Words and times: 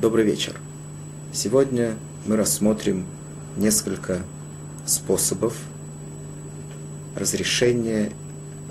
Добрый 0.00 0.24
вечер. 0.24 0.54
Сегодня 1.32 1.96
мы 2.24 2.36
рассмотрим 2.36 3.04
несколько 3.56 4.22
способов 4.86 5.56
разрешения 7.16 8.12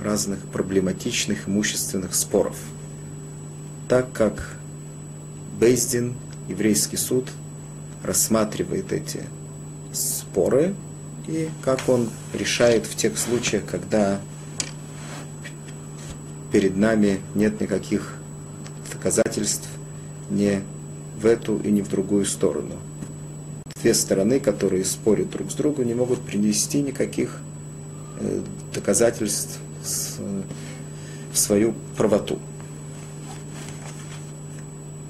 разных 0.01 0.39
проблематичных 0.47 1.49
имущественных 1.49 2.15
споров. 2.15 2.55
Так 3.89 4.09
как 4.13 4.53
Бейздин, 5.59 6.15
еврейский 6.47 6.95
суд, 6.95 7.27
рассматривает 8.03 8.93
эти 8.93 9.23
споры 9.91 10.75
и 11.27 11.49
как 11.61 11.89
он 11.89 12.09
решает 12.33 12.85
в 12.85 12.95
тех 12.95 13.17
случаях, 13.17 13.65
когда 13.65 14.21
перед 16.53 16.77
нами 16.77 17.19
нет 17.35 17.59
никаких 17.59 18.13
доказательств 18.93 19.67
не 20.29 20.63
в 21.17 21.25
эту 21.25 21.57
и 21.57 21.71
не 21.71 21.81
в 21.81 21.89
другую 21.89 22.25
сторону. 22.25 22.75
Две 23.81 23.93
стороны, 23.93 24.39
которые 24.39 24.85
спорят 24.85 25.29
друг 25.31 25.51
с 25.51 25.55
другом, 25.55 25.85
не 25.87 25.93
могут 25.93 26.21
принести 26.21 26.81
никаких 26.81 27.39
э, 28.19 28.41
доказательств 28.73 29.59
в 31.31 31.37
свою 31.37 31.73
правоту. 31.95 32.39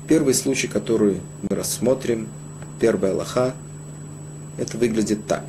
Первый 0.08 0.34
случай, 0.34 0.68
который 0.68 1.20
мы 1.42 1.56
рассмотрим, 1.56 2.30
первая 2.80 3.14
лоха, 3.14 3.54
это 4.58 4.78
выглядит 4.78 5.28
так. 5.28 5.44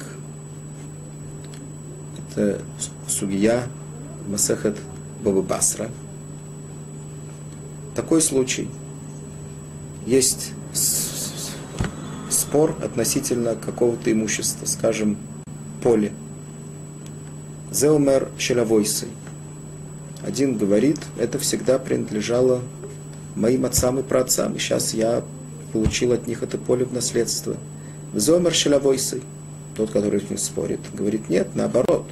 Это 2.18 2.60
сугия 3.06 3.68
Масехет 4.26 4.76
Баба 5.22 5.42
Басра. 5.42 5.90
Такой 7.94 8.20
случай– 8.20 8.68
есть 10.08 10.52
спор 12.30 12.74
относительно 12.82 13.54
какого-то 13.54 14.10
имущества, 14.10 14.64
скажем, 14.64 15.18
поле. 15.82 16.12
Зеумер 17.70 18.30
Шелавойсы. 18.38 19.08
Один 20.26 20.56
говорит, 20.56 20.98
это 21.18 21.38
всегда 21.38 21.78
принадлежало 21.78 22.62
моим 23.34 23.66
отцам 23.66 23.98
и 23.98 24.02
праотцам, 24.02 24.54
и 24.54 24.58
сейчас 24.58 24.94
я 24.94 25.22
получил 25.74 26.12
от 26.12 26.26
них 26.26 26.42
это 26.42 26.56
поле 26.56 26.86
в 26.86 26.92
наследство. 26.94 27.56
Зеумер 28.14 28.54
Шелавойсы. 28.54 29.20
Тот, 29.76 29.90
который 29.90 30.20
с 30.20 30.30
ним 30.30 30.38
спорит, 30.38 30.80
говорит, 30.94 31.28
нет, 31.28 31.54
наоборот. 31.54 32.06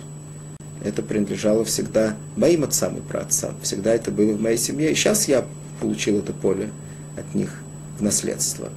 Это 0.84 1.02
принадлежало 1.02 1.64
всегда 1.64 2.14
моим 2.36 2.62
отцам 2.62 2.98
и 2.98 3.00
праотцам. 3.00 3.54
Всегда 3.62 3.94
это 3.94 4.10
было 4.10 4.34
в 4.34 4.40
моей 4.40 4.58
семье, 4.58 4.92
и 4.92 4.94
сейчас 4.94 5.26
я 5.28 5.46
получил 5.80 6.18
это 6.18 6.34
поле 6.34 6.70
от 7.16 7.34
них 7.34 7.50
в 7.98 8.02
наследство. 8.02 8.70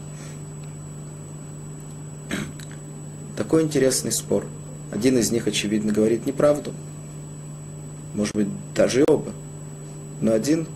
Такой 3.36 3.64
интересный 3.64 4.12
спор. 4.12 4.45
Один 4.92 5.17
из 5.17 5.31
них, 5.31 5.48
очевидно, 5.48 5.94
говорит 5.94 6.25
неправду. 6.25 6.73
Может 8.14 8.36
быть, 8.36 8.47
даже 8.75 9.06
оба. 9.08 9.31
Но 10.20 10.34
один 10.34 10.67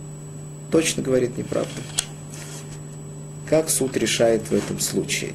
точно 0.70 1.02
говорит 1.02 1.36
неправду. 1.36 1.80
Как 3.48 3.68
суд 3.68 3.96
решает 3.96 4.42
в 4.48 4.52
этом 4.52 4.80
случае? 4.80 5.32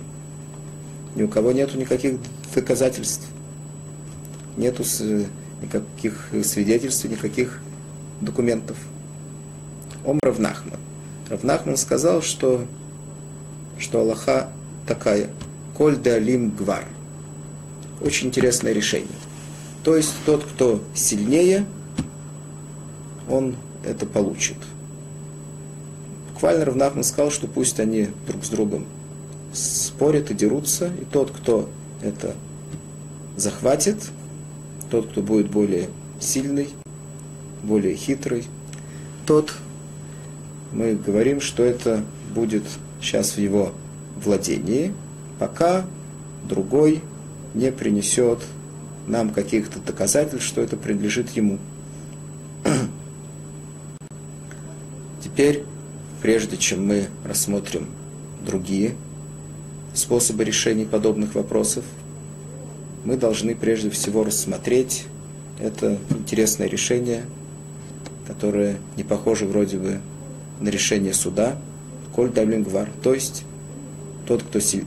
Ни 1.15 1.23
у 1.23 1.27
кого 1.27 1.51
нету 1.51 1.77
никаких 1.77 2.15
доказательств. 2.55 3.27
Нету 4.57 4.83
никаких 5.61 6.29
свидетельств, 6.43 7.05
никаких 7.05 7.61
документов. 8.21 8.77
Ом 10.03 10.19
Равнахман. 10.23 10.79
Равнахман 11.29 11.77
сказал, 11.77 12.21
что 12.21 12.65
что 13.79 14.01
Аллаха 14.01 14.49
такая. 14.85 15.29
Коль 15.75 15.97
де 15.97 16.11
алим 16.11 16.51
гвар. 16.51 16.85
Очень 18.01 18.27
интересное 18.27 18.73
решение. 18.73 19.07
То 19.83 19.95
есть 19.95 20.13
тот, 20.25 20.43
кто 20.43 20.83
сильнее, 20.93 21.65
он 23.29 23.55
это 23.83 24.05
получит. 24.05 24.57
Буквально 26.33 26.65
Равнахман 26.65 27.03
сказал, 27.03 27.31
что 27.31 27.47
пусть 27.47 27.79
они 27.79 28.09
друг 28.27 28.45
с 28.45 28.49
другом 28.49 28.85
спорят 29.53 30.31
и 30.31 30.33
дерутся, 30.33 30.87
и 31.01 31.05
тот, 31.05 31.31
кто 31.31 31.69
это 32.01 32.35
захватит, 33.35 33.97
тот, 34.89 35.09
кто 35.09 35.21
будет 35.21 35.49
более 35.49 35.89
сильный, 36.19 36.69
более 37.63 37.95
хитрый, 37.95 38.45
тот, 39.25 39.53
мы 40.71 40.93
говорим, 40.95 41.41
что 41.41 41.63
это 41.63 42.03
будет 42.33 42.63
сейчас 43.01 43.31
в 43.31 43.37
его 43.37 43.71
владении, 44.23 44.93
пока 45.39 45.85
другой 46.47 47.01
не 47.53 47.71
принесет 47.71 48.39
нам 49.07 49.31
каких-то 49.31 49.79
доказательств, 49.79 50.47
что 50.47 50.61
это 50.61 50.77
принадлежит 50.77 51.29
ему. 51.31 51.57
Теперь, 55.23 55.63
прежде 56.21 56.57
чем 56.57 56.85
мы 56.85 57.07
рассмотрим 57.23 57.87
другие 58.45 58.95
способы 59.93 60.43
решения 60.43 60.85
подобных 60.85 61.35
вопросов, 61.35 61.83
мы 63.05 63.17
должны 63.17 63.55
прежде 63.55 63.89
всего 63.89 64.23
рассмотреть 64.23 65.05
это 65.59 65.97
интересное 66.09 66.67
решение, 66.67 67.23
которое 68.27 68.77
не 68.97 69.03
похоже 69.03 69.45
вроде 69.45 69.77
бы 69.77 69.99
на 70.59 70.69
решение 70.69 71.13
суда– 71.13 71.57
коль 72.19 72.31
давлин 72.31 72.63
гвар, 72.63 72.89
то 73.01 73.13
есть 73.13 73.45
тот, 74.27 74.43
кто, 74.43 74.59
силь, 74.59 74.85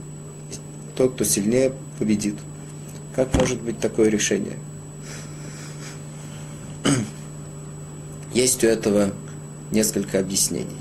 тот, 0.95 1.15
кто 1.15 1.23
сильнее, 1.23 1.73
победит. 1.97 2.35
Как 3.15 3.33
может 3.33 3.59
быть 3.59 3.79
такое 3.79 4.09
решение? 4.09 4.59
Есть 8.35 8.63
у 8.63 8.67
этого 8.67 9.13
несколько 9.71 10.19
объяснений. 10.19 10.77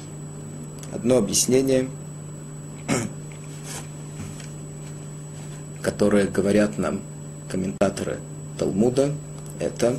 Одно 0.92 1.16
объяснение, 1.16 1.88
которое 5.80 6.26
говорят 6.26 6.76
нам 6.76 7.00
комментаторы 7.48 8.18
Талмуда, 8.58 9.14
это 9.58 9.98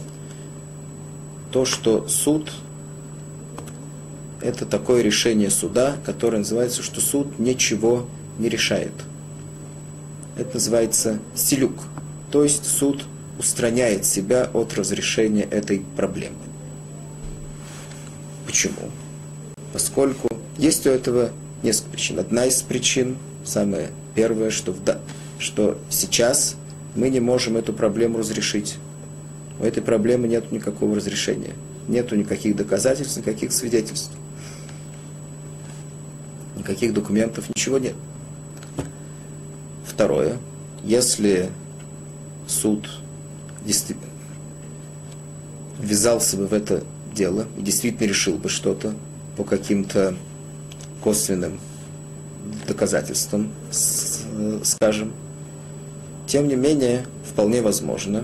то, 1.51 1.65
что 1.65 2.07
суд 2.07 2.51
это 4.43 4.65
такое 4.65 5.01
решение 5.01 5.49
суда, 5.49 5.95
которое 6.05 6.39
называется, 6.39 6.83
что 6.83 6.99
суд 6.99 7.39
ничего 7.39 8.07
не 8.37 8.49
решает. 8.49 8.91
Это 10.37 10.55
называется 10.55 11.19
селюк. 11.33 11.83
То 12.29 12.43
есть 12.43 12.65
суд 12.65 13.05
устраняет 13.39 14.05
себя 14.05 14.49
от 14.53 14.73
разрешения 14.75 15.43
этой 15.43 15.85
проблемы. 15.95 16.35
Почему? 18.45 18.91
Поскольку 19.71 20.27
есть 20.57 20.85
у 20.85 20.89
этого 20.89 21.31
несколько 21.63 21.91
причин. 21.91 22.19
Одна 22.19 22.45
из 22.45 22.61
причин, 22.61 23.17
самая 23.45 23.91
первая, 24.13 24.51
что, 24.51 24.73
в, 24.73 24.79
что 25.39 25.79
сейчас 25.89 26.55
мы 26.95 27.09
не 27.09 27.21
можем 27.21 27.55
эту 27.55 27.71
проблему 27.71 28.17
разрешить. 28.17 28.75
У 29.59 29.63
этой 29.63 29.81
проблемы 29.81 30.27
нет 30.27 30.51
никакого 30.51 30.97
разрешения. 30.97 31.53
Нету 31.87 32.15
никаких 32.15 32.55
доказательств, 32.55 33.17
никаких 33.17 33.53
свидетельств 33.53 34.11
никаких 36.63 36.93
документов, 36.93 37.49
ничего 37.49 37.77
нет. 37.77 37.95
Второе, 39.85 40.37
если 40.83 41.49
суд 42.47 42.89
ввязался 45.79 46.37
бы 46.37 46.47
в 46.47 46.53
это 46.53 46.83
дело 47.13 47.47
и 47.57 47.61
действительно 47.61 48.07
решил 48.07 48.37
бы 48.37 48.49
что-то 48.49 48.93
по 49.37 49.43
каким-то 49.43 50.15
косвенным 51.03 51.59
доказательствам, 52.67 53.51
скажем, 54.63 55.13
тем 56.27 56.47
не 56.47 56.55
менее, 56.55 57.05
вполне 57.29 57.61
возможно, 57.61 58.23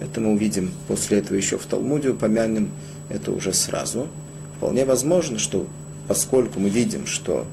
это 0.00 0.20
мы 0.20 0.32
увидим 0.32 0.72
после 0.88 1.18
этого 1.18 1.36
еще 1.36 1.58
в 1.58 1.66
Талмуде, 1.66 2.10
упомянем 2.10 2.70
это 3.08 3.30
уже 3.30 3.52
сразу, 3.52 4.08
вполне 4.56 4.84
возможно, 4.84 5.38
что 5.38 5.66
поскольку 6.08 6.60
мы 6.60 6.68
видим, 6.68 7.06
что 7.06 7.46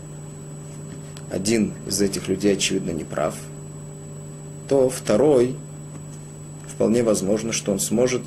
один 1.31 1.73
из 1.87 2.01
этих 2.01 2.27
людей, 2.27 2.53
очевидно, 2.53 2.91
не 2.91 3.03
прав, 3.03 3.35
то 4.67 4.89
второй, 4.89 5.55
вполне 6.67 7.03
возможно, 7.03 7.51
что 7.53 7.71
он 7.71 7.79
сможет 7.79 8.23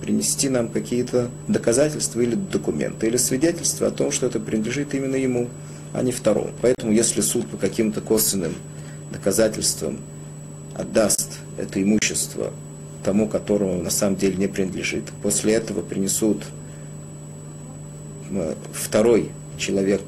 принести 0.00 0.48
нам 0.48 0.68
какие-то 0.68 1.30
доказательства 1.48 2.20
или 2.20 2.34
документы, 2.34 3.06
или 3.06 3.16
свидетельства 3.16 3.88
о 3.88 3.90
том, 3.90 4.12
что 4.12 4.26
это 4.26 4.38
принадлежит 4.38 4.94
именно 4.94 5.16
ему, 5.16 5.48
а 5.92 6.02
не 6.02 6.12
второму. 6.12 6.50
Поэтому, 6.60 6.92
если 6.92 7.20
суд 7.20 7.46
по 7.48 7.56
каким-то 7.56 8.00
косвенным 8.00 8.54
доказательствам 9.12 9.98
отдаст 10.74 11.38
это 11.56 11.82
имущество 11.82 12.52
тому, 13.04 13.28
которому 13.28 13.82
на 13.82 13.90
самом 13.90 14.16
деле 14.16 14.36
не 14.36 14.48
принадлежит, 14.48 15.04
после 15.22 15.54
этого 15.54 15.82
принесут 15.82 16.42
второй 18.72 19.30
человек 19.58 20.02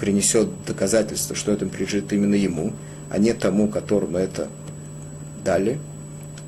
принесет 0.00 0.48
доказательство, 0.66 1.36
что 1.36 1.52
это 1.52 1.66
принадлежит 1.66 2.12
именно 2.12 2.34
ему, 2.34 2.72
а 3.10 3.18
не 3.18 3.34
тому, 3.34 3.68
которому 3.68 4.16
это 4.16 4.48
дали, 5.44 5.78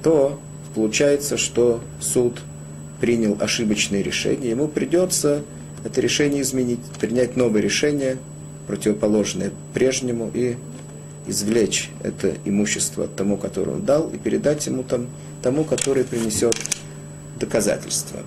то 0.03 0.41
получается, 0.75 1.37
что 1.37 1.83
суд 2.01 2.41
принял 3.01 3.37
ошибочное 3.39 4.03
решение, 4.03 4.51
ему 4.51 4.69
придется 4.69 5.43
это 5.85 6.01
решение 6.01 6.43
изменить, 6.43 6.81
принять 7.01 7.37
новое 7.37 7.61
решение, 7.61 8.17
противоположное 8.67 9.51
прежнему, 9.75 10.31
и 10.33 10.57
извлечь 11.27 11.91
это 12.03 12.35
имущество 12.45 13.07
тому, 13.07 13.37
которое 13.37 13.73
он 13.73 13.85
дал, 13.85 14.09
и 14.09 14.19
передать 14.19 14.67
ему 14.67 14.83
там, 14.83 15.09
тому, 15.43 15.65
который 15.65 16.05
принесет 16.05 16.55
доказательства. 17.39 18.21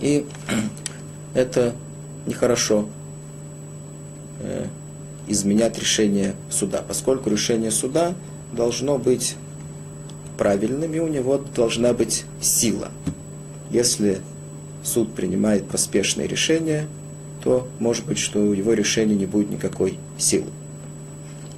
И 0.00 0.26
это 1.34 1.74
нехорошо 2.26 2.88
изменять 5.26 5.78
решение 5.78 6.34
суда, 6.50 6.82
поскольку 6.86 7.30
решение 7.30 7.70
суда 7.70 8.14
должно 8.52 8.98
быть 8.98 9.36
правильным, 10.36 10.92
и 10.94 10.98
у 10.98 11.08
него 11.08 11.38
должна 11.54 11.92
быть 11.92 12.24
сила. 12.40 12.90
Если 13.70 14.20
суд 14.82 15.14
принимает 15.14 15.68
поспешное 15.68 16.26
решение, 16.26 16.86
то 17.42 17.68
может 17.78 18.06
быть, 18.06 18.18
что 18.18 18.40
у 18.40 18.52
его 18.52 18.72
решения 18.72 19.14
не 19.14 19.26
будет 19.26 19.50
никакой 19.50 19.98
силы. 20.18 20.50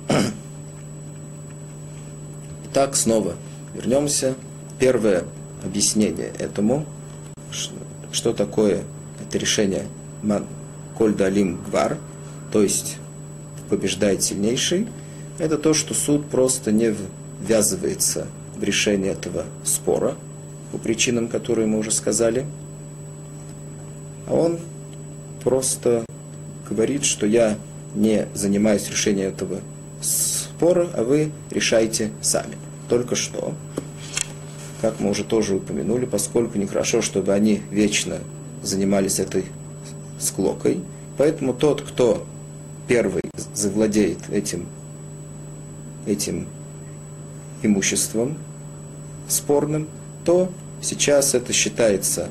Итак, 2.70 2.96
снова 2.96 3.34
вернемся. 3.74 4.34
Первое 4.78 5.24
объяснение 5.64 6.32
этому, 6.38 6.84
что 8.12 8.32
такое 8.32 8.84
это 9.20 9.38
решение 9.38 9.86
Коль 10.96 11.14
Далим 11.14 11.58
Гвар, 11.68 11.98
то 12.56 12.62
есть 12.62 12.96
побеждает 13.68 14.22
сильнейший, 14.22 14.88
это 15.38 15.58
то, 15.58 15.74
что 15.74 15.92
суд 15.92 16.24
просто 16.24 16.72
не 16.72 16.96
ввязывается 17.38 18.28
в 18.56 18.64
решение 18.64 19.12
этого 19.12 19.44
спора 19.62 20.14
по 20.72 20.78
причинам, 20.78 21.28
которые 21.28 21.66
мы 21.66 21.78
уже 21.78 21.90
сказали, 21.90 22.46
а 24.26 24.32
он 24.32 24.58
просто 25.44 26.06
говорит, 26.66 27.04
что 27.04 27.26
я 27.26 27.58
не 27.94 28.26
занимаюсь 28.32 28.88
решением 28.88 29.28
этого 29.28 29.60
спора, 30.00 30.88
а 30.94 31.04
вы 31.04 31.32
решайте 31.50 32.10
сами. 32.22 32.56
Только 32.88 33.16
что, 33.16 33.52
как 34.80 34.98
мы 34.98 35.10
уже 35.10 35.24
тоже 35.24 35.56
упомянули, 35.56 36.06
поскольку 36.06 36.56
нехорошо, 36.56 37.02
чтобы 37.02 37.34
они 37.34 37.60
вечно 37.70 38.16
занимались 38.62 39.20
этой 39.20 39.44
склокой, 40.18 40.80
поэтому 41.18 41.52
тот, 41.52 41.82
кто 41.82 42.26
первый 42.88 43.22
завладеет 43.54 44.18
этим, 44.30 44.66
этим 46.06 46.46
имуществом 47.62 48.36
спорным, 49.28 49.88
то 50.24 50.50
сейчас 50.80 51.34
это 51.34 51.52
считается 51.52 52.28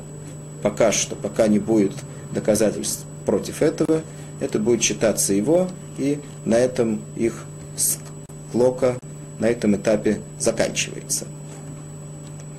пока 0.62 0.92
что, 0.92 1.14
пока 1.16 1.46
не 1.48 1.58
будет 1.58 1.92
доказательств 2.32 3.04
против 3.24 3.62
этого, 3.62 4.02
это 4.40 4.58
будет 4.58 4.82
считаться 4.82 5.32
его, 5.32 5.68
и 5.98 6.20
на 6.44 6.54
этом 6.54 7.02
их 7.16 7.44
склока 7.76 8.98
на 9.38 9.46
этом 9.46 9.76
этапе 9.76 10.20
заканчивается. 10.38 11.26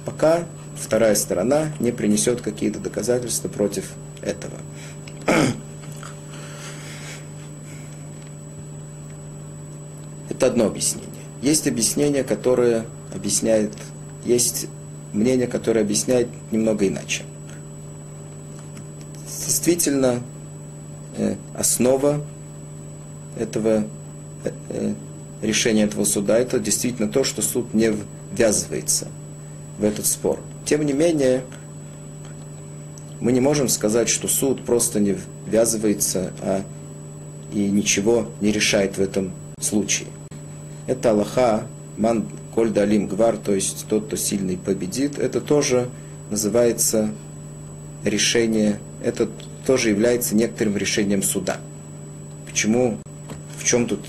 Пока 0.05 0.45
вторая 0.75 1.15
сторона 1.15 1.73
не 1.79 1.91
принесет 1.91 2.41
какие-то 2.41 2.79
доказательства 2.79 3.47
против 3.47 3.91
этого. 4.21 4.57
Это 10.37 10.45
одно 10.45 10.67
объяснение. 10.67 11.09
Есть 11.41 11.67
объяснение, 11.67 12.23
которое 12.23 12.85
объясняет, 13.11 13.73
есть 14.23 14.67
мнение, 15.11 15.47
которое 15.47 15.81
объясняет 15.81 16.27
немного 16.51 16.87
иначе. 16.87 17.23
Действительно, 19.25 20.21
э, 21.17 21.37
основа 21.55 22.23
этого 23.35 23.87
э, 24.43 24.51
э, 24.69 24.93
решения 25.41 25.85
этого 25.85 26.03
суда, 26.03 26.37
это 26.37 26.59
действительно 26.59 27.07
то, 27.07 27.23
что 27.23 27.41
суд 27.41 27.73
не 27.73 27.91
ввязывается 28.31 29.07
в 29.79 29.83
этот 29.83 30.05
спор. 30.05 30.39
Тем 30.65 30.85
не 30.85 30.93
менее, 30.93 31.43
мы 33.19 33.31
не 33.31 33.39
можем 33.39 33.69
сказать, 33.69 34.07
что 34.07 34.27
суд 34.27 34.63
просто 34.63 34.99
не 34.99 35.17
ввязывается 35.47 36.31
а 36.43 36.63
и 37.51 37.69
ничего 37.71 38.27
не 38.39 38.51
решает 38.51 38.99
в 38.99 39.01
этом 39.01 39.31
случае. 39.59 40.09
Это 40.87 41.11
Аллаха, 41.11 41.67
ман 41.97 42.25
коль 42.55 42.71
далим 42.71 43.07
гвар, 43.07 43.37
то 43.37 43.53
есть 43.53 43.85
тот, 43.87 44.07
кто 44.07 44.15
сильный 44.15 44.57
победит, 44.57 45.19
это 45.19 45.41
тоже 45.41 45.89
называется 46.31 47.11
решение, 48.03 48.79
это 49.03 49.29
тоже 49.65 49.89
является 49.89 50.35
некоторым 50.35 50.77
решением 50.77 51.21
суда. 51.21 51.57
Почему 52.47 52.97
чем, 53.67 53.85
тут, 53.85 53.99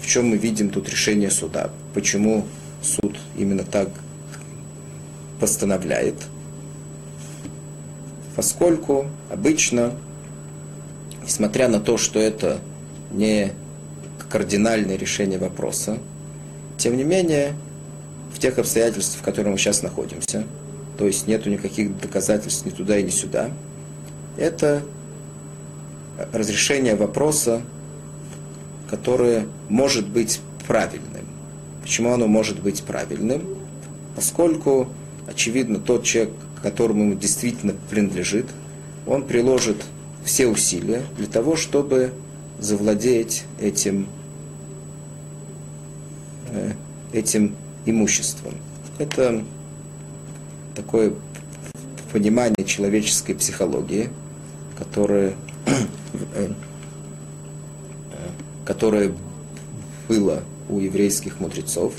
в 0.00 0.06
чем 0.06 0.26
мы 0.30 0.36
видим 0.36 0.70
тут 0.70 0.88
решение 0.88 1.30
суда? 1.30 1.70
Почему 1.94 2.44
суд 2.82 3.16
именно 3.36 3.62
так 3.62 3.88
постановляет? 5.38 6.16
Поскольку 8.34 9.06
обычно, 9.30 9.94
несмотря 11.22 11.68
на 11.68 11.78
то, 11.78 11.96
что 11.96 12.18
это 12.18 12.58
не 13.12 13.52
кардинальное 14.28 14.96
решение 14.96 15.38
вопроса, 15.38 15.98
тем 16.76 16.96
не 16.96 17.04
менее, 17.04 17.54
в 18.34 18.38
тех 18.38 18.58
обстоятельствах, 18.58 19.22
в 19.22 19.24
которых 19.24 19.52
мы 19.52 19.58
сейчас 19.58 19.82
находимся, 19.82 20.44
то 20.98 21.06
есть 21.06 21.26
нету 21.26 21.50
никаких 21.50 21.98
доказательств 22.00 22.66
ни 22.66 22.70
туда 22.70 22.98
и 22.98 23.02
ни 23.02 23.10
сюда, 23.10 23.50
это 24.36 24.82
разрешение 26.32 26.94
вопроса 26.94 27.62
которое 28.94 29.46
может 29.68 30.06
быть 30.06 30.40
правильным. 30.68 31.26
Почему 31.82 32.12
оно 32.12 32.28
может 32.28 32.60
быть 32.60 32.84
правильным? 32.84 33.42
Поскольку, 34.14 34.88
очевидно, 35.26 35.80
тот 35.80 36.04
человек, 36.04 36.32
которому 36.62 37.02
ему 37.02 37.14
действительно 37.14 37.74
принадлежит, 37.90 38.46
он 39.04 39.24
приложит 39.24 39.84
все 40.24 40.46
усилия 40.46 41.02
для 41.18 41.26
того, 41.26 41.56
чтобы 41.56 42.12
завладеть 42.60 43.44
этим, 43.60 44.06
этим 47.12 47.56
имуществом. 47.86 48.54
Это 48.98 49.44
такое 50.74 51.14
понимание 52.12 52.64
человеческой 52.64 53.34
психологии, 53.34 54.10
которое 54.78 55.34
э, 56.34 56.48
которое 58.64 59.12
было 60.08 60.42
у 60.68 60.78
еврейских 60.78 61.40
мудрецов, 61.40 61.94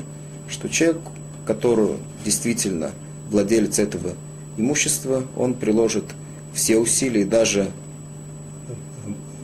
что 0.49 0.69
человек, 0.69 1.01
который 1.45 1.97
действительно 2.23 2.91
владелец 3.29 3.79
этого 3.79 4.13
имущества, 4.57 5.23
он 5.35 5.53
приложит 5.53 6.05
все 6.53 6.77
усилия, 6.77 7.25
даже 7.25 7.71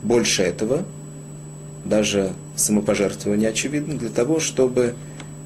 больше 0.03 0.43
этого, 0.43 0.85
даже 1.85 2.33
самопожертвование 2.61 3.49
очевидно, 3.49 3.95
для 3.95 4.09
того, 4.09 4.39
чтобы 4.39 4.95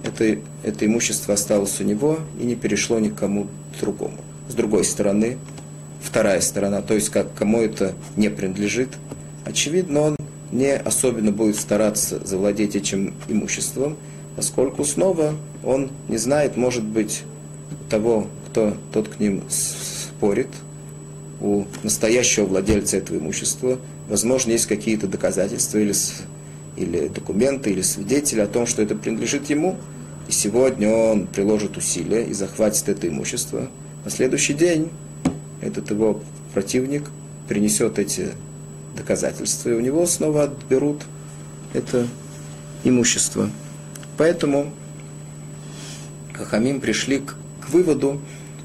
это, 0.04 0.38
это 0.64 0.86
имущество 0.86 1.34
осталось 1.34 1.80
у 1.82 1.84
него 1.84 2.20
и 2.40 2.46
не 2.46 2.56
перешло 2.56 3.00
никому 3.00 3.48
другому. 3.80 4.18
С 4.50 4.54
другой 4.54 4.84
стороны, 4.84 5.38
вторая 6.02 6.42
сторона, 6.42 6.82
то 6.82 6.94
есть 6.94 7.10
как 7.10 7.34
кому 7.34 7.62
это 7.62 7.94
не 8.16 8.30
принадлежит, 8.30 8.90
очевидно, 9.46 10.02
он 10.02 10.16
не 10.52 10.76
особенно 10.76 11.32
будет 11.32 11.56
стараться 11.56 12.26
завладеть 12.26 12.76
этим 12.76 13.14
имуществом, 13.28 13.98
поскольку 14.36 14.84
снова 14.86 15.34
он 15.64 15.92
не 16.08 16.18
знает, 16.18 16.58
может 16.58 16.84
быть, 16.84 17.24
того, 17.90 18.28
кто 18.48 18.78
тот 18.94 19.08
к 19.10 19.20
ним 19.20 19.44
спорит, 19.50 20.50
у 21.42 21.66
настоящего 21.84 22.46
владельца 22.46 22.98
этого 22.98 23.18
имущества, 23.18 23.78
возможно, 24.08 24.52
есть 24.52 24.68
какие-то 24.68 25.08
доказательства 25.08 25.78
или, 25.80 25.94
или 26.76 27.08
документы, 27.08 27.72
или 27.72 27.82
свидетели 27.82 28.42
о 28.42 28.48
том, 28.48 28.66
что 28.68 28.82
это 28.82 28.96
принадлежит 28.96 29.50
ему, 29.50 29.78
и 30.28 30.32
сегодня 30.32 30.90
он 30.90 31.28
приложит 31.28 31.78
усилия 31.78 32.26
и 32.26 32.34
захватит 32.34 32.90
это 32.90 33.08
имущество. 33.08 33.70
На 34.04 34.12
следующий 34.12 34.54
день 34.54 34.92
этот 35.62 35.90
его 35.92 36.22
противник 36.54 37.04
принесет 37.48 38.00
эти 38.00 38.30
доказательства, 38.96 39.70
и 39.70 39.74
у 39.74 39.80
него 39.80 40.06
снова 40.06 40.44
отберут 40.44 41.04
это 41.74 42.08
имущество. 42.84 43.50
Поэтому 44.18 44.72
Хахамим 46.34 46.80
пришли 46.82 47.20
к, 47.20 47.36
к 47.62 47.70
выводу, 47.70 48.22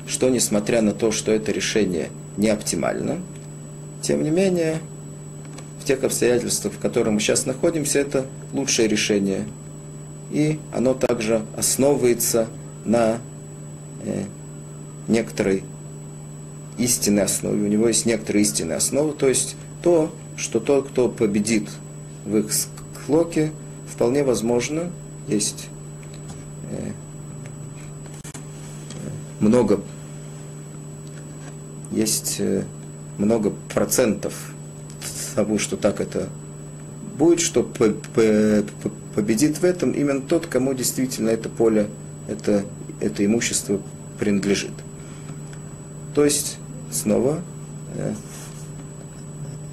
что 0.07 0.29
несмотря 0.29 0.83
на 0.83 0.93
то, 0.93 1.13
что 1.13 1.33
это 1.33 1.53
решение 1.53 2.11
не 2.37 2.49
оптимально, 2.49 3.19
тем 4.03 4.23
не 4.23 4.31
менее, 4.31 4.79
тех 5.91 6.05
обстоятельствах, 6.05 6.75
в 6.75 6.79
которых 6.79 7.13
мы 7.13 7.19
сейчас 7.19 7.47
находимся, 7.47 7.99
это 7.99 8.25
лучшее 8.53 8.87
решение. 8.87 9.45
И 10.31 10.61
оно 10.73 10.95
также 10.95 11.45
основывается 11.57 12.47
на 12.85 13.19
э, 14.05 14.23
некоторой 15.09 15.65
истинной 16.79 17.25
основе. 17.25 17.65
У 17.65 17.67
него 17.67 17.89
есть 17.89 18.07
некоторые 18.07 18.43
истинные 18.43 18.77
основы, 18.77 19.15
то 19.15 19.29
есть 19.29 19.57
то, 19.83 20.15
что 20.37 20.61
тот, 20.61 20.91
кто 20.91 21.09
победит 21.09 21.69
в 22.25 22.37
их 22.37 22.53
склоке, 22.53 23.51
вполне 23.93 24.23
возможно, 24.23 24.93
есть 25.27 25.67
э, 26.71 26.93
много 29.41 29.81
есть 31.91 32.37
э, 32.39 32.63
много 33.19 33.53
процентов 33.75 34.50
того, 35.35 35.59
что 35.59 35.77
так 35.77 36.01
это 36.01 36.29
будет, 37.19 37.41
что 37.41 37.63
победит 39.15 39.59
в 39.59 39.65
этом 39.65 39.93
именно 39.93 40.21
тот, 40.23 40.47
кому 40.47 40.75
действительно 40.75 41.31
это 41.31 41.49
поле, 41.49 41.89
это, 42.29 42.65
это 43.01 43.25
имущество 43.25 43.81
принадлежит. 44.19 44.73
То 46.15 46.25
есть, 46.25 46.59
снова 46.91 47.41
э, 47.95 48.15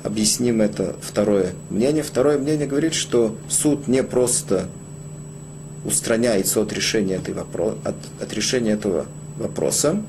объясним 0.03 0.61
это 0.61 0.95
второе 1.01 1.53
мнение. 1.69 2.03
Второе 2.03 2.37
мнение 2.37 2.67
говорит, 2.67 2.93
что 2.93 3.37
суд 3.49 3.87
не 3.87 4.03
просто 4.03 4.67
устраняется 5.85 6.61
от 6.61 6.73
решения, 6.73 7.15
этой 7.15 7.33
вопро... 7.33 7.77
от, 7.83 7.95
от 8.21 8.33
решения 8.33 8.71
этого 8.71 9.05
вопроса, 9.37 10.01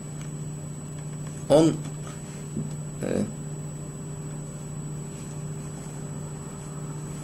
он 1.48 1.74
э, 3.02 3.24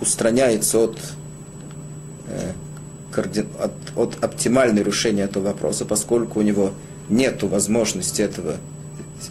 устраняется 0.05 0.79
от, 0.79 0.99
э, 2.29 2.53
от, 3.59 3.73
от 3.97 4.25
оптимального 4.25 4.85
решения 4.85 5.23
этого 5.23 5.45
вопроса, 5.47 5.85
поскольку 5.85 6.41
у 6.41 6.43
него 6.43 6.73
нет 7.09 7.43
возможности 7.43 8.23
этого 8.23 8.57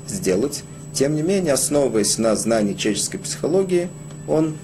сделать. 0.08 0.63
Тем 0.94 1.15
не 1.15 1.22
менее, 1.22 1.53
основываясь 1.53 2.18
на 2.18 2.36
знании 2.36 2.74
человеческой 2.74 3.20
психологии, 3.20 3.89
он 4.27 4.56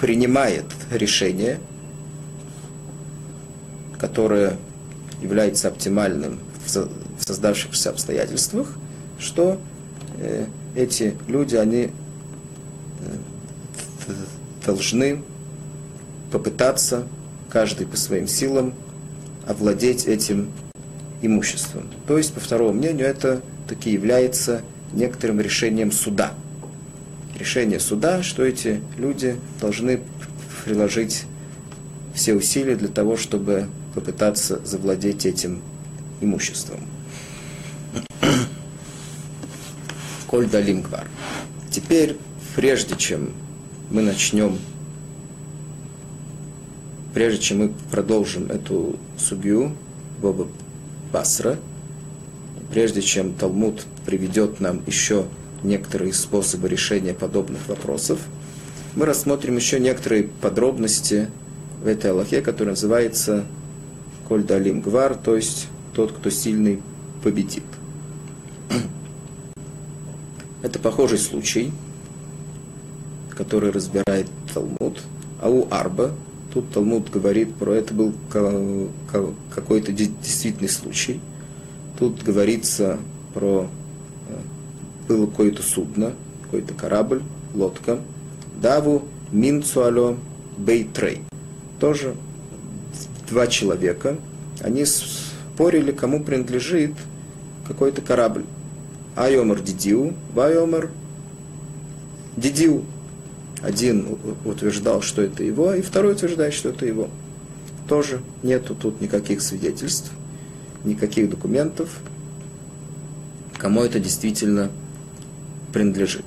принимает 0.00 0.64
решение, 0.90 1.60
которое 3.98 4.56
является 5.22 5.68
оптимальным 5.68 6.40
в 6.66 7.22
создавшихся 7.24 7.90
обстоятельствах, 7.90 8.68
что 9.18 9.60
э, 10.18 10.46
эти 10.74 11.14
люди, 11.28 11.56
они 11.56 11.90
должны 14.64 15.22
попытаться, 16.30 17.06
каждый 17.48 17.86
по 17.86 17.96
своим 17.96 18.26
силам, 18.28 18.74
овладеть 19.46 20.06
этим 20.06 20.50
имуществом. 21.22 21.88
То 22.06 22.18
есть, 22.18 22.32
по 22.32 22.40
второму 22.40 22.72
мнению, 22.72 23.06
это 23.06 23.42
таки 23.68 23.90
является 23.90 24.62
некоторым 24.92 25.40
решением 25.40 25.92
суда. 25.92 26.34
Решение 27.38 27.80
суда, 27.80 28.22
что 28.22 28.44
эти 28.44 28.80
люди 28.96 29.38
должны 29.60 30.00
приложить 30.64 31.24
все 32.14 32.34
усилия 32.34 32.76
для 32.76 32.88
того, 32.88 33.16
чтобы 33.16 33.68
попытаться 33.94 34.60
завладеть 34.64 35.26
этим 35.26 35.62
имуществом. 36.20 36.80
Коль 40.26 40.46
далим 40.46 40.82
гвар. 40.82 41.08
Теперь, 41.70 42.16
прежде 42.54 42.94
чем 42.96 43.30
мы 43.90 44.02
начнем, 44.02 44.56
прежде 47.12 47.42
чем 47.42 47.58
мы 47.58 47.72
продолжим 47.90 48.46
эту 48.46 48.96
судью 49.18 49.72
Боба 50.22 50.46
Басра, 51.12 51.58
прежде 52.70 53.02
чем 53.02 53.34
Талмуд 53.34 53.84
приведет 54.06 54.60
нам 54.60 54.80
еще 54.86 55.26
некоторые 55.64 56.12
способы 56.12 56.68
решения 56.68 57.12
подобных 57.14 57.66
вопросов, 57.68 58.20
мы 58.94 59.06
рассмотрим 59.06 59.56
еще 59.56 59.80
некоторые 59.80 60.24
подробности 60.24 61.28
в 61.82 61.86
этой 61.88 62.12
Аллахе, 62.12 62.42
которая 62.42 62.74
называется 62.74 63.44
Коль 64.28 64.44
Далим 64.44 64.80
Гвар, 64.80 65.16
то 65.16 65.34
есть 65.34 65.66
тот, 65.94 66.12
кто 66.12 66.30
сильный, 66.30 66.80
победит. 67.24 67.64
Это 70.62 70.78
похожий 70.78 71.18
случай, 71.18 71.72
который 73.40 73.70
разбирает 73.70 74.26
Талмуд. 74.52 75.00
А 75.40 75.48
у 75.48 75.66
Арба, 75.70 76.10
тут 76.52 76.70
Талмуд 76.72 77.08
говорит 77.08 77.54
про 77.54 77.72
это 77.72 77.94
был 77.94 78.12
какой-то 79.54 79.92
действительный 79.92 80.68
случай. 80.68 81.20
Тут 81.98 82.22
говорится 82.22 82.98
про 83.32 83.66
э, 84.28 84.36
было 85.08 85.24
какое-то 85.24 85.62
судно, 85.62 86.12
какой-то 86.42 86.74
корабль, 86.74 87.22
лодка. 87.54 88.00
Даву 88.60 89.04
Минцуало 89.32 90.18
Бейтрей. 90.58 91.22
Тоже 91.78 92.16
два 93.26 93.46
человека. 93.46 94.18
Они 94.60 94.84
спорили, 94.84 95.92
кому 95.92 96.22
принадлежит 96.22 96.92
какой-то 97.66 98.02
корабль. 98.02 98.44
Айомар 99.16 99.60
Дидиу, 99.60 100.12
Вайомар 100.34 100.90
Дидиу. 102.36 102.84
Один 103.62 104.18
утверждал, 104.44 105.02
что 105.02 105.22
это 105.22 105.44
его, 105.44 105.74
и 105.74 105.82
второй 105.82 106.12
утверждает, 106.12 106.54
что 106.54 106.70
это 106.70 106.86
его. 106.86 107.08
Тоже 107.88 108.20
нету 108.42 108.74
тут 108.74 109.00
никаких 109.00 109.42
свидетельств, 109.42 110.10
никаких 110.84 111.28
документов, 111.28 111.90
кому 113.58 113.82
это 113.82 114.00
действительно 114.00 114.70
принадлежит. 115.72 116.24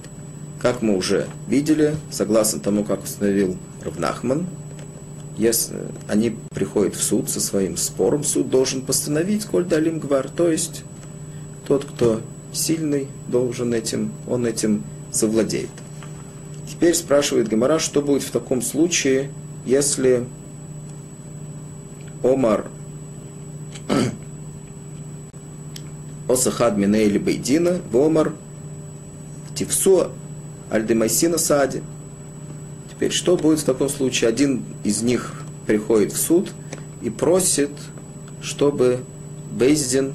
Как 0.61 0.81
мы 0.81 0.95
уже 0.95 1.27
видели, 1.47 1.95
согласно 2.11 2.59
тому, 2.59 2.83
как 2.83 3.03
установил 3.03 3.57
Равнахман, 3.83 4.45
если 5.37 5.77
они 6.07 6.35
приходят 6.51 6.95
в 6.95 7.03
суд 7.03 7.29
со 7.29 7.39
своим 7.39 7.75
спором, 7.75 8.23
суд 8.23 8.49
должен 8.49 8.83
постановить 8.83 9.45
коль 9.45 9.65
далим 9.65 9.99
гвар, 9.99 10.29
то 10.29 10.49
есть 10.49 10.83
тот, 11.67 11.85
кто 11.85 12.21
сильный, 12.51 13.07
должен 13.27 13.73
этим, 13.73 14.13
он 14.27 14.45
этим 14.45 14.83
завладеет. 15.11 15.69
Теперь 16.83 16.95
спрашивает 16.95 17.47
Гемора, 17.47 17.79
что 17.79 18.01
будет 18.01 18.23
в 18.23 18.31
таком 18.31 18.61
случае, 18.61 19.29
если 19.65 20.25
Омар 22.21 22.65
Осахад 26.27 26.75
Минейли 26.75 27.19
Бейдина, 27.19 27.79
Омар 27.93 28.33
Тивсу 29.55 30.11
Альдемайсина 30.69 31.37
Сади– 31.37 31.81
Теперь, 32.91 33.11
что 33.11 33.37
будет 33.37 33.59
в 33.59 33.63
таком 33.63 33.87
случае? 33.87 34.27
Один 34.27 34.65
из 34.83 35.01
них 35.01 35.35
приходит 35.65 36.11
в 36.11 36.17
суд 36.17 36.51
и 37.01 37.09
просит, 37.09 37.71
чтобы 38.41 38.99
Бейздин, 39.51 40.11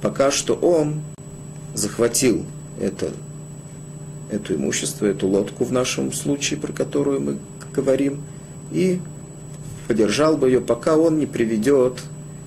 пока 0.00 0.30
что 0.30 0.54
он 0.54 1.02
захватил 1.74 2.46
это, 2.80 3.10
это 4.30 4.54
имущество, 4.54 5.06
эту 5.06 5.28
лодку 5.28 5.64
в 5.64 5.72
нашем 5.72 6.12
случае, 6.12 6.60
про 6.60 6.72
которую 6.72 7.20
мы 7.20 7.38
говорим, 7.72 8.22
и 8.72 9.00
подержал 9.86 10.36
бы 10.36 10.48
ее, 10.48 10.60
пока 10.60 10.96
он 10.96 11.18
не 11.18 11.26
приведет 11.26 12.00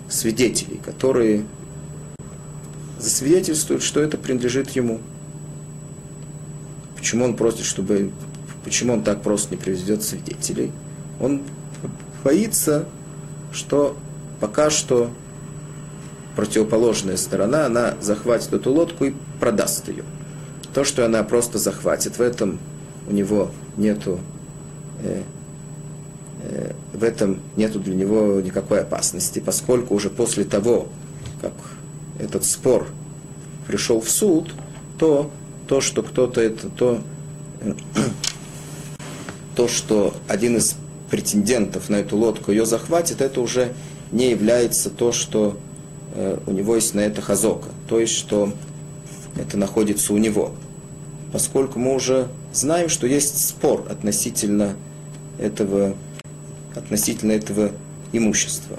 свидетелей, 0.10 0.80
которые 0.84 1.46
засвидетельствуют, 3.00 3.84
что 3.84 4.02
это 4.02 4.18
принадлежит 4.18 4.72
ему. 4.72 5.00
Почему 6.98 7.24
он 7.24 7.36
просит, 7.36 7.66
чтобы 7.66 8.12
Почему 8.64 8.94
он 8.94 9.04
так 9.04 9.22
просто 9.22 9.56
не 9.56 9.62
приведет 9.62 10.04
свидетелей? 10.04 10.72
Он 11.20 11.42
боится, 12.24 12.86
что 13.52 13.98
пока 14.40 14.70
что 14.70 15.10
противоположная 16.36 17.18
сторона, 17.18 17.66
она 17.66 17.96
захватит 18.02 18.54
эту 18.54 18.72
лодку 18.72 19.06
и 19.06 19.14
продаст 19.40 19.88
ее. 19.88 20.04
То, 20.74 20.84
что 20.84 21.06
она 21.06 21.24
просто 21.24 21.58
захватит, 21.58 22.18
в 22.18 22.22
этом 22.22 22.60
у 23.08 23.14
него 23.14 23.52
нету, 23.78 24.20
э, 25.04 25.24
э, 26.44 26.74
в 26.94 27.04
этом 27.04 27.40
нету 27.56 27.80
для 27.80 27.96
него 27.96 28.40
никакой 28.42 28.82
опасности, 28.82 29.40
поскольку 29.40 29.96
уже 29.96 30.10
после 30.10 30.44
того, 30.44 30.88
как 31.42 31.54
этот 32.20 32.46
спор 32.46 32.88
пришел 33.68 34.02
в 34.02 34.10
суд, 34.10 34.54
то 34.98 35.32
то, 35.68 35.82
что 35.82 36.04
кто-то 36.04 36.42
это, 36.42 36.70
то 36.70 37.02
то, 39.56 39.68
что 39.68 40.14
один 40.28 40.58
из 40.58 40.76
претендентов 41.10 41.90
на 41.90 41.98
эту 41.98 42.18
лодку 42.18 42.52
ее 42.52 42.66
захватит, 42.66 43.22
это 43.22 43.42
уже 43.42 43.74
не 44.12 44.30
является 44.30 44.90
то, 44.90 45.12
что 45.12 45.58
э, 46.14 46.38
у 46.46 46.52
него 46.52 46.76
есть 46.76 46.94
на 46.94 47.02
это 47.02 47.22
хазока, 47.22 47.70
то 47.88 48.00
есть, 48.00 48.14
что 48.14 48.54
это 49.36 49.58
находится 49.58 50.14
у 50.14 50.18
него. 50.18 50.52
Поскольку 51.32 51.80
мы 51.80 51.96
уже 51.96 52.28
знаем, 52.54 52.90
что 52.90 53.08
есть 53.08 53.48
спор 53.48 53.86
относительно 53.90 54.76
этого, 55.38 55.96
относительно 56.76 57.32
этого 57.32 57.72
имущества. 58.12 58.78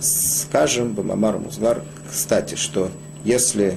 Скажем, 0.00 0.94
Бамамар 0.94 1.38
Музгар, 1.38 1.82
кстати, 2.10 2.54
что 2.54 2.90
если 3.22 3.76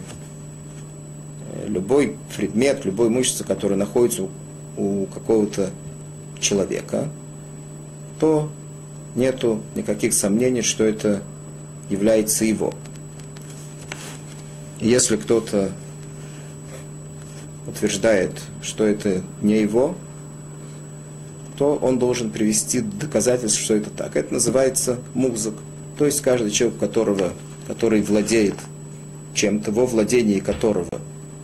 э, 1.51 1.67
любой 1.67 2.15
предмет, 2.35 2.85
любое 2.85 3.09
имущество, 3.09 3.43
которое 3.43 3.75
находится 3.75 4.27
у, 4.77 5.05
какого-то 5.07 5.71
человека, 6.39 7.09
то 8.19 8.49
нету 9.15 9.61
никаких 9.75 10.13
сомнений, 10.13 10.61
что 10.61 10.85
это 10.85 11.21
является 11.89 12.45
его. 12.45 12.73
Если 14.83 15.15
кто-то 15.15 15.71
утверждает, 17.65 18.33
что 18.61 18.83
это 18.85 19.21
не 19.41 19.61
его, 19.61 19.95
то 21.57 21.75
он 21.75 21.99
должен 21.99 22.29
привести 22.29 22.81
доказательство, 22.81 23.63
что 23.63 23.75
это 23.75 23.89
так. 23.89 24.17
Это 24.17 24.33
называется 24.33 24.99
музык. 25.13 25.53
То 25.97 26.05
есть 26.05 26.19
каждый 26.19 26.51
человек, 26.51 26.79
которого, 26.79 27.31
который 27.65 28.01
владеет 28.01 28.55
чем-то, 29.33 29.71
во 29.71 29.85
владении 29.85 30.39
которого 30.39 30.89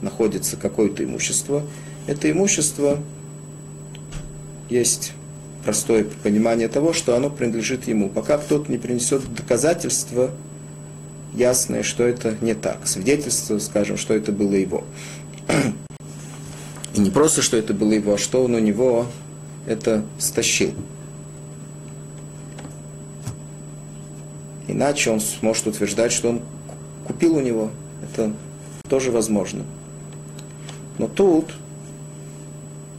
находится 0.02 0.58
какое-то 0.58 1.06
имущество, 1.06 1.64
это 2.08 2.30
имущество 2.30 3.00
есть 4.70 5.14
простое 5.64 6.06
понимание 6.24 6.68
того, 6.68 6.92
что 6.92 7.16
оно 7.16 7.30
принадлежит 7.30 7.88
ему. 7.88 8.10
Пока 8.10 8.38
кто-то 8.38 8.70
не 8.70 8.78
принесет 8.78 9.34
доказательства, 9.34 10.32
ясное, 11.34 11.84
что 11.84 12.04
это 12.04 12.36
не 12.42 12.54
так. 12.54 12.88
Свидетельство, 12.88 13.60
скажем, 13.60 13.98
что 13.98 14.14
это 14.14 14.32
было 14.32 14.54
его. 14.54 14.84
И 16.96 17.00
не 17.00 17.10
просто, 17.10 17.42
что 17.42 17.58
это 17.58 17.74
было 17.74 17.92
его, 17.92 18.14
а 18.14 18.18
что 18.18 18.44
он 18.44 18.56
у 18.56 18.60
него 18.60 19.08
это 19.68 20.04
стащил. 20.18 20.74
Иначе 24.68 25.12
он 25.12 25.20
сможет 25.20 25.68
утверждать, 25.68 26.12
что 26.12 26.30
он 26.30 26.42
купил 27.06 27.36
у 27.36 27.40
него. 27.40 27.72
Это 28.04 28.34
тоже 28.88 29.12
возможно. 29.12 29.64
Но 30.98 31.08
тут, 31.08 31.54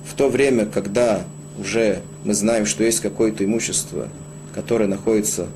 в 0.05 0.15
то 0.15 0.29
время, 0.29 0.67
когда 0.67 1.25
уже 1.59 2.03
мы 2.25 2.35
знаем, 2.35 2.67
что 2.67 2.85
есть 2.85 3.01
какое-то 3.01 3.45
имущество, 3.45 4.09
которое 4.55 4.87
находится 4.87 5.47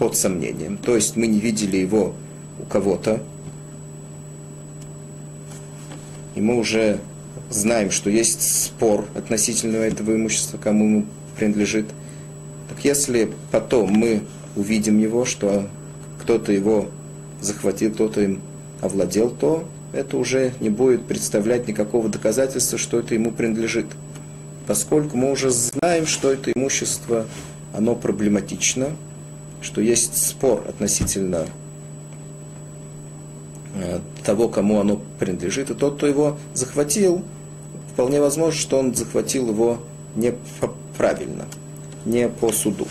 под 0.00 0.16
сомнением, 0.16 0.78
то 0.78 0.96
есть 0.96 1.14
мы 1.16 1.26
не 1.26 1.40
видели 1.40 1.76
его 1.76 2.14
у 2.58 2.64
кого-то, 2.64 3.22
и 6.34 6.40
мы 6.40 6.58
уже 6.58 7.00
знаем, 7.50 7.90
что 7.90 8.08
есть 8.08 8.64
спор 8.64 9.04
относительно 9.14 9.76
этого 9.76 10.16
имущества, 10.16 10.56
кому 10.56 10.84
ему 10.86 11.06
принадлежит, 11.36 11.84
так 12.70 12.82
если 12.82 13.30
потом 13.52 13.92
мы 13.92 14.22
увидим 14.56 14.98
его, 14.98 15.26
что 15.26 15.68
кто-то 16.22 16.50
его 16.50 16.88
захватил, 17.42 17.92
кто-то 17.92 18.22
им 18.22 18.40
овладел, 18.80 19.28
то 19.28 19.68
это 19.92 20.16
уже 20.16 20.54
не 20.60 20.70
будет 20.70 21.04
представлять 21.04 21.68
никакого 21.68 22.08
доказательства, 22.08 22.78
что 22.78 23.00
это 23.00 23.12
ему 23.12 23.32
принадлежит. 23.32 23.86
Поскольку 24.66 25.18
мы 25.18 25.30
уже 25.30 25.50
знаем, 25.50 26.06
что 26.06 26.32
это 26.32 26.52
имущество, 26.52 27.26
оно 27.74 27.94
проблематично, 27.94 28.96
что 29.60 29.80
есть 29.80 30.16
спор 30.16 30.64
относительно 30.68 31.46
э, 33.74 34.00
того, 34.24 34.48
кому 34.48 34.80
оно 34.80 35.00
принадлежит, 35.18 35.70
и 35.70 35.74
тот, 35.74 35.96
кто 35.96 36.06
его 36.06 36.38
захватил, 36.54 37.22
вполне 37.92 38.20
возможно, 38.20 38.58
что 38.58 38.78
он 38.78 38.94
захватил 38.94 39.48
его 39.48 39.78
неправильно, 40.16 41.46
не 42.04 42.28
по 42.28 42.52
суду. 42.52 42.86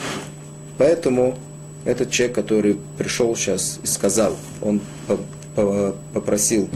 Поэтому 0.78 1.38
этот 1.86 2.12
человек, 2.12 2.36
который 2.36 2.78
пришел 2.98 3.36
сейчас 3.36 3.80
и 3.84 3.88
сказал, 3.88 4.36
он 4.62 4.82
попросил 6.14 6.70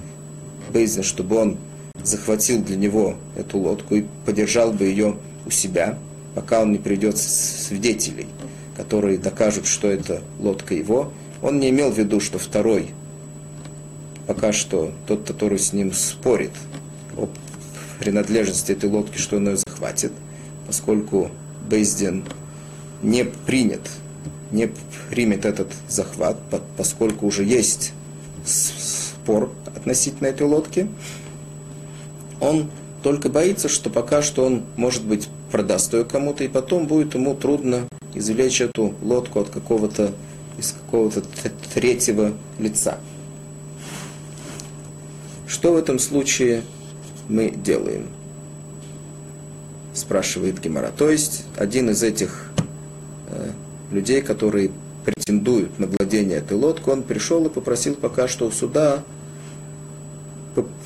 Бейзен, 0.73 1.03
чтобы 1.03 1.38
он 1.38 1.58
захватил 2.03 2.62
для 2.62 2.75
него 2.75 3.15
эту 3.38 3.58
лодку 3.58 3.95
и 3.95 4.06
подержал 4.25 4.71
бы 4.71 4.86
ее 4.86 5.17
у 5.45 5.51
себя, 5.51 5.97
пока 6.36 6.62
он 6.62 6.71
не 6.71 6.77
придет 6.77 7.17
свидетелей, 7.17 8.27
которые 8.75 9.17
докажут, 9.17 9.67
что 9.67 9.89
это 9.89 10.21
лодка 10.39 10.73
его. 10.73 11.12
Он 11.41 11.59
не 11.59 11.69
имел 11.69 11.91
в 11.91 11.97
виду, 11.97 12.19
что 12.19 12.39
второй, 12.39 12.91
пока 14.27 14.51
что 14.53 14.91
тот, 15.07 15.27
который 15.27 15.59
с 15.59 15.73
ним 15.73 15.93
спорит 15.93 16.51
о 17.17 17.29
принадлежности 17.99 18.71
этой 18.71 18.89
лодки, 18.89 19.17
что 19.17 19.38
он 19.38 19.49
ее 19.49 19.57
захватит, 19.57 20.12
поскольку 20.67 21.29
Бейздин 21.69 22.23
не 23.01 23.25
принят, 23.25 23.81
не 24.51 24.69
примет 25.09 25.45
этот 25.45 25.71
захват, 25.88 26.38
поскольку 26.77 27.27
уже 27.27 27.43
есть 27.43 27.93
спор 28.45 29.51
относительно 29.75 30.27
этой 30.27 30.47
лодки, 30.47 30.88
он 32.39 32.69
только 33.01 33.29
боится, 33.29 33.69
что 33.69 33.89
пока 33.89 34.21
что 34.21 34.45
он, 34.45 34.63
может 34.75 35.03
быть, 35.03 35.29
продаст 35.53 35.93
ее 35.93 36.03
кому-то, 36.03 36.43
и 36.43 36.47
потом 36.47 36.87
будет 36.87 37.13
ему 37.13 37.35
трудно 37.35 37.87
извлечь 38.15 38.59
эту 38.59 38.95
лодку 39.03 39.39
от 39.39 39.51
какого-то 39.51 40.11
из 40.57 40.71
какого-то 40.71 41.21
третьего 41.75 42.33
лица. 42.57 42.97
Что 45.47 45.73
в 45.73 45.77
этом 45.77 45.99
случае 45.99 46.63
мы 47.29 47.51
делаем? 47.51 48.07
Спрашивает 49.93 50.59
Гемора. 50.59 50.91
То 50.97 51.11
есть 51.11 51.45
один 51.55 51.91
из 51.91 52.01
этих 52.01 52.49
э, 53.27 53.51
людей, 53.91 54.23
которые 54.23 54.71
претендуют 55.05 55.77
на 55.77 55.85
владение 55.85 56.39
этой 56.39 56.57
лодкой, 56.57 56.95
он 56.95 57.03
пришел 57.03 57.45
и 57.45 57.49
попросил 57.49 57.93
пока 57.93 58.27
что 58.27 58.47
у 58.47 58.51
суда 58.51 59.03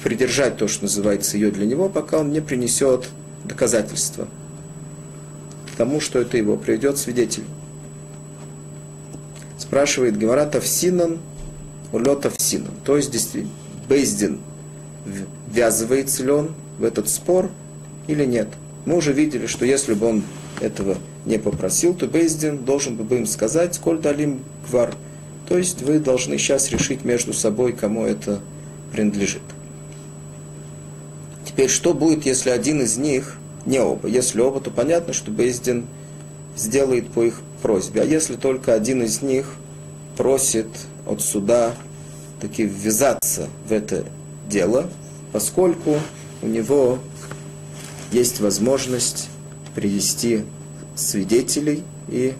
придержать 0.03 0.57
то, 0.57 0.67
что 0.67 0.83
называется 0.83 1.37
ее 1.37 1.51
для 1.51 1.65
него, 1.65 1.87
пока 1.87 2.19
он 2.19 2.33
не 2.33 2.41
принесет 2.41 3.07
доказательства 3.45 4.27
тому, 5.77 6.01
что 6.01 6.19
это 6.19 6.37
его, 6.37 6.57
приведет 6.57 6.97
свидетель. 6.97 7.43
Спрашивает 9.57 10.17
Гемора 10.17 10.45
Тавсинан, 10.45 11.19
улет 11.91 12.21
Тавсинан. 12.21 12.71
То 12.83 12.97
есть, 12.97 13.11
действительно, 13.11 13.53
Бейздин 13.87 14.39
ввязывается 15.47 16.23
ли 16.23 16.31
он 16.31 16.51
в 16.79 16.83
этот 16.83 17.09
спор 17.09 17.49
или 18.07 18.25
нет. 18.25 18.49
Мы 18.85 18.97
уже 18.97 19.13
видели, 19.13 19.47
что 19.47 19.65
если 19.65 19.93
бы 19.93 20.07
он 20.07 20.23
этого 20.61 20.97
не 21.25 21.37
попросил, 21.37 21.93
то 21.93 22.07
Бейздин 22.07 22.59
должен 22.65 22.95
бы 22.95 23.17
им 23.17 23.25
сказать, 23.25 23.75
сколь 23.75 23.99
далим 23.99 24.41
гвар. 24.69 24.95
То 25.47 25.57
есть 25.57 25.81
вы 25.81 25.99
должны 25.99 26.37
сейчас 26.37 26.71
решить 26.71 27.05
между 27.05 27.33
собой, 27.33 27.73
кому 27.73 28.05
это 28.05 28.41
принадлежит. 28.91 29.41
Теперь, 31.45 31.69
что 31.69 31.93
будет, 31.93 32.25
если 32.25 32.49
один 32.49 32.81
из 32.81 32.97
них, 32.97 33.37
не 33.67 33.79
оба, 33.79 34.07
если 34.07 34.39
оба, 34.39 34.61
то 34.61 34.71
понятно, 34.71 35.13
что 35.13 35.29
Бейздин 35.29 35.85
сделает 36.55 37.09
по 37.09 37.23
их 37.23 37.41
просьбе. 37.61 38.01
А 38.01 38.05
если 38.05 38.35
только 38.35 38.73
один 38.73 39.03
из 39.03 39.21
них 39.21 39.53
просит 40.15 40.67
от 41.05 41.21
суда 41.21 41.75
таки 42.39 42.63
ввязаться 42.63 43.49
в 43.67 43.71
это 43.73 44.05
дело, 44.49 44.89
поскольку 45.33 45.95
у 46.41 46.47
него 46.47 46.99
есть 48.11 48.39
возможность 48.39 49.29
привести 49.75 50.43
свидетелей, 50.95 51.83
и, 52.07 52.33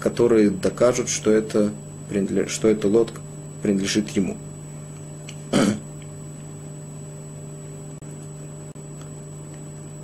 которые 0.00 0.48
докажут, 0.48 1.10
что 1.10 1.30
это, 1.30 1.72
что 2.46 2.68
эта 2.68 2.88
лодка 2.88 3.20
принадлежит 3.62 4.08
ему. 4.10 4.36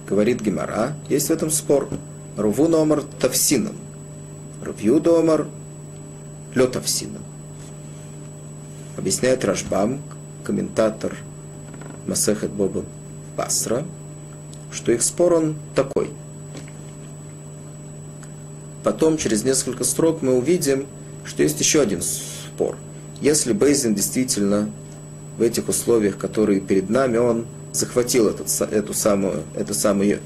Говорит 0.08 0.42
Гемара, 0.42 0.94
есть 1.08 1.28
в 1.28 1.30
этом 1.30 1.50
спор. 1.50 1.88
Руву 2.36 2.68
номер 2.68 3.02
тавсинан. 3.20 3.76
Рувью 4.62 5.00
домар 5.00 5.46
летавсинан. 6.54 7.22
Объясняет 8.96 9.44
Рашбам, 9.44 10.00
комментатор 10.44 11.16
Масехет 12.06 12.50
Боба 12.50 12.84
Басра, 13.36 13.84
что 14.70 14.92
их 14.92 15.02
спор 15.02 15.34
он 15.34 15.56
такой. 15.74 16.10
Потом, 18.82 19.16
через 19.16 19.44
несколько 19.44 19.84
строк, 19.84 20.20
мы 20.20 20.34
увидим, 20.34 20.86
что 21.24 21.42
есть 21.42 21.58
еще 21.58 21.80
один 21.80 22.02
спор. 22.02 22.76
Если 23.20 23.52
Бейзин 23.52 23.94
действительно 23.94 24.68
в 25.38 25.42
этих 25.42 25.68
условиях, 25.68 26.18
которые 26.18 26.60
перед 26.60 26.90
нами, 26.90 27.16
он 27.16 27.46
захватил 27.74 28.28
этот, 28.28 28.48
эту 28.72 28.94
самую, 28.94 29.42
это 29.54 29.74
самое 29.74 30.20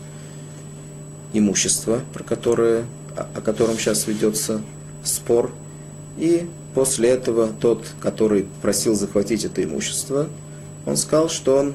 имущество, 1.33 2.03
про 2.13 2.23
которое, 2.23 2.85
о 3.17 3.41
котором 3.41 3.77
сейчас 3.79 4.07
ведется 4.07 4.61
спор, 5.03 5.53
и 6.19 6.47
после 6.75 7.09
этого 7.09 7.49
тот, 7.49 7.87
который 8.01 8.47
просил 8.63 8.95
захватить 8.95 9.45
это 9.45 9.65
имущество, 9.65 10.29
он 10.85 10.97
сказал, 10.97 11.29
что 11.31 11.57
он 11.57 11.75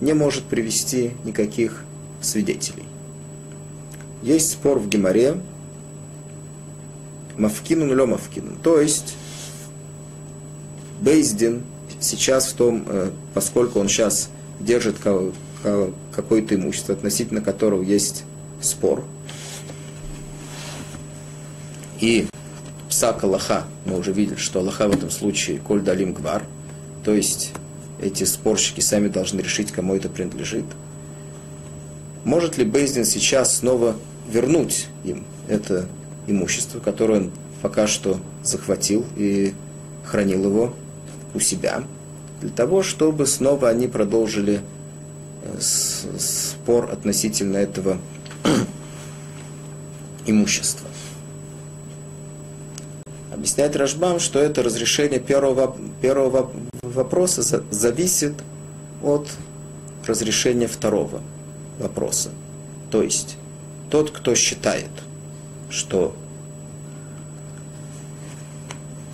не 0.00 0.14
может 0.14 0.44
привести 0.44 1.12
никаких 1.24 1.84
свидетелей. 2.22 2.84
Есть 4.22 4.52
спор 4.52 4.78
в 4.78 4.88
Геморе, 4.88 5.36
Мавкину 7.36 7.84
нулё 7.84 8.06
Мавкину. 8.06 8.56
То 8.62 8.80
есть 8.80 9.14
Бейздин 11.00 11.62
сейчас 12.00 12.46
в 12.48 12.54
том, 12.54 12.84
э, 12.86 13.10
поскольку 13.34 13.78
он 13.78 13.88
сейчас 13.88 14.30
держит 14.60 14.96
какое-то 14.98 16.54
имущество, 16.54 16.94
относительно 16.94 17.40
которого 17.40 17.82
есть 17.82 18.24
спор, 18.60 19.04
и 22.00 22.26
псак 22.88 23.24
Аллаха, 23.24 23.64
мы 23.84 23.98
уже 23.98 24.12
видели, 24.12 24.36
что 24.36 24.60
Аллаха 24.60 24.88
в 24.88 24.92
этом 24.92 25.10
случае 25.10 25.58
коль 25.58 25.80
далим 25.80 26.12
гвар, 26.12 26.44
то 27.04 27.14
есть 27.14 27.52
эти 28.00 28.24
спорщики 28.24 28.80
сами 28.80 29.08
должны 29.08 29.40
решить, 29.40 29.72
кому 29.72 29.94
это 29.94 30.08
принадлежит. 30.08 30.66
Может 32.24 32.58
ли 32.58 32.64
Бейздин 32.64 33.04
сейчас 33.04 33.58
снова 33.58 33.96
вернуть 34.28 34.88
им 35.04 35.24
это 35.48 35.86
имущество, 36.26 36.80
которое 36.80 37.20
он 37.20 37.30
пока 37.62 37.86
что 37.86 38.18
захватил 38.42 39.06
и 39.16 39.54
хранил 40.04 40.44
его 40.44 40.74
у 41.34 41.40
себя, 41.40 41.84
для 42.40 42.50
того, 42.50 42.82
чтобы 42.82 43.26
снова 43.26 43.68
они 43.68 43.88
продолжили 43.88 44.60
э, 45.42 45.60
спор 45.60 46.90
относительно 46.92 47.56
этого 47.56 47.98
имущества. 50.26 50.88
Объясняет 53.32 53.76
Рашбам, 53.76 54.18
что 54.18 54.38
это 54.38 54.62
разрешение 54.62 55.20
первого, 55.20 55.76
первого 56.00 56.50
вопроса 56.82 57.62
зависит 57.70 58.34
от 59.02 59.28
разрешения 60.06 60.66
второго 60.66 61.22
вопроса. 61.78 62.30
То 62.90 63.02
есть 63.02 63.36
тот, 63.90 64.10
кто 64.10 64.34
считает, 64.34 64.90
что 65.68 66.16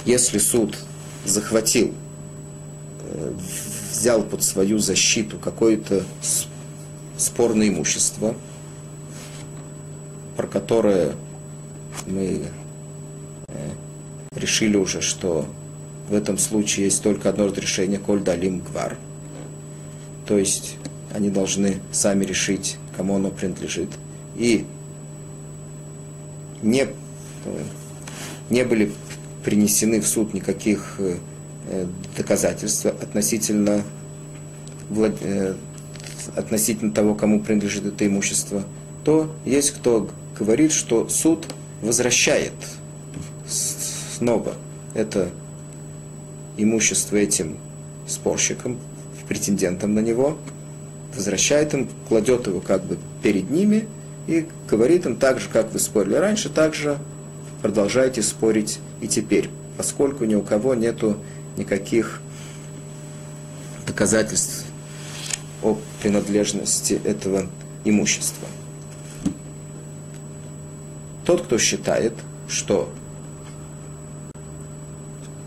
если 0.04 0.38
суд 0.38 0.76
захватил, 1.24 1.94
взял 3.92 4.22
под 4.22 4.42
свою 4.42 4.78
защиту 4.78 5.38
какое-то 5.38 6.04
спорное 7.16 7.68
имущество, 7.68 8.34
про 10.36 10.46
которое 10.46 11.14
мы 12.06 12.46
э, 13.48 13.70
решили 14.34 14.76
уже, 14.76 15.00
что 15.00 15.46
в 16.08 16.14
этом 16.14 16.38
случае 16.38 16.86
есть 16.86 17.02
только 17.02 17.28
одно 17.28 17.46
разрешение, 17.46 17.98
коль 17.98 18.20
далим 18.20 18.60
гвар. 18.60 18.98
То 20.26 20.38
есть 20.38 20.76
они 21.12 21.30
должны 21.30 21.80
сами 21.92 22.24
решить, 22.24 22.76
кому 22.96 23.16
оно 23.16 23.30
принадлежит. 23.30 23.90
И 24.36 24.66
не, 26.62 26.88
не 28.50 28.64
были 28.64 28.92
принесены 29.44 30.00
в 30.00 30.06
суд 30.06 30.32
никаких 30.32 30.98
э, 31.72 31.86
доказательств 32.16 32.86
относительно, 32.86 33.82
э, 34.90 35.54
относительно 36.36 36.92
того, 36.92 37.14
кому 37.14 37.40
принадлежит 37.40 37.84
это 37.86 38.06
имущество, 38.06 38.64
то 39.04 39.34
есть 39.44 39.72
кто 39.72 40.08
говорит, 40.38 40.70
что 40.72 41.08
суд 41.08 41.46
возвращает 41.82 42.52
снова 43.48 44.54
это 44.94 45.30
имущество 46.56 47.16
этим 47.16 47.58
спорщикам, 48.06 48.78
претендентам 49.32 49.94
на 49.94 50.00
него, 50.00 50.36
возвращает 51.16 51.72
им, 51.72 51.88
кладет 52.06 52.46
его 52.46 52.60
как 52.60 52.84
бы 52.84 52.98
перед 53.22 53.50
ними 53.50 53.88
и 54.26 54.46
говорит 54.68 55.06
им 55.06 55.16
так 55.16 55.40
же, 55.40 55.48
как 55.48 55.72
вы 55.72 55.78
спорили 55.78 56.16
раньше, 56.16 56.50
так 56.50 56.74
же 56.74 56.98
продолжайте 57.62 58.20
спорить 58.20 58.78
и 59.00 59.08
теперь, 59.08 59.48
поскольку 59.78 60.24
ни 60.26 60.34
у 60.34 60.42
кого 60.42 60.74
нету 60.74 61.16
никаких 61.56 62.20
доказательств 63.86 64.64
о 65.62 65.78
принадлежности 66.00 67.00
этого 67.04 67.46
имущества. 67.84 68.48
Тот, 71.24 71.42
кто 71.42 71.58
считает, 71.58 72.14
что 72.48 72.92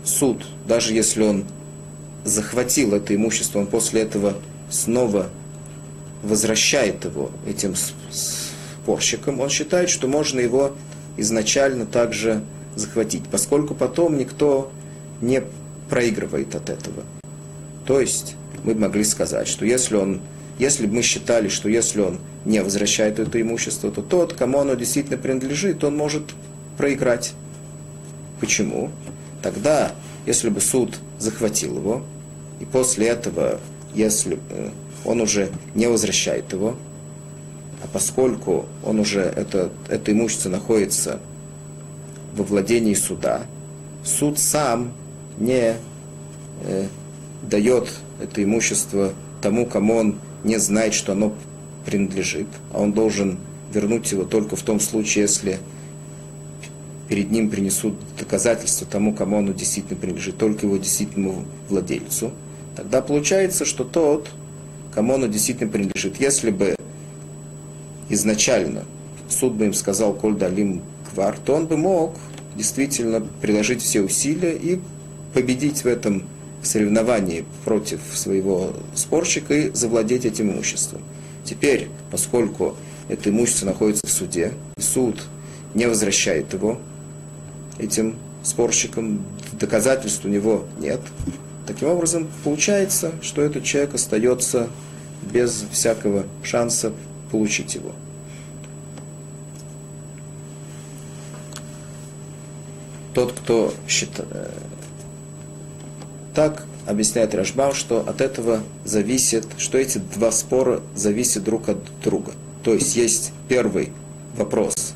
суд, 0.04 0.46
даже 0.66 0.94
если 0.94 1.22
он 1.22 1.44
захватил 2.24 2.94
это 2.94 3.14
имущество, 3.14 3.58
он 3.58 3.66
после 3.66 4.02
этого 4.02 4.34
снова 4.70 5.28
возвращает 6.22 7.04
его 7.04 7.30
этим 7.46 7.74
спорщикам, 8.10 9.40
он 9.40 9.50
считает, 9.50 9.90
что 9.90 10.08
можно 10.08 10.40
его 10.40 10.72
изначально 11.16 11.86
также 11.86 12.42
захватить, 12.74 13.24
поскольку 13.30 13.74
потом 13.74 14.18
никто 14.18 14.70
не 15.20 15.42
проигрывает 15.88 16.54
от 16.54 16.70
этого. 16.70 17.04
То 17.86 18.00
есть 18.00 18.34
мы 18.64 18.74
могли 18.74 19.04
сказать, 19.04 19.46
что 19.48 19.64
если 19.64 19.96
он, 19.96 20.20
если 20.58 20.86
бы 20.86 20.96
мы 20.96 21.02
считали, 21.02 21.48
что 21.48 21.68
если 21.68 22.00
он 22.00 22.18
не 22.44 22.62
возвращает 22.62 23.18
это 23.18 23.40
имущество, 23.40 23.90
то 23.90 24.02
тот, 24.02 24.32
кому 24.32 24.58
оно 24.60 24.74
действительно 24.74 25.16
принадлежит, 25.18 25.84
он 25.84 25.96
может 25.96 26.22
проиграть. 26.76 27.32
Почему? 28.40 28.90
Тогда, 29.42 29.92
если 30.26 30.48
бы 30.48 30.60
суд 30.60 30.98
захватил 31.18 31.76
его, 31.76 32.02
и 32.60 32.64
после 32.64 33.08
этого, 33.08 33.60
если 33.94 34.38
э, 34.50 34.70
он 35.04 35.20
уже 35.20 35.50
не 35.74 35.86
возвращает 35.86 36.52
его, 36.52 36.76
а 37.82 37.88
поскольку 37.92 38.66
он 38.84 38.98
уже, 39.00 39.20
это, 39.20 39.70
это 39.88 40.12
имущество 40.12 40.48
находится 40.48 41.20
во 42.34 42.44
владении 42.44 42.94
суда, 42.94 43.42
суд 44.04 44.38
сам 44.38 44.92
не 45.38 45.76
э, 46.62 46.86
дает 47.42 47.90
это 48.20 48.42
имущество 48.42 49.12
тому, 49.40 49.66
кому 49.66 49.96
он 49.96 50.18
не 50.44 50.58
знает, 50.58 50.94
что 50.94 51.12
оно 51.12 51.34
принадлежит, 51.84 52.48
а 52.72 52.80
он 52.80 52.92
должен 52.92 53.38
вернуть 53.72 54.10
его 54.10 54.24
только 54.24 54.56
в 54.56 54.62
том 54.62 54.80
случае, 54.80 55.22
если 55.22 55.58
перед 57.08 57.30
ним 57.30 57.50
принесут 57.50 57.94
доказательства 58.18 58.86
тому, 58.86 59.14
кому 59.14 59.38
оно 59.38 59.52
действительно 59.52 59.98
принадлежит, 59.98 60.38
только 60.38 60.66
его 60.66 60.76
действительному 60.76 61.44
владельцу, 61.68 62.32
тогда 62.74 63.00
получается, 63.00 63.64
что 63.64 63.84
тот, 63.84 64.28
кому 64.92 65.14
оно 65.14 65.26
действительно 65.26 65.70
принадлежит, 65.70 66.20
если 66.20 66.50
бы 66.50 66.74
изначально 68.08 68.84
суд 69.28 69.54
бы 69.54 69.66
им 69.66 69.74
сказал 69.74 70.14
«Коль 70.14 70.36
далим 70.36 70.82
квар», 71.12 71.36
то 71.44 71.54
он 71.54 71.66
бы 71.66 71.76
мог 71.76 72.14
действительно 72.54 73.20
приложить 73.40 73.82
все 73.82 74.00
усилия 74.00 74.56
и 74.56 74.80
победить 75.36 75.84
в 75.84 75.86
этом 75.86 76.22
соревновании 76.62 77.44
против 77.66 78.00
своего 78.14 78.72
спорщика 78.94 79.52
и 79.52 79.70
завладеть 79.70 80.24
этим 80.24 80.50
имуществом. 80.50 81.02
Теперь, 81.44 81.90
поскольку 82.10 82.74
это 83.08 83.28
имущество 83.28 83.66
находится 83.66 84.06
в 84.06 84.10
суде, 84.10 84.54
и 84.78 84.80
суд 84.80 85.22
не 85.74 85.84
возвращает 85.84 86.54
его 86.54 86.80
этим 87.76 88.16
спорщикам, 88.42 89.26
доказательств 89.52 90.24
у 90.24 90.28
него 90.28 90.64
нет, 90.80 91.02
таким 91.66 91.88
образом 91.88 92.28
получается, 92.42 93.12
что 93.20 93.42
этот 93.42 93.62
человек 93.62 93.94
остается 93.94 94.70
без 95.34 95.66
всякого 95.70 96.24
шанса 96.42 96.94
получить 97.30 97.74
его. 97.74 97.92
Тот, 103.12 103.32
кто 103.32 103.74
считает... 103.86 104.28
Так 106.36 106.66
объясняет 106.86 107.34
Рашбам, 107.34 107.72
что 107.72 108.00
от 108.06 108.20
этого 108.20 108.62
зависит, 108.84 109.46
что 109.56 109.78
эти 109.78 109.96
два 109.96 110.30
спора 110.30 110.82
зависят 110.94 111.44
друг 111.44 111.70
от 111.70 111.78
друга. 112.04 112.32
То 112.62 112.74
есть 112.74 112.94
есть 112.94 113.32
первый 113.48 113.90
вопрос, 114.36 114.92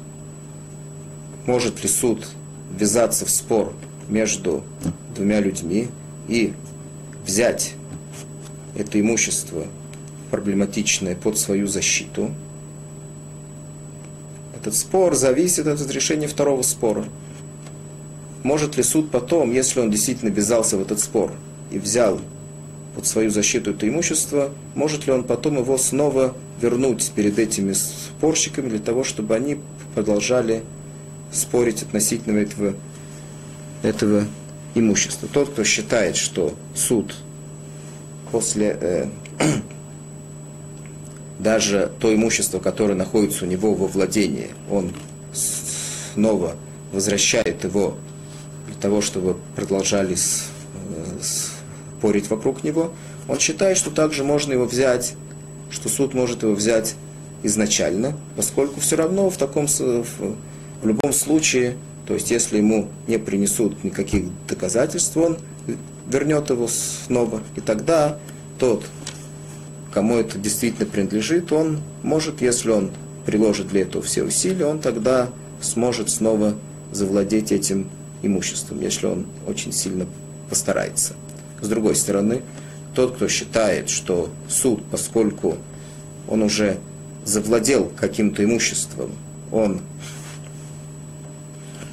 может 1.46 1.82
ли 1.82 1.88
суд 1.88 2.28
ввязаться 2.70 3.24
в 3.24 3.30
спор 3.30 3.72
между 4.06 4.62
двумя 5.16 5.40
людьми 5.40 5.88
и 6.28 6.52
взять 7.24 7.72
это 8.76 9.00
имущество 9.00 9.66
проблематичное 10.30 11.16
под 11.16 11.38
свою 11.38 11.66
защиту. 11.66 12.32
Этот 14.54 14.76
спор 14.76 15.14
зависит 15.14 15.66
от 15.66 15.80
разрешения 15.80 16.28
второго 16.28 16.60
спора. 16.60 17.06
Может 18.42 18.76
ли 18.76 18.82
суд 18.82 19.10
потом, 19.10 19.52
если 19.52 19.80
он 19.80 19.90
действительно 19.90 20.30
ввязался 20.30 20.76
в 20.76 20.82
этот 20.82 21.00
спор 21.00 21.32
и 21.70 21.78
взял 21.78 22.20
под 22.94 23.06
свою 23.06 23.30
защиту 23.30 23.72
это 23.72 23.88
имущество, 23.88 24.50
может 24.74 25.06
ли 25.06 25.12
он 25.12 25.24
потом 25.24 25.58
его 25.58 25.76
снова 25.76 26.34
вернуть 26.60 27.10
перед 27.14 27.38
этими 27.38 27.72
спорщиками 27.72 28.68
для 28.68 28.78
того, 28.78 29.04
чтобы 29.04 29.34
они 29.34 29.58
продолжали 29.94 30.62
спорить 31.32 31.82
относительно 31.82 32.38
этого, 32.38 32.74
этого 33.82 34.24
имущества. 34.74 35.28
Тот, 35.32 35.50
кто 35.50 35.64
считает, 35.64 36.16
что 36.16 36.54
суд 36.74 37.14
после 38.32 38.76
э, 38.80 39.06
даже 41.38 41.90
то 42.00 42.12
имущество, 42.14 42.58
которое 42.58 42.94
находится 42.94 43.44
у 43.44 43.48
него 43.48 43.74
во 43.74 43.86
владении, 43.86 44.50
он 44.70 44.92
снова 45.32 46.56
возвращает 46.92 47.64
его 47.64 47.96
того, 48.80 49.00
чтобы 49.00 49.36
продолжали 49.56 50.16
спорить 51.20 52.30
вокруг 52.30 52.64
него, 52.64 52.92
он 53.28 53.38
считает, 53.38 53.76
что 53.76 53.90
также 53.90 54.24
можно 54.24 54.52
его 54.52 54.64
взять, 54.64 55.14
что 55.70 55.88
суд 55.88 56.14
может 56.14 56.42
его 56.42 56.54
взять 56.54 56.94
изначально, 57.42 58.16
поскольку 58.36 58.80
все 58.80 58.96
равно 58.96 59.30
в 59.30 59.36
таком 59.36 59.66
в 59.66 60.86
любом 60.86 61.12
случае, 61.12 61.76
то 62.06 62.14
есть 62.14 62.30
если 62.30 62.56
ему 62.58 62.88
не 63.06 63.18
принесут 63.18 63.84
никаких 63.84 64.24
доказательств, 64.48 65.16
он 65.16 65.38
вернет 66.08 66.50
его 66.50 66.68
снова. 66.68 67.42
И 67.56 67.60
тогда 67.60 68.18
тот, 68.58 68.84
кому 69.92 70.16
это 70.16 70.38
действительно 70.38 70.86
принадлежит, 70.86 71.52
он 71.52 71.80
может, 72.02 72.42
если 72.42 72.70
он 72.70 72.90
приложит 73.26 73.68
для 73.68 73.82
этого 73.82 74.02
все 74.02 74.24
усилия, 74.24 74.66
он 74.66 74.80
тогда 74.80 75.28
сможет 75.60 76.10
снова 76.10 76.54
завладеть 76.90 77.52
этим 77.52 77.88
имуществом, 78.22 78.80
если 78.80 79.06
он 79.06 79.26
очень 79.46 79.72
сильно 79.72 80.06
постарается. 80.48 81.14
С 81.60 81.68
другой 81.68 81.94
стороны, 81.94 82.42
тот, 82.94 83.16
кто 83.16 83.28
считает, 83.28 83.88
что 83.88 84.30
суд, 84.48 84.82
поскольку 84.90 85.56
он 86.28 86.42
уже 86.42 86.78
завладел 87.24 87.90
каким-то 87.96 88.44
имуществом, 88.44 89.10
он 89.52 89.80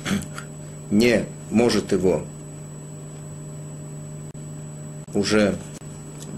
не 0.92 1.26
может 1.52 1.92
его 1.92 2.24
уже 5.14 5.56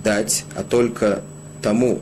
дать, 0.03 0.45
а 0.55 0.63
только 0.63 1.21
тому, 1.61 1.99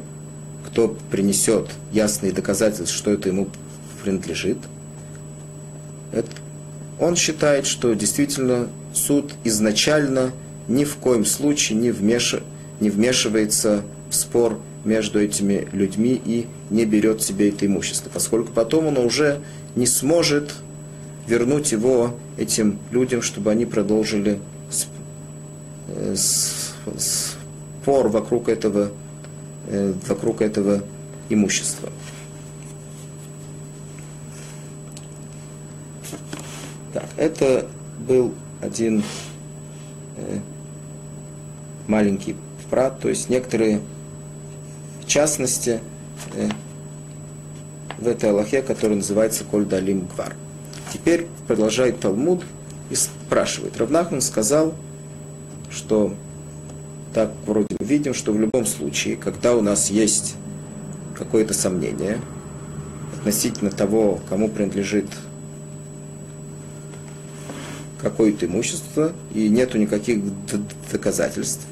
кто 0.65 0.89
принесет 1.09 1.69
ясные 1.91 2.31
доказательства, 2.31 2.97
что 2.97 3.11
это 3.11 3.29
ему 3.29 3.47
принадлежит, 4.03 4.57
это, 6.11 6.29
он 6.99 7.15
считает, 7.15 7.65
что 7.65 7.93
действительно 7.93 8.69
суд 8.93 9.33
изначально 9.43 10.31
ни 10.67 10.83
в 10.83 10.95
коем 10.97 11.25
случае 11.25 11.77
не, 11.77 11.91
вмеш... 11.91 12.35
не 12.79 12.89
вмешивается 12.89 13.83
в 14.09 14.15
спор 14.15 14.59
между 14.83 15.19
этими 15.21 15.67
людьми 15.71 16.19
и 16.23 16.47
не 16.69 16.85
берет 16.85 17.21
себе 17.21 17.49
это 17.49 17.65
имущество, 17.65 18.09
поскольку 18.13 18.51
потом 18.51 18.87
он 18.87 18.97
уже 18.97 19.39
не 19.75 19.85
сможет 19.85 20.53
вернуть 21.27 21.71
его 21.71 22.15
этим 22.37 22.79
людям, 22.91 23.21
чтобы 23.21 23.51
они 23.51 23.65
продолжили 23.65 24.39
э, 25.89 26.15
спор 26.15 28.07
вокруг 28.07 28.49
этого, 28.49 28.91
э, 29.67 29.93
вокруг 30.07 30.41
этого 30.41 30.83
имущества. 31.29 31.89
Это 37.17 37.67
был 38.07 38.33
один 38.61 39.03
э, 40.17 40.39
маленький 41.87 42.35
прат, 42.69 42.99
то 42.99 43.09
есть 43.09 43.29
некоторые 43.29 43.81
частности 45.05 45.79
э, 46.35 46.49
в 47.97 48.07
этой 48.07 48.29
Аллахе, 48.29 48.61
которая 48.61 48.97
называется 48.97 49.43
Коль 49.43 49.65
Далим 49.65 50.07
Гвар. 50.07 50.35
Теперь 50.93 51.27
продолжает 51.47 51.99
Талмуд 51.99 52.43
и 52.89 52.95
спрашивает. 52.95 53.77
Равнахман 53.77 54.21
сказал, 54.21 54.75
что 55.69 56.13
так 57.13 57.31
вроде 57.45 57.75
видим, 57.79 58.13
что 58.13 58.31
в 58.31 58.39
любом 58.39 58.65
случае, 58.65 59.15
когда 59.15 59.55
у 59.55 59.61
нас 59.61 59.89
есть 59.89 60.35
какое-то 61.15 61.53
сомнение 61.53 62.19
относительно 63.17 63.71
того, 63.71 64.19
кому 64.29 64.49
принадлежит 64.49 65.07
какое-то 68.01 68.45
имущество, 68.45 69.13
и 69.33 69.49
нету 69.49 69.77
никаких 69.77 70.21
доказательств 70.91 71.65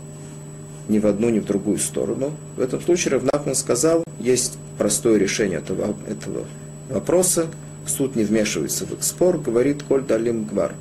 ни 0.88 1.00
в 1.00 1.08
одну, 1.08 1.30
ни 1.30 1.40
в 1.40 1.46
другую 1.46 1.80
сторону. 1.80 2.34
В 2.58 2.62
этом 2.62 2.82
случае 2.82 3.14
Равнахман 3.16 3.56
сказал, 3.56 4.04
есть 4.20 4.58
простое 4.78 5.18
решение 5.18 5.60
этого, 5.60 5.96
этого 6.08 6.46
вопроса, 6.90 7.48
суд 7.88 8.16
не 8.16 8.24
вмешивается 8.24 8.86
в 8.86 8.94
их 8.94 9.04
спор, 9.04 9.38
говорит 9.38 9.84
Коль 9.84 10.04
Далим 10.04 10.46
Гвар. 10.46 10.74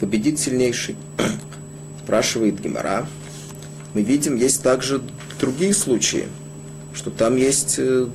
Победит 0.00 0.38
сильнейший. 0.38 0.96
Спрашивает 2.04 2.60
Гимара. 2.60 3.06
Мы 3.94 4.02
видим, 4.02 4.36
есть 4.36 4.62
также 4.62 5.00
другие 5.40 5.72
случаи, 5.72 6.26
что 6.92 7.10
там 7.10 7.36
есть 7.36 7.76
э, 7.78 8.06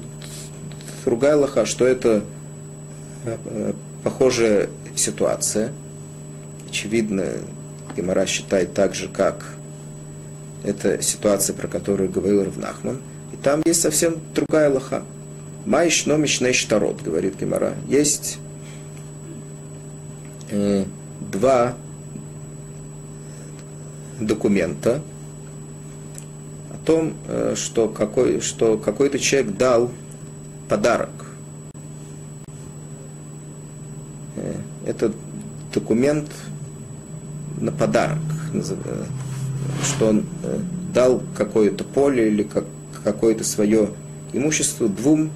другая 1.06 1.36
лоха, 1.36 1.66
что 1.66 1.86
это 1.86 2.24
э, 3.26 3.74
похожая 4.04 4.70
ситуация. 4.96 5.72
Очевидно, 6.70 7.26
Гимара 7.96 8.26
считает 8.26 8.74
так 8.74 8.96
же, 8.96 9.08
как 9.08 9.46
эта 10.64 11.02
ситуация, 11.02 11.56
про 11.56 11.68
которую 11.68 12.10
говорил 12.10 12.44
Равнахман. 12.44 13.02
И 13.34 13.38
там 13.38 13.62
есть 13.66 13.82
совсем 13.82 14.16
другая 14.34 14.70
лоха. 14.70 15.04
Майш 15.66 16.06
номичный 16.06 16.54
штарот, 16.54 17.02
говорит 17.02 17.40
Гимара. 17.40 17.76
Есть 17.88 18.40
э, 20.50 20.86
два 21.20 21.76
документа 24.20 25.02
о 26.72 26.86
том, 26.86 27.14
э, 27.28 27.56
что, 27.56 27.88
какой, 27.90 28.42
что 28.42 28.78
какой-то 28.78 29.20
человек 29.20 29.56
дал 29.56 29.92
подарок. 30.70 31.10
Э, 31.10 31.32
это 34.86 35.12
документ 35.74 36.30
на 37.60 37.72
подарок, 37.72 38.20
э, 38.54 39.04
что 39.84 40.08
он 40.08 40.26
э, 40.44 40.60
дал 40.94 41.22
какое-то 41.36 41.84
поле 41.84 42.30
или 42.30 42.44
как, 42.44 42.66
какое-то 43.04 43.44
свое 43.44 43.90
имущество 44.34 44.90
двум 44.90 45.32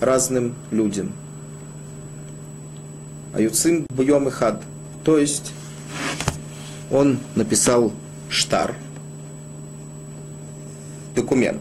разным 0.00 0.54
людям. 0.70 1.12
Аюцим 3.34 3.86
буем 3.90 4.28
и 4.28 4.30
хад. 4.30 4.62
То 5.04 5.18
есть 5.18 5.52
он 6.90 7.18
написал 7.34 7.92
штар, 8.28 8.74
документ. 11.14 11.60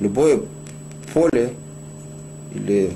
Любое 0.00 0.40
поле 1.12 1.52
или 2.54 2.92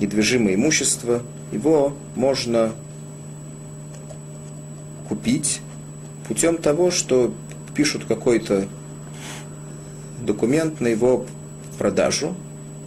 недвижимое 0.00 0.54
имущество, 0.54 1.22
его 1.52 1.94
можно 2.14 2.72
купить 5.08 5.60
путем 6.28 6.56
того, 6.56 6.90
что 6.90 7.32
пишут 7.74 8.04
какой-то 8.06 8.66
документ 10.20 10.80
на 10.80 10.88
его 10.88 11.26
продажу, 11.78 12.34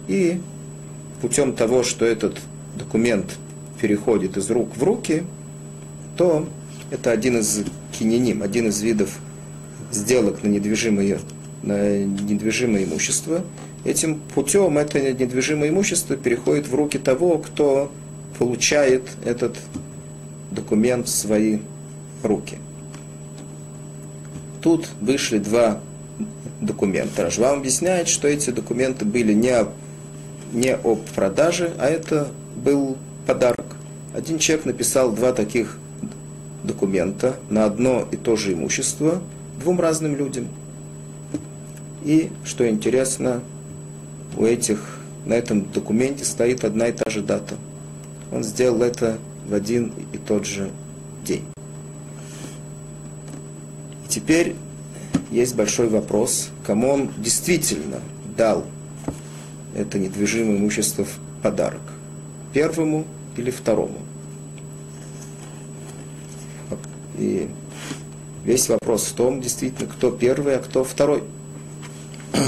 и 0.08 0.40
путем 1.22 1.54
того, 1.54 1.82
что 1.82 2.04
этот 2.04 2.38
документ 2.76 3.36
переходит 3.80 4.36
из 4.36 4.50
рук 4.50 4.76
в 4.76 4.82
руки, 4.82 5.24
то 6.16 6.48
это 6.90 7.12
один 7.12 7.38
из 7.38 7.64
киненим, 7.92 8.42
один 8.42 8.68
из 8.68 8.82
видов 8.82 9.18
сделок 9.90 10.42
на 10.42 10.48
недвижимое, 10.48 11.20
недвижимое 11.62 12.84
имущество. 12.84 13.42
Этим 13.84 14.20
путем 14.34 14.78
это 14.78 15.00
недвижимое 15.12 15.70
имущество 15.70 16.16
переходит 16.16 16.68
в 16.68 16.74
руки 16.74 16.98
того, 16.98 17.38
кто 17.38 17.90
получает 18.38 19.08
этот 19.24 19.56
документ 20.50 21.06
в 21.06 21.10
свои 21.10 21.58
руки 22.22 22.58
тут 24.60 24.88
вышли 25.00 25.38
два 25.38 25.80
документа. 26.60 27.24
Ражвам 27.24 27.58
объясняет, 27.58 28.08
что 28.08 28.28
эти 28.28 28.50
документы 28.50 29.04
были 29.04 29.32
не, 29.32 29.50
о, 29.50 29.68
не 30.52 30.76
о 30.76 30.96
продаже, 31.14 31.72
а 31.78 31.88
это 31.88 32.28
был 32.56 32.96
подарок. 33.26 33.64
Один 34.14 34.38
человек 34.38 34.66
написал 34.66 35.12
два 35.12 35.32
таких 35.32 35.78
документа 36.64 37.36
на 37.48 37.64
одно 37.64 38.06
и 38.10 38.16
то 38.16 38.36
же 38.36 38.52
имущество 38.52 39.22
двум 39.58 39.80
разным 39.80 40.16
людям. 40.16 40.48
И, 42.04 42.30
что 42.44 42.68
интересно, 42.68 43.42
у 44.36 44.44
этих, 44.44 44.98
на 45.26 45.34
этом 45.34 45.70
документе 45.70 46.24
стоит 46.24 46.64
одна 46.64 46.88
и 46.88 46.92
та 46.92 47.10
же 47.10 47.22
дата. 47.22 47.56
Он 48.32 48.42
сделал 48.44 48.82
это 48.82 49.18
в 49.46 49.54
один 49.54 49.92
и 50.12 50.18
тот 50.18 50.46
же 50.46 50.70
день. 51.24 51.44
Теперь 54.08 54.56
есть 55.30 55.54
большой 55.54 55.88
вопрос, 55.88 56.50
кому 56.64 56.90
он 56.90 57.10
действительно 57.18 58.00
дал 58.36 58.64
это 59.74 59.98
недвижимое 59.98 60.56
имущество 60.56 61.04
в 61.04 61.42
подарок. 61.42 61.82
Первому 62.52 63.06
или 63.36 63.50
второму. 63.50 63.98
И 67.18 67.48
весь 68.44 68.68
вопрос 68.68 69.04
в 69.04 69.12
том, 69.14 69.40
действительно, 69.40 69.88
кто 69.88 70.10
первый, 70.10 70.56
а 70.56 70.58
кто 70.58 70.84
второй. 70.84 71.22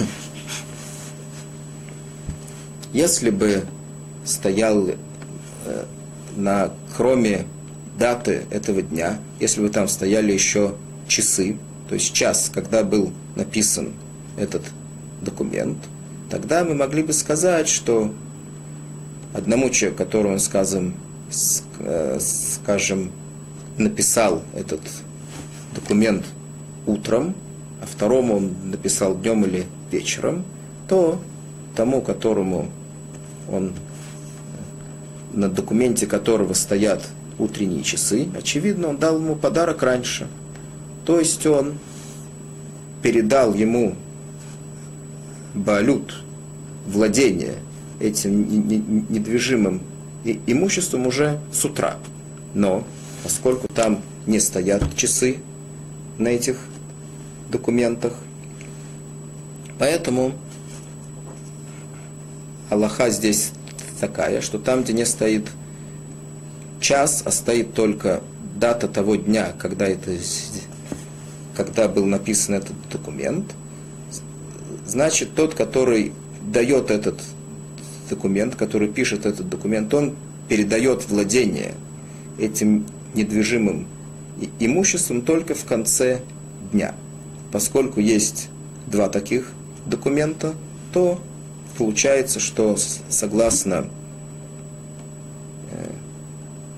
Если 2.92 3.30
бы 3.30 3.64
стоял 4.24 4.88
э, 4.88 4.94
на, 6.36 6.70
кроме 6.96 7.46
даты 7.98 8.44
этого 8.50 8.82
дня, 8.82 9.18
если 9.40 9.60
бы 9.60 9.68
там 9.68 9.88
стояли 9.88 10.32
еще 10.32 10.74
часы, 11.08 11.58
то 11.88 11.94
есть 11.94 12.12
час, 12.12 12.50
когда 12.52 12.84
был 12.84 13.12
написан 13.36 13.92
этот 14.36 14.62
документ, 15.20 15.78
тогда 16.30 16.64
мы 16.64 16.74
могли 16.74 17.02
бы 17.02 17.12
сказать, 17.12 17.68
что 17.68 18.12
одному 19.34 19.70
человеку, 19.70 19.98
которому 19.98 20.38
скажем, 20.38 20.94
э, 21.80 22.18
скажем, 22.20 23.12
написал 23.78 24.42
этот 24.54 24.80
документ 25.74 26.24
утром, 26.86 27.34
а 27.82 27.86
второму 27.86 28.36
он 28.36 28.52
написал 28.70 29.16
днем 29.16 29.44
или 29.44 29.66
вечером, 29.90 30.44
то 30.88 31.20
тому, 31.74 32.00
которому 32.00 32.68
он 33.50 33.72
на 35.32 35.48
документе 35.48 36.06
которого 36.06 36.52
стоят 36.52 37.08
утренние 37.38 37.82
часы, 37.82 38.28
очевидно, 38.38 38.88
он 38.88 38.98
дал 38.98 39.18
ему 39.18 39.34
подарок 39.34 39.82
раньше. 39.82 40.28
То 41.04 41.18
есть 41.18 41.44
он 41.46 41.78
передал 43.02 43.54
ему 43.54 43.96
балют, 45.54 46.22
владение 46.86 47.54
этим 47.98 48.48
недвижимым 49.08 49.80
имуществом 50.46 51.06
уже 51.06 51.40
с 51.52 51.64
утра. 51.64 51.96
Но 52.54 52.84
поскольку 53.24 53.66
там 53.68 54.02
не 54.26 54.38
стоят 54.38 54.84
часы 54.94 55.38
на 56.18 56.28
этих 56.28 56.58
документах, 57.52 58.14
поэтому 59.78 60.32
Аллаха 62.70 63.10
здесь 63.10 63.52
такая, 64.00 64.40
что 64.40 64.58
там, 64.58 64.82
где 64.82 64.92
не 64.92 65.06
стоит 65.06 65.46
час, 66.80 67.22
а 67.24 67.30
стоит 67.30 67.74
только 67.74 68.22
дата 68.56 68.88
того 68.88 69.16
дня, 69.16 69.52
когда, 69.58 69.86
это, 69.86 70.10
когда 71.54 71.86
был 71.86 72.06
написан 72.06 72.56
этот 72.56 72.74
документ, 72.90 73.54
значит, 74.86 75.34
тот, 75.34 75.54
который 75.54 76.12
дает 76.42 76.90
этот 76.90 77.20
документ, 78.10 78.56
который 78.56 78.88
пишет 78.88 79.26
этот 79.26 79.48
документ, 79.48 79.92
он 79.94 80.16
передает 80.48 81.08
владение 81.08 81.74
этим 82.38 82.86
недвижимым 83.14 83.86
имуществом 84.58 85.22
только 85.22 85.54
в 85.54 85.64
конце 85.64 86.22
дня. 86.72 86.94
Поскольку 87.52 88.00
есть 88.00 88.48
два 88.86 89.08
таких 89.10 89.52
документа, 89.84 90.54
то 90.92 91.20
получается, 91.76 92.40
что 92.40 92.76
согласно 93.10 93.88
э, 95.70 95.90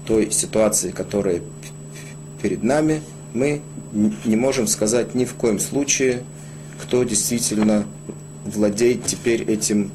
той 0.05 0.31
ситуации, 0.33 0.91
которая 0.91 1.43
перед 2.43 2.65
нами, 2.65 3.03
мы 3.33 3.63
не 4.25 4.37
можем 4.37 4.67
сказать 4.67 5.15
ни 5.15 5.25
в 5.25 5.35
коем 5.35 5.61
случае, 5.61 6.25
кто 6.83 7.05
действительно 7.05 7.87
владеет 8.45 9.05
теперь 9.05 9.43
этим 9.43 9.93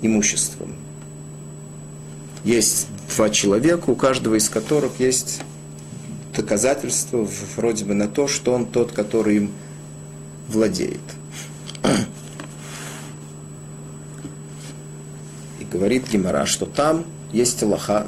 имуществом. 0.00 0.74
Есть 2.44 2.86
два 3.14 3.30
человека, 3.30 3.90
у 3.90 3.96
каждого 3.96 4.36
из 4.36 4.48
которых 4.48 5.00
есть 5.00 5.42
доказательства 6.34 7.26
вроде 7.56 7.84
бы 7.84 7.94
на 7.94 8.08
то, 8.08 8.26
что 8.28 8.52
он 8.52 8.66
тот, 8.66 8.92
который 8.92 9.36
им 9.36 9.50
владеет. 10.48 11.00
И 15.60 15.64
говорит 15.64 16.08
Гимара, 16.10 16.46
что 16.46 16.66
там 16.66 17.04
есть 17.32 17.62
Аллаха 17.62 18.06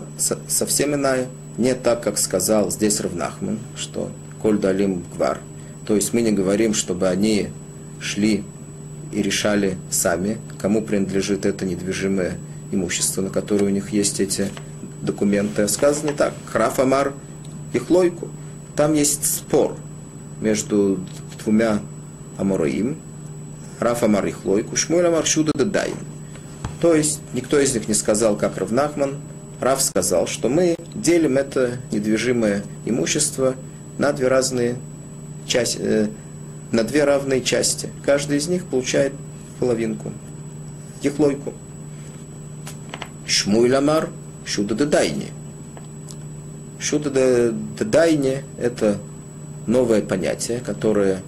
совсем 0.48 0.94
иная, 0.94 1.28
не 1.56 1.74
так, 1.74 2.02
как 2.02 2.18
сказал 2.18 2.70
здесь 2.70 3.00
Равнахман, 3.00 3.58
что 3.76 4.10
Коль 4.42 4.58
Далим 4.58 5.04
Гвар. 5.14 5.40
То 5.86 5.94
есть 5.94 6.12
мы 6.12 6.22
не 6.22 6.32
говорим, 6.32 6.74
чтобы 6.74 7.08
они 7.08 7.48
шли 8.00 8.44
и 9.12 9.22
решали 9.22 9.76
сами, 9.90 10.38
кому 10.58 10.82
принадлежит 10.82 11.46
это 11.46 11.64
недвижимое 11.64 12.38
имущество, 12.72 13.22
на 13.22 13.30
которое 13.30 13.66
у 13.66 13.70
них 13.70 13.90
есть 13.90 14.20
эти 14.20 14.48
документы. 15.02 15.62
А 15.62 15.68
сказано 15.68 16.12
так. 16.12 16.34
Храф 16.46 16.80
Амар 16.80 17.12
и 17.72 17.78
Хлойку. 17.78 18.28
Там 18.74 18.94
есть 18.94 19.24
спор 19.24 19.76
между 20.40 20.98
двумя 21.42 21.80
Амураим. 22.38 22.96
Храф 23.78 24.02
Амар 24.02 24.26
и 24.26 24.30
Хлойку. 24.30 24.76
Шмуэль 24.76 25.06
Амар. 25.06 25.24
То 26.80 26.94
есть 26.94 27.20
никто 27.32 27.58
из 27.58 27.74
них 27.74 27.88
не 27.88 27.94
сказал, 27.94 28.36
как 28.36 28.58
Равнахман. 28.58 29.16
Рав 29.60 29.80
сказал, 29.80 30.26
что 30.26 30.48
мы 30.48 30.76
делим 30.94 31.38
это 31.38 31.78
недвижимое 31.90 32.62
имущество 32.84 33.54
на 33.98 34.12
две 34.12 34.28
разные 34.28 34.76
части, 35.46 35.78
э, 35.80 36.08
на 36.72 36.84
две 36.84 37.04
равные 37.04 37.40
части. 37.40 37.88
Каждый 38.04 38.38
из 38.38 38.48
них 38.48 38.66
получает 38.66 39.12
половинку. 39.60 40.12
Ехлойку. 41.02 41.54
Шмуй 43.26 43.70
ламар, 43.70 44.10
шуда 44.44 44.74
дедайни. 44.74 45.28
Шуда 46.78 47.10
дедайни– 47.78 48.44
это 48.58 48.98
новое 49.66 50.02
понятие, 50.02 50.60
которое 50.60 51.22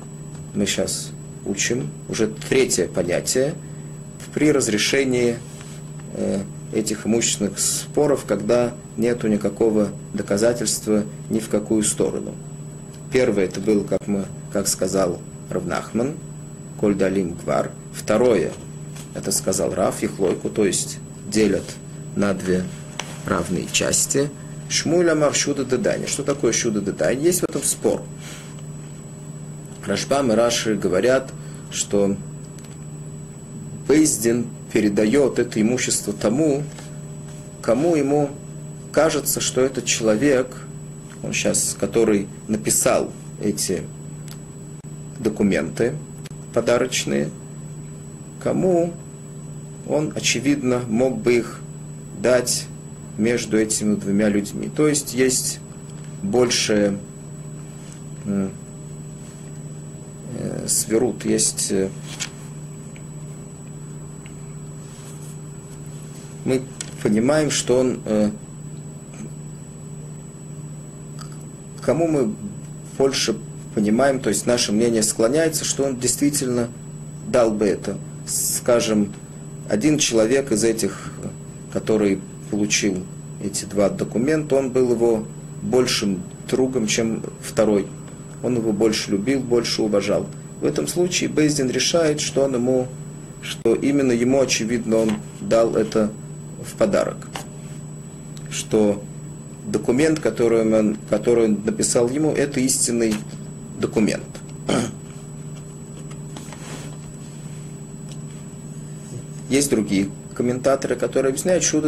мы 0.57 0.67
сейчас 0.67 1.11
учим, 1.45 1.91
уже 2.09 2.27
третье 2.27 2.89
понятие 2.89 3.55
при 4.35 4.51
разрешении 4.51 5.37
э, 6.15 6.41
этих 6.73 7.07
имущественных 7.07 7.59
споров, 7.59 8.25
когда 8.27 8.75
нет 8.97 9.23
никакого 9.25 9.91
доказательства 10.15 11.05
ни 11.31 11.39
в 11.39 11.49
какую 11.49 11.83
сторону. 11.83 12.35
Первое 13.13 13.45
это 13.45 13.61
было, 13.61 13.85
как, 13.85 14.07
мы, 14.07 14.27
как 14.53 14.67
сказал 14.67 15.21
Равнахман, 15.51 16.15
Коль 16.79 16.95
Гвар. 16.95 17.71
Второе, 17.95 18.53
это 19.15 19.33
сказал 19.33 19.75
Рав, 19.75 20.03
Ихлойку, 20.03 20.51
то 20.51 20.65
есть 20.67 20.99
делят 21.31 21.65
на 22.15 22.35
две 22.35 22.65
равные 23.25 23.67
части. 23.71 24.31
Шмуля 24.69 25.15
Маршуда 25.15 25.65
Дедани. 25.65 26.07
Что 26.07 26.23
такое 26.23 26.53
Шуда 26.53 26.81
Дедани? 26.81 27.23
Есть 27.23 27.41
в 27.41 27.45
этом 27.45 27.63
спор. 27.63 28.03
Рашбам 29.87 30.33
и 30.33 30.35
Раши 30.35 30.75
говорят, 30.75 31.33
что 31.71 32.17
Бейздин 33.87 34.47
передает 34.73 35.39
это 35.39 35.61
имущество 35.61 36.13
тому, 36.13 36.65
кому 37.63 37.95
ему 37.95 38.31
кажется, 38.93 39.41
что 39.41 39.61
этот 39.61 39.85
человек, 39.85 40.57
он 41.23 41.33
сейчас, 41.33 41.77
который 41.79 42.29
написал 42.49 43.13
эти 43.41 43.83
документы 45.21 45.95
подарочные, 46.53 47.31
кому 48.43 48.93
он, 49.87 50.13
очевидно, 50.17 50.81
мог 50.89 51.19
бы 51.19 51.35
их 51.35 51.61
дать 52.21 52.67
между 53.19 53.59
этими 53.59 53.95
двумя 53.95 54.29
людьми. 54.29 54.69
То 54.75 54.89
есть 54.89 55.15
есть 55.15 55.61
больше 56.23 56.99
сверут, 60.69 61.25
есть 61.25 61.71
э, 61.71 61.89
мы 66.45 66.63
понимаем, 67.03 67.51
что 67.51 67.81
он 67.81 68.01
э, 68.05 68.31
кому 71.87 72.09
мы 72.09 72.35
больше 72.99 73.37
понимаем, 73.75 74.19
то 74.19 74.29
есть 74.29 74.45
наше 74.45 74.73
мнение 74.73 75.05
склоняется, 75.05 75.65
что 75.65 75.85
он 75.85 76.01
действительно 76.01 76.69
дал 77.29 77.53
бы 77.53 77.67
это. 77.67 77.97
Скажем, 78.27 79.13
один 79.69 79.99
человек 79.99 80.51
из 80.51 80.65
этих, 80.65 81.13
который 81.73 82.21
получил 82.51 83.05
эти 83.43 83.65
два 83.67 83.89
документа, 83.89 84.57
он 84.57 84.71
был 84.71 84.93
его 84.93 85.25
большим 85.63 86.23
другом, 86.51 86.89
чем 86.89 87.23
второй. 87.41 87.87
Он 88.43 88.57
его 88.57 88.73
больше 88.73 89.13
любил, 89.13 89.41
больше 89.41 89.83
уважал. 89.83 90.27
В 90.61 90.65
этом 90.65 90.87
случае 90.89 91.29
Бейздин 91.29 91.69
решает, 91.71 92.21
что 92.21 92.45
он 92.45 92.55
ему, 92.55 92.89
что 93.43 93.75
именно 93.75 94.13
ему, 94.13 94.41
очевидно, 94.41 94.97
он 94.97 95.13
дал 95.41 95.77
это 95.77 96.11
в 96.65 96.75
подарок. 96.77 97.17
Что 98.51 99.03
документ, 99.67 100.21
который 100.21 100.63
он, 100.63 100.97
который 101.11 101.45
он 101.45 101.61
написал 101.65 102.09
ему, 102.09 102.33
это 102.33 102.61
истинный 102.61 103.15
документ. 103.79 104.25
Есть 109.51 109.71
другие 109.71 110.09
комментаторы, 110.35 110.97
которые 110.97 111.31
объясняют, 111.31 111.65
что 111.65 111.81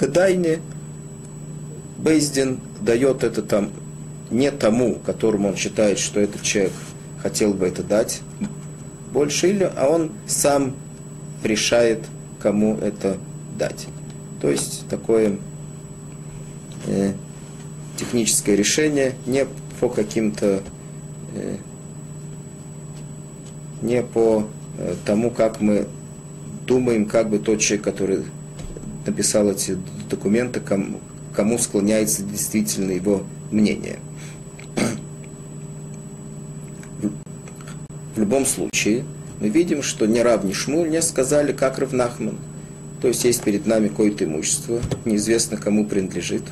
Дедайне 0.00 0.60
Бейздин 1.98 2.60
дает 2.80 3.24
это 3.24 3.42
там 3.42 3.70
не 4.30 4.50
тому, 4.50 4.94
которому 4.96 5.48
он 5.48 5.56
считает, 5.56 5.98
что 5.98 6.20
этот 6.20 6.42
человек 6.42 6.72
хотел 7.22 7.54
бы 7.54 7.66
это 7.66 7.82
дать, 7.82 8.20
больше 9.12 9.48
или, 9.48 9.70
а 9.76 9.88
он 9.88 10.12
сам 10.26 10.74
решает, 11.42 12.04
кому 12.40 12.76
это 12.76 13.16
дать. 13.58 13.86
То 14.40 14.48
есть 14.48 14.88
такое 14.88 15.38
э, 16.86 17.12
техническое 17.96 18.54
решение 18.54 19.14
не 19.26 19.46
по 19.80 19.88
каким-то 19.88 20.62
э, 21.34 21.56
не 23.82 24.02
по 24.02 24.46
э, 24.78 24.94
тому, 25.04 25.30
как 25.30 25.60
мы 25.60 25.86
думаем, 26.66 27.06
как 27.06 27.30
бы 27.30 27.38
тот 27.38 27.60
человек, 27.60 27.84
который 27.84 28.24
написал 29.06 29.48
эти 29.50 29.76
документы, 30.10 30.60
кому, 30.60 31.00
кому 31.34 31.58
склоняется 31.58 32.22
действительно 32.22 32.92
его 32.92 33.24
мнение. 33.50 33.98
В 38.18 38.20
любом 38.20 38.46
случае, 38.46 39.04
мы 39.40 39.48
видим, 39.48 39.80
что 39.80 40.04
ни 40.04 40.18
Рав, 40.18 40.42
Шмуль 40.52 40.90
не 40.90 41.00
сказали, 41.02 41.52
как 41.52 41.78
Равнахман. 41.78 42.36
То 43.00 43.06
есть 43.06 43.22
есть 43.22 43.44
перед 43.44 43.64
нами 43.64 43.86
какое-то 43.86 44.24
имущество, 44.24 44.80
неизвестно 45.04 45.56
кому 45.56 45.86
принадлежит. 45.86 46.42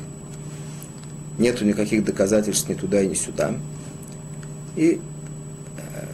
Нету 1.37 1.65
никаких 1.65 2.05
доказательств 2.05 2.69
ни 2.69 2.73
туда 2.73 3.01
и 3.01 3.07
ни 3.07 3.15
сюда. 3.15 3.53
И 4.77 5.01
э, 5.77 6.05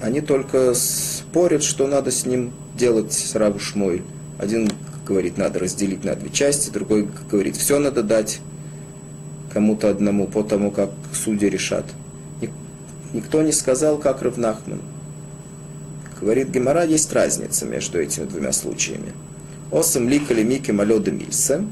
они 0.00 0.20
только 0.20 0.72
спорят, 0.74 1.64
что 1.64 1.88
надо 1.88 2.12
с 2.12 2.24
ним 2.24 2.52
делать 2.78 3.12
с 3.12 3.34
Раву 3.34 3.58
Шмой. 3.58 4.04
Один 4.38 4.70
говорит, 5.04 5.36
надо 5.36 5.58
разделить 5.58 6.04
на 6.04 6.14
две 6.14 6.30
части, 6.30 6.70
другой 6.70 7.08
говорит, 7.28 7.56
все 7.56 7.80
надо 7.80 8.04
дать 8.04 8.38
кому-то 9.52 9.90
одному 9.90 10.28
по 10.28 10.44
тому, 10.44 10.70
как 10.70 10.90
судьи 11.12 11.48
решат. 11.48 11.86
Никто 13.12 13.42
не 13.42 13.52
сказал, 13.52 13.98
как 13.98 14.22
Равнахман. 14.22 14.80
Говорит 16.20 16.50
Гемора, 16.50 16.84
есть 16.84 17.12
разница 17.12 17.66
между 17.66 18.00
этими 18.00 18.24
двумя 18.24 18.52
случаями. 18.52 19.12
Осам 19.70 20.08
ликали 20.08 20.42
мики 20.42 20.70
малёда 20.70 21.10
мильса. 21.10 21.64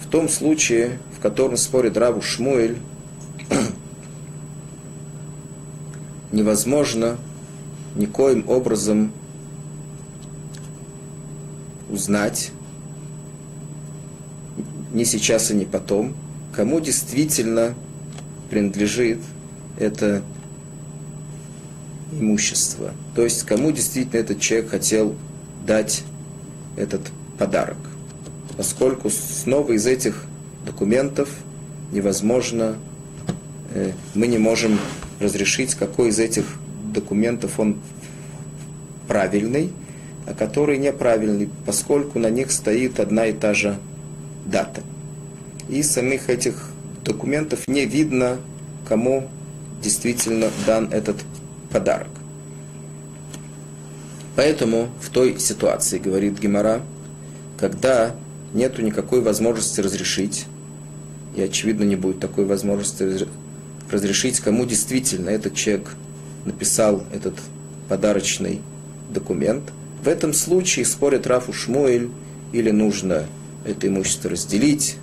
В 0.00 0.08
том 0.08 0.28
случае, 0.28 0.98
в 1.16 1.20
котором 1.20 1.56
спорит 1.56 1.96
Раву 1.96 2.22
Шмуэль, 2.22 2.78
невозможно 6.32 7.18
никоим 7.96 8.48
образом 8.48 9.12
узнать, 11.90 12.52
ни 14.92 15.04
сейчас 15.04 15.50
и 15.50 15.54
ни 15.54 15.64
потом, 15.64 16.14
кому 16.54 16.80
действительно 16.80 17.74
принадлежит 18.50 19.20
это 19.78 20.22
имущество. 22.12 22.92
То 23.14 23.22
есть 23.22 23.44
кому 23.44 23.72
действительно 23.72 24.20
этот 24.20 24.40
человек 24.40 24.70
хотел 24.70 25.14
дать 25.66 26.04
этот 26.76 27.02
подарок. 27.38 27.78
Поскольку 28.56 29.10
снова 29.10 29.72
из 29.72 29.86
этих 29.86 30.24
документов 30.64 31.28
невозможно, 31.92 32.76
э, 33.72 33.92
мы 34.14 34.26
не 34.26 34.38
можем 34.38 34.78
разрешить, 35.20 35.74
какой 35.74 36.08
из 36.10 36.18
этих 36.18 36.44
документов 36.92 37.58
он 37.58 37.78
правильный, 39.08 39.72
а 40.26 40.34
который 40.34 40.78
неправильный, 40.78 41.50
поскольку 41.66 42.18
на 42.18 42.30
них 42.30 42.50
стоит 42.50 43.00
одна 43.00 43.26
и 43.26 43.32
та 43.32 43.54
же 43.54 43.78
дата. 44.46 44.82
И 45.68 45.82
самих 45.82 46.30
этих 46.30 46.70
документов 47.04 47.68
не 47.68 47.84
видно, 47.86 48.38
кому 48.88 49.28
действительно 49.82 50.50
дан 50.66 50.88
этот 50.90 51.16
подарок. 51.70 52.08
Поэтому 54.36 54.88
в 55.00 55.10
той 55.10 55.38
ситуации, 55.38 55.98
говорит 55.98 56.40
Гимара, 56.40 56.82
когда 57.58 58.16
нету 58.52 58.82
никакой 58.82 59.20
возможности 59.20 59.80
разрешить, 59.80 60.46
и 61.36 61.42
очевидно 61.42 61.84
не 61.84 61.96
будет 61.96 62.20
такой 62.20 62.44
возможности 62.44 63.26
разрешить, 63.90 64.40
кому 64.40 64.64
действительно 64.64 65.30
этот 65.30 65.54
человек 65.54 65.94
написал 66.44 67.04
этот 67.12 67.34
подарочный 67.88 68.60
документ. 69.10 69.72
В 70.02 70.08
этом 70.08 70.32
случае 70.32 70.84
спорит 70.84 71.26
Рафу 71.26 71.52
Шмуэль, 71.52 72.10
или 72.52 72.70
нужно 72.70 73.26
это 73.64 73.88
имущество 73.88 74.30
разделить, 74.30 74.96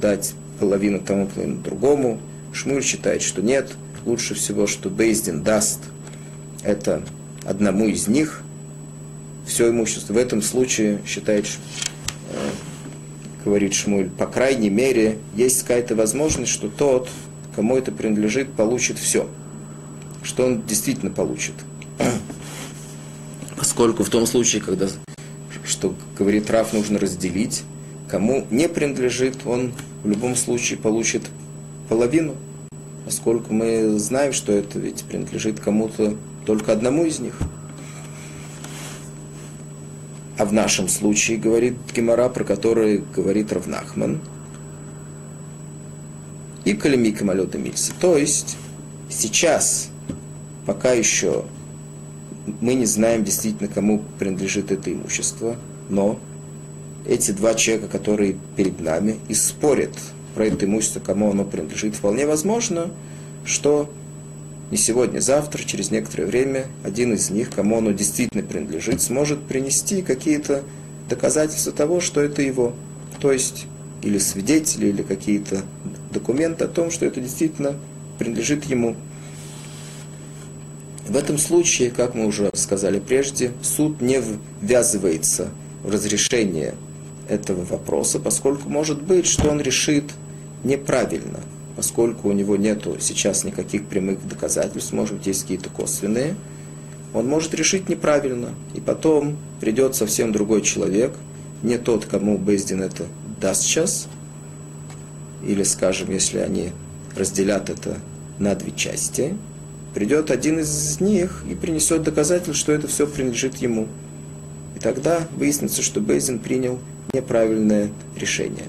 дать 0.00 0.34
половину 0.62 1.00
тому, 1.00 1.26
половину 1.26 1.60
другому. 1.60 2.20
Шмуль 2.52 2.84
считает, 2.84 3.22
что 3.22 3.42
нет. 3.42 3.72
Лучше 4.06 4.34
всего, 4.34 4.68
что 4.68 4.90
Бейздин 4.90 5.42
даст 5.42 5.80
это 6.62 7.02
одному 7.44 7.88
из 7.88 8.06
них 8.06 8.42
все 9.44 9.70
имущество. 9.70 10.12
В 10.12 10.16
этом 10.16 10.40
случае 10.40 11.00
считает, 11.04 11.46
э, 12.30 12.50
говорит 13.44 13.74
Шмуль, 13.74 14.08
по 14.08 14.26
крайней 14.26 14.70
мере, 14.70 15.18
есть 15.34 15.62
какая-то 15.62 15.96
возможность, 15.96 16.52
что 16.52 16.68
тот, 16.68 17.08
кому 17.56 17.76
это 17.76 17.90
принадлежит, 17.90 18.52
получит 18.52 18.98
все. 18.98 19.28
Что 20.22 20.46
он 20.46 20.62
действительно 20.62 21.10
получит. 21.10 21.54
Поскольку 23.56 24.04
в 24.04 24.10
том 24.10 24.26
случае, 24.26 24.62
когда, 24.62 24.86
что 25.64 25.96
говорит 26.16 26.48
Раф, 26.50 26.72
нужно 26.72 27.00
разделить, 27.00 27.64
кому 28.08 28.46
не 28.50 28.68
принадлежит, 28.68 29.38
он 29.44 29.72
в 30.02 30.08
любом 30.08 30.34
случае 30.36 30.78
получит 30.78 31.22
половину, 31.88 32.34
поскольку 33.04 33.52
мы 33.52 33.98
знаем, 33.98 34.32
что 34.32 34.52
это 34.52 34.78
ведь 34.78 35.04
принадлежит 35.04 35.60
кому-то 35.60 36.16
только 36.46 36.72
одному 36.72 37.04
из 37.04 37.20
них. 37.20 37.38
А 40.38 40.44
в 40.44 40.52
нашем 40.52 40.88
случае, 40.88 41.38
говорит 41.38 41.76
Гемора, 41.94 42.28
про 42.28 42.44
который 42.44 43.04
говорит 43.14 43.52
Равнахман, 43.52 44.20
и 46.64 46.74
Калимика 46.74 47.24
Малета 47.24 47.58
Мильса. 47.58 47.92
То 48.00 48.16
есть 48.16 48.56
сейчас, 49.08 49.90
пока 50.66 50.92
еще 50.92 51.44
мы 52.60 52.74
не 52.74 52.86
знаем 52.86 53.24
действительно, 53.24 53.68
кому 53.68 54.02
принадлежит 54.18 54.72
это 54.72 54.92
имущество, 54.92 55.56
но 55.88 56.18
эти 57.06 57.32
два 57.32 57.54
человека, 57.54 57.88
которые 57.88 58.36
перед 58.56 58.80
нами, 58.80 59.18
и 59.28 59.34
спорят 59.34 59.96
про 60.34 60.46
это 60.46 60.66
имущество, 60.66 61.00
кому 61.00 61.30
оно 61.30 61.44
принадлежит, 61.44 61.94
вполне 61.96 62.26
возможно, 62.26 62.90
что 63.44 63.90
не 64.70 64.78
сегодня, 64.78 65.20
завтра, 65.20 65.62
через 65.64 65.90
некоторое 65.90 66.24
время, 66.24 66.66
один 66.82 67.12
из 67.12 67.28
них, 67.28 67.50
кому 67.50 67.78
оно 67.78 67.92
действительно 67.92 68.42
принадлежит, 68.42 69.02
сможет 69.02 69.42
принести 69.42 70.00
какие-то 70.00 70.62
доказательства 71.10 71.72
того, 71.72 72.00
что 72.00 72.22
это 72.22 72.40
его. 72.40 72.72
То 73.20 73.32
есть, 73.32 73.66
или 74.00 74.16
свидетели, 74.16 74.86
или 74.86 75.02
какие-то 75.02 75.60
документы 76.10 76.64
о 76.64 76.68
том, 76.68 76.90
что 76.90 77.04
это 77.04 77.20
действительно 77.20 77.74
принадлежит 78.18 78.64
ему. 78.64 78.96
В 81.06 81.16
этом 81.18 81.36
случае, 81.36 81.90
как 81.90 82.14
мы 82.14 82.24
уже 82.24 82.50
сказали 82.54 82.98
прежде, 82.98 83.52
суд 83.60 84.00
не 84.00 84.22
ввязывается 84.62 85.50
в 85.82 85.90
разрешение 85.90 86.74
этого 87.28 87.64
вопроса, 87.64 88.18
поскольку 88.18 88.68
может 88.68 89.02
быть, 89.02 89.26
что 89.26 89.50
он 89.50 89.60
решит 89.60 90.04
неправильно– 90.64 91.40
поскольку 91.76 92.28
у 92.28 92.32
него 92.32 92.56
нет 92.56 92.86
сейчас 93.00 93.44
никаких 93.44 93.86
прямых 93.86 94.26
доказательств, 94.26 94.92
может 94.92 95.16
быть, 95.16 95.26
есть 95.26 95.42
какие-то 95.42 95.70
косвенные, 95.70 96.36
он 97.14 97.26
может 97.26 97.54
решить 97.54 97.88
неправильно, 97.88 98.50
и 98.74 98.80
потом 98.80 99.36
придет 99.60 99.94
совсем 99.94 100.32
другой 100.32 100.62
человек, 100.62 101.12
не 101.62 101.78
тот, 101.78 102.06
кому 102.06 102.38
Бездин 102.38 102.82
это 102.82 103.06
даст 103.40 103.62
сейчас, 103.62 104.08
или, 105.46 105.62
скажем, 105.62 106.10
если 106.10 106.38
они 106.38 106.70
разделят 107.16 107.68
это 107.68 107.98
на 108.38 108.54
две 108.54 108.72
части, 108.72 109.36
придет 109.94 110.30
один 110.30 110.60
из 110.60 111.00
них 111.00 111.44
и 111.50 111.54
принесет 111.54 112.02
доказательство, 112.02 112.54
что 112.54 112.72
это 112.72 112.88
все 112.88 113.06
принадлежит 113.06 113.56
ему. 113.56 113.88
Тогда 114.82 115.28
выяснится, 115.36 115.80
что 115.80 116.00
Бездин 116.00 116.38
принял 116.40 116.78
неправильное 117.12 117.90
решение. 118.16 118.64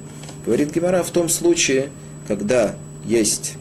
Говорит 0.46 0.74
Гемора 0.74 1.02
в 1.04 1.10
том 1.10 1.28
случае, 1.28 1.90
когда 2.28 2.76
есть 3.06 3.56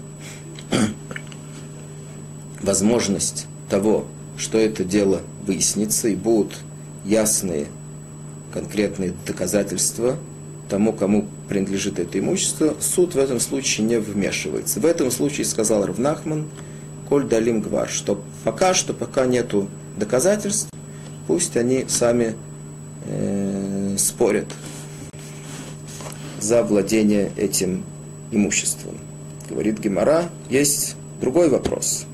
возможность 2.62 3.46
того, 3.70 4.06
что 4.36 4.58
это 4.58 4.84
дело 4.84 5.22
выяснится 5.46 6.08
и 6.08 6.14
будут 6.14 6.58
ясные 7.04 7.66
конкретные 8.52 9.14
доказательства 9.26 10.18
тому, 10.68 10.92
кому 10.92 11.28
принадлежит 11.48 11.98
это 11.98 12.18
имущество, 12.18 12.74
суд 12.80 13.14
в 13.14 13.18
этом 13.18 13.40
случае 13.40 13.86
не 13.86 13.98
вмешивается. 13.98 14.80
В 14.80 14.86
этом 14.86 15.10
случае 15.10 15.46
сказал 15.46 15.86
Равнахман, 15.86 16.48
Коль 17.08 17.24
Далим 17.24 17.60
Гвар, 17.60 17.88
что 17.88 18.22
пока 18.44 18.74
что, 18.74 18.94
пока 18.94 19.26
нету 19.26 19.68
доказательств, 19.96 20.68
пусть 21.26 21.56
они 21.56 21.86
сами 21.88 22.34
э, 23.06 23.96
спорят 23.98 24.46
за 26.40 26.62
владение 26.62 27.30
этим 27.36 27.84
имуществом. 28.30 28.98
Говорит 29.48 29.78
Гемора, 29.78 30.28
есть 30.50 30.96
другой 31.20 31.48
вопрос. 31.48 32.04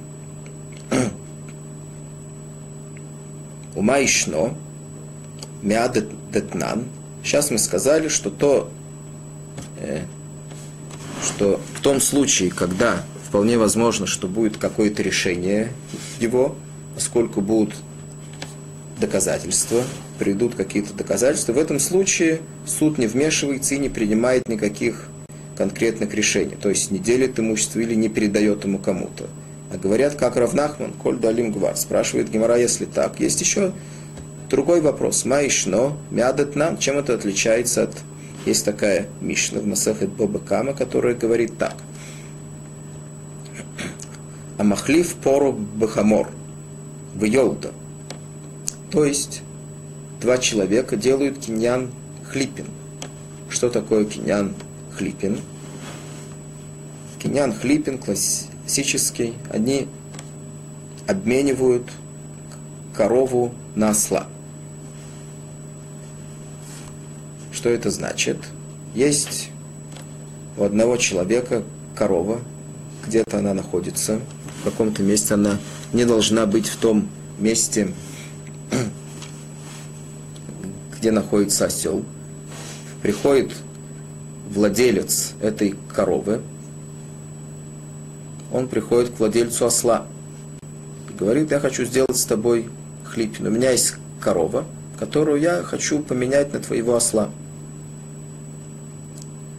Ума 3.74 4.04
ишно, 4.04 4.54
детнан. 6.32 6.84
Сейчас 7.22 7.50
мы 7.50 7.58
сказали, 7.58 8.08
что 8.08 8.30
то, 8.30 8.70
э, 9.78 10.02
что 11.22 11.60
в 11.74 11.80
том 11.80 12.00
случае, 12.00 12.50
когда 12.50 13.04
вполне 13.28 13.58
возможно, 13.58 14.06
что 14.06 14.26
будет 14.26 14.56
какое-то 14.56 15.02
решение 15.02 15.72
его, 16.20 16.56
поскольку 16.94 17.40
будут 17.40 17.74
доказательства, 19.00 19.82
придут 20.18 20.54
какие-то 20.54 20.94
доказательства, 20.94 21.52
в 21.52 21.58
этом 21.58 21.78
случае 21.78 22.40
суд 22.66 22.98
не 22.98 23.06
вмешивается 23.06 23.74
и 23.74 23.78
не 23.78 23.88
принимает 23.88 24.48
никаких 24.48 25.08
конкретных 25.56 26.14
решений, 26.14 26.56
то 26.60 26.68
есть 26.68 26.90
не 26.90 26.98
делит 26.98 27.38
имущество 27.38 27.80
или 27.80 27.94
не 27.94 28.08
передает 28.08 28.64
ему 28.64 28.78
кому-то. 28.78 29.26
А 29.72 29.76
говорят, 29.76 30.14
как 30.14 30.36
Равнахман, 30.36 30.92
Коль 30.92 31.18
Далим 31.18 31.52
Гвар, 31.52 31.76
спрашивает 31.76 32.30
Гемора, 32.30 32.56
если 32.56 32.86
так. 32.86 33.20
Есть 33.20 33.40
еще 33.40 33.72
другой 34.48 34.80
вопрос. 34.80 35.24
Маишно, 35.24 35.96
мядет 36.10 36.56
нам, 36.56 36.78
чем 36.78 36.98
это 36.98 37.14
отличается 37.14 37.84
от... 37.84 37.96
Есть 38.46 38.64
такая 38.64 39.08
Мишна 39.20 39.60
в 39.60 39.66
Масахет 39.66 40.08
Боба 40.08 40.38
Кама, 40.38 40.72
которая 40.72 41.14
говорит 41.14 41.58
так. 41.58 41.74
Амахлив 44.56 45.14
пору 45.16 45.52
бахамор 45.52 46.30
в 47.14 47.24
Йолда. 47.24 47.72
То 48.90 49.04
есть 49.04 49.42
два 50.20 50.38
человека 50.38 50.96
делают 50.96 51.38
киньян 51.38 51.90
хлипин. 52.30 52.66
Что 53.50 53.68
такое 53.68 54.04
киньян 54.04 54.54
хлипин? 54.96 55.40
Киньян 57.18 57.52
хлипин 57.52 57.98
классический. 57.98 59.34
Они 59.50 59.88
обменивают 61.06 61.90
корову 62.94 63.54
на 63.74 63.90
осла. 63.90 64.26
Что 67.52 67.68
это 67.68 67.90
значит? 67.90 68.38
Есть 68.94 69.50
у 70.56 70.64
одного 70.64 70.96
человека 70.96 71.62
корова, 71.94 72.40
где-то 73.06 73.38
она 73.38 73.54
находится, 73.54 74.20
в 74.60 74.64
каком-то 74.64 75.02
месте 75.02 75.34
она 75.34 75.58
не 75.92 76.04
должна 76.04 76.46
быть 76.46 76.66
в 76.66 76.76
том 76.76 77.08
месте, 77.38 77.92
где 80.98 81.10
находится 81.10 81.66
осел. 81.66 82.04
Приходит 83.02 83.52
владелец 84.50 85.34
этой 85.40 85.76
коровы, 85.94 86.40
он 88.52 88.66
приходит 88.66 89.10
к 89.10 89.18
владельцу 89.18 89.66
осла 89.66 90.06
и 91.10 91.12
говорит, 91.12 91.50
я 91.50 91.60
хочу 91.60 91.84
сделать 91.84 92.16
с 92.16 92.24
тобой 92.24 92.68
хлипин. 93.04 93.46
У 93.46 93.50
меня 93.50 93.70
есть 93.70 93.94
корова, 94.20 94.64
которую 94.98 95.40
я 95.40 95.62
хочу 95.62 96.00
поменять 96.00 96.52
на 96.52 96.60
твоего 96.60 96.96
осла. 96.96 97.28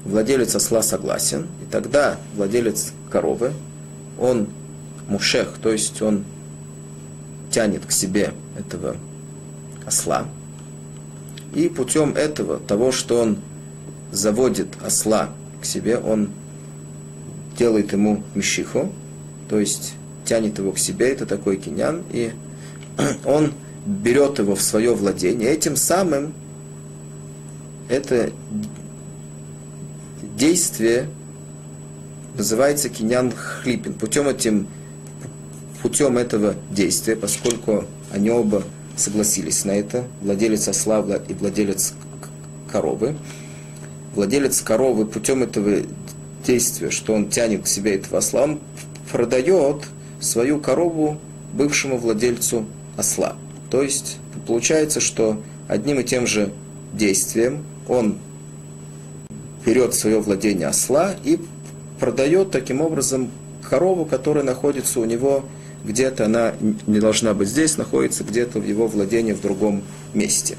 Владелец 0.05 0.55
осла 0.55 0.81
согласен, 0.81 1.47
и 1.61 1.71
тогда 1.71 2.17
владелец 2.35 2.93
коровы, 3.11 3.53
он 4.19 4.47
мушех, 5.07 5.55
то 5.61 5.71
есть 5.71 6.01
он 6.01 6.23
тянет 7.51 7.85
к 7.85 7.91
себе 7.91 8.33
этого 8.57 8.95
осла. 9.85 10.25
И 11.53 11.67
путем 11.67 12.13
этого, 12.15 12.59
того, 12.59 12.91
что 12.91 13.21
он 13.21 13.37
заводит 14.11 14.67
осла 14.83 15.29
к 15.61 15.65
себе, 15.65 15.97
он 15.97 16.29
делает 17.57 17.91
ему 17.91 18.23
мишиху, 18.35 18.91
то 19.49 19.59
есть 19.59 19.93
тянет 20.25 20.57
его 20.59 20.71
к 20.71 20.77
себе, 20.77 21.09
это 21.09 21.25
такой 21.25 21.57
кинян, 21.57 22.03
и 22.11 22.31
он 23.25 23.53
берет 23.85 24.39
его 24.39 24.55
в 24.55 24.61
свое 24.61 24.93
владение, 24.93 25.49
этим 25.49 25.75
самым 25.75 26.33
это 27.89 28.31
действие 30.37 31.09
называется 32.35 32.89
кинян 32.89 33.31
хлипин. 33.31 33.93
Путем 33.93 34.27
этим 34.27 34.67
путем 35.81 36.17
этого 36.17 36.55
действия, 36.71 37.15
поскольку 37.15 37.85
они 38.11 38.29
оба 38.29 38.63
согласились 38.99 39.65
на 39.65 39.71
это, 39.71 40.05
владелец 40.21 40.67
осла 40.67 41.05
и 41.27 41.33
владелец 41.33 41.93
коровы, 42.71 43.15
владелец 44.13 44.61
коровы 44.61 45.05
путем 45.05 45.43
этого 45.43 45.81
действия, 46.45 46.89
что 46.89 47.13
он 47.13 47.29
тянет 47.29 47.63
к 47.63 47.67
себе 47.67 47.95
этого 47.95 48.19
осла, 48.19 48.43
он 48.43 48.59
продает 49.11 49.85
свою 50.19 50.59
корову 50.59 51.19
бывшему 51.53 51.97
владельцу 51.97 52.65
осла. 52.97 53.35
То 53.69 53.81
есть 53.81 54.17
получается, 54.47 54.99
что 54.99 55.41
одним 55.67 55.99
и 55.99 56.03
тем 56.03 56.27
же 56.27 56.51
действием 56.93 57.63
он 57.87 58.17
берет 59.65 59.93
свое 59.93 60.19
владение 60.19 60.67
осла 60.67 61.15
и 61.23 61.39
продает 61.99 62.51
таким 62.51 62.81
образом 62.81 63.29
корову, 63.67 64.05
которая 64.05 64.43
находится 64.43 64.99
у 64.99 65.05
него 65.05 65.45
где-то 65.83 66.25
она 66.25 66.53
не 66.87 66.99
должна 66.99 67.33
быть 67.33 67.49
здесь, 67.49 67.77
находится 67.77 68.23
где-то 68.23 68.59
в 68.59 68.65
его 68.65 68.87
владении 68.87 69.33
в 69.33 69.41
другом 69.41 69.83
месте. 70.13 70.57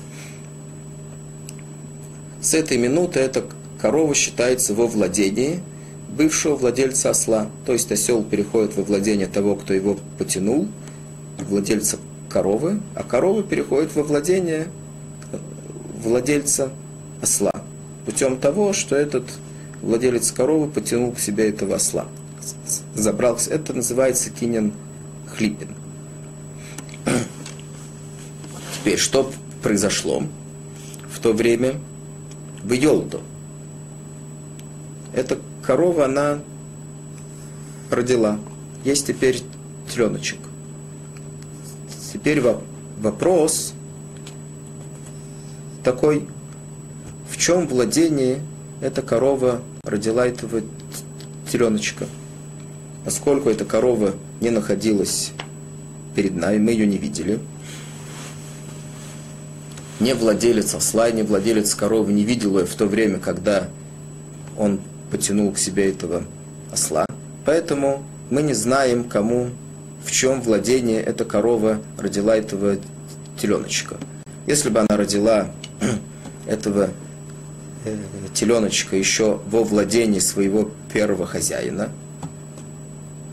С 2.41 2.55
этой 2.55 2.79
минуты 2.79 3.21
эта 3.21 3.45
корова 3.81 4.15
считается 4.15 4.75
во 4.75 4.87
владении 4.87 5.61
бывшего 6.09 6.57
владельца 6.57 7.11
осла. 7.11 7.49
То 7.67 7.73
есть 7.73 7.93
осел 7.93 8.23
переходит 8.23 8.77
во 8.77 8.83
владение 8.83 9.27
того, 9.27 9.57
кто 9.57 9.75
его 9.75 9.99
потянул, 10.19 10.69
владельца 11.39 11.99
коровы, 12.29 12.81
а 12.95 13.03
корова 13.03 13.43
переходит 13.43 13.95
во 13.95 14.03
владение 14.03 14.69
владельца 16.03 16.71
осла. 17.21 17.53
Путем 18.07 18.39
того, 18.39 18.73
что 18.73 18.97
этот 18.97 19.25
владелец 19.83 20.33
коровы 20.33 20.69
потянул 20.69 21.13
к 21.13 21.19
себе 21.19 21.49
этого 21.49 21.77
осла. 21.77 22.07
Забрал, 22.95 23.39
это 23.49 23.75
называется 23.75 24.31
кинен 24.31 24.73
Хлипин. 25.41 25.69
Теперь, 28.75 28.99
что 28.99 29.33
произошло 29.63 30.23
в 31.11 31.19
то 31.19 31.33
время 31.33 31.77
в 32.63 32.71
Йолду? 32.73 33.23
Эта 35.15 35.39
корова, 35.63 36.05
она 36.05 36.41
родила. 37.91 38.39
Есть 38.85 39.07
теперь 39.07 39.43
теленочек. 39.91 40.41
Теперь 42.13 42.43
вопрос 42.99 43.73
такой, 45.83 46.29
в 47.31 47.39
чем 47.39 47.67
владение 47.67 48.43
эта 48.83 49.01
корова 49.01 49.63
родила 49.85 50.27
этого 50.27 50.61
теленочка? 51.51 52.05
Поскольку 53.07 53.49
эта 53.49 53.65
корова 53.65 54.15
не 54.41 54.51
находилась 54.51 55.33
перед 56.15 56.35
нами, 56.35 56.59
мы 56.59 56.73
ее 56.73 56.87
не 56.87 56.99
видели. 56.99 57.39
Не 60.01 60.15
владелец 60.15 60.75
осла, 60.75 61.11
не 61.11 61.23
владелец 61.23 61.75
коровы 61.75 62.13
не 62.13 62.25
видел 62.25 62.59
ее 62.59 62.65
в 62.65 62.75
то 62.75 62.87
время, 62.87 63.19
когда 63.19 63.69
он 64.57 64.81
потянул 65.11 65.53
к 65.53 65.59
себе 65.59 65.91
этого 65.91 66.25
осла. 66.73 67.05
Поэтому 67.45 68.03
мы 68.31 68.43
не 68.43 68.55
знаем, 68.55 69.05
кому, 69.05 69.51
в 70.05 70.11
чем 70.11 70.41
владение 70.41 71.03
эта 71.03 71.25
корова 71.25 71.81
родила 71.99 72.37
этого 72.37 72.79
теленочка. 73.41 73.97
Если 74.47 74.71
бы 74.71 74.81
она 74.81 74.97
родила 74.97 75.51
этого 76.47 76.91
э, 77.85 77.97
теленочка 78.33 78.97
еще 78.97 79.41
во 79.47 79.65
владении 79.65 80.21
своего 80.21 80.71
первого 80.93 81.27
хозяина, 81.27 81.91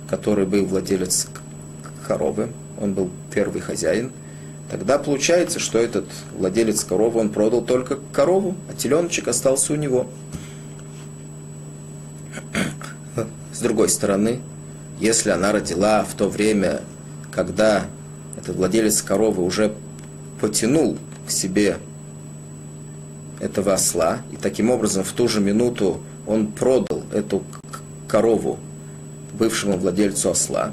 который 0.10 0.46
был 0.46 0.66
владелец 0.66 1.28
коровы, 2.08 2.50
он 2.80 2.94
был 2.94 3.10
первый 3.34 3.62
хозяин, 3.62 4.12
тогда 4.70 4.98
получается, 4.98 5.60
что 5.60 5.78
этот 5.78 6.06
владелец 6.38 6.84
коровы, 6.84 7.20
он 7.20 7.30
продал 7.30 7.62
только 7.62 8.00
корову, 8.14 8.56
а 8.70 8.74
теленочек 8.74 9.28
остался 9.28 9.74
у 9.74 9.76
него. 9.76 10.08
С 13.54 13.60
другой 13.60 13.90
стороны, 13.90 14.40
если 15.00 15.30
она 15.30 15.52
родила 15.52 16.04
в 16.04 16.14
то 16.14 16.30
время, 16.30 16.82
когда 17.32 17.86
этот 18.38 18.56
владелец 18.56 19.02
коровы 19.02 19.44
уже 19.44 19.74
потянул 20.40 20.98
к 21.28 21.32
себе 21.32 21.78
этого 23.40 23.74
осла, 23.74 24.22
и 24.32 24.38
таким 24.38 24.70
образом 24.70 25.04
в 25.04 25.12
ту 25.12 25.28
же 25.28 25.42
минуту 25.42 26.02
он 26.26 26.48
продал 26.48 27.04
эту 27.14 27.44
корову 28.08 28.60
бывшему 29.38 29.78
владельцу 29.78 30.32
осла, 30.32 30.72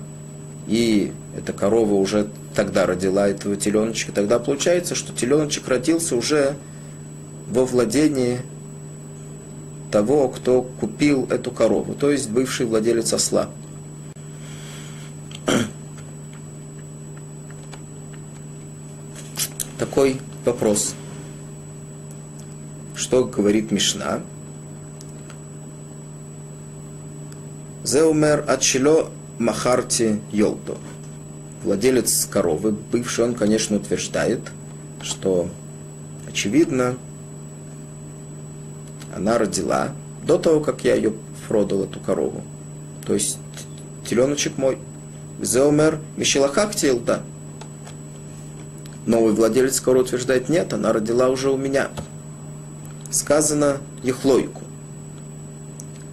и 0.67 1.12
эта 1.37 1.53
корова 1.53 1.95
уже 1.95 2.29
тогда 2.55 2.87
родила 2.87 3.29
этого 3.29 3.57
теленочка, 3.57 4.12
тогда 4.12 4.39
получается, 4.39 4.95
что 4.95 5.12
теленочек 5.12 5.69
родился 5.69 6.17
уже 6.17 6.57
во 7.49 7.65
владении 7.65 8.41
того, 9.91 10.29
кто 10.29 10.62
купил 10.62 11.27
эту 11.31 11.51
корову, 11.51 11.95
то 11.95 12.11
есть 12.11 12.31
бывший 12.31 12.67
владелец 12.67 13.12
осла. 13.12 13.49
Такой 19.79 20.21
вопрос. 20.45 20.95
Что 22.95 23.25
говорит 23.25 23.71
Мишна? 23.71 24.21
Зеумер 27.85 28.45
отчело 28.49 29.11
махарти 29.39 30.20
йолдо. 30.32 30.78
Владелец 31.62 32.24
коровы, 32.24 32.72
бывший, 32.72 33.26
он, 33.26 33.35
конечно, 33.35 33.76
утверждает, 33.76 34.41
что, 35.03 35.51
очевидно, 36.26 36.97
она 39.14 39.37
родила 39.37 39.93
до 40.26 40.39
того, 40.39 40.61
как 40.61 40.82
я 40.82 40.95
ее 40.95 41.12
продал, 41.47 41.85
эту 41.85 42.01
корову. 42.01 42.43
То 43.07 43.12
есть 43.12 43.39
теленочек 44.09 44.57
мой. 44.57 44.78
Зеумер 45.43 46.01
Мишелахак 46.16 46.72
да. 47.05 47.22
Новый 49.05 49.35
владелец 49.35 49.78
коровы 49.80 50.05
утверждает, 50.05 50.49
нет, 50.49 50.72
она 50.72 50.93
родила 50.93 51.28
уже 51.28 51.51
у 51.51 51.59
меня. 51.59 51.91
Сказано 53.11 53.78
Ехлойку. 54.03 54.62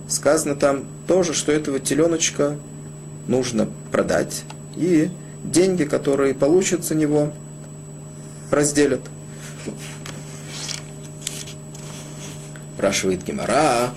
Сказано 0.10 0.56
там 0.56 0.84
тоже, 1.12 1.34
что 1.34 1.52
этого 1.52 1.78
теленочка 1.78 2.56
нужно 3.28 3.68
продать. 3.92 4.44
И 4.78 5.10
деньги, 5.44 5.84
которые 5.84 6.34
получат 6.34 6.86
за 6.86 6.96
него, 6.96 7.34
разделят. 8.50 9.02
Спрашивает 12.76 13.26
Гемора. 13.26 13.90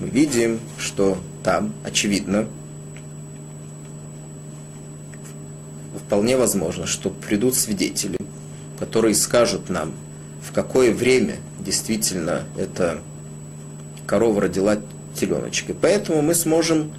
Мы 0.00 0.08
видим, 0.08 0.60
что 0.78 1.18
там, 1.44 1.74
очевидно, 1.84 2.48
вполне 6.06 6.38
возможно, 6.38 6.86
что 6.86 7.10
придут 7.10 7.54
свидетели, 7.54 8.16
которые 8.78 9.14
скажут 9.14 9.68
нам, 9.68 9.92
в 10.42 10.54
какое 10.54 10.94
время 10.94 11.36
действительно 11.58 12.44
эта 12.56 13.02
корова 14.08 14.40
родила 14.40 14.78
теленочка. 15.14 15.74
Поэтому 15.80 16.22
мы 16.22 16.34
сможем 16.34 16.90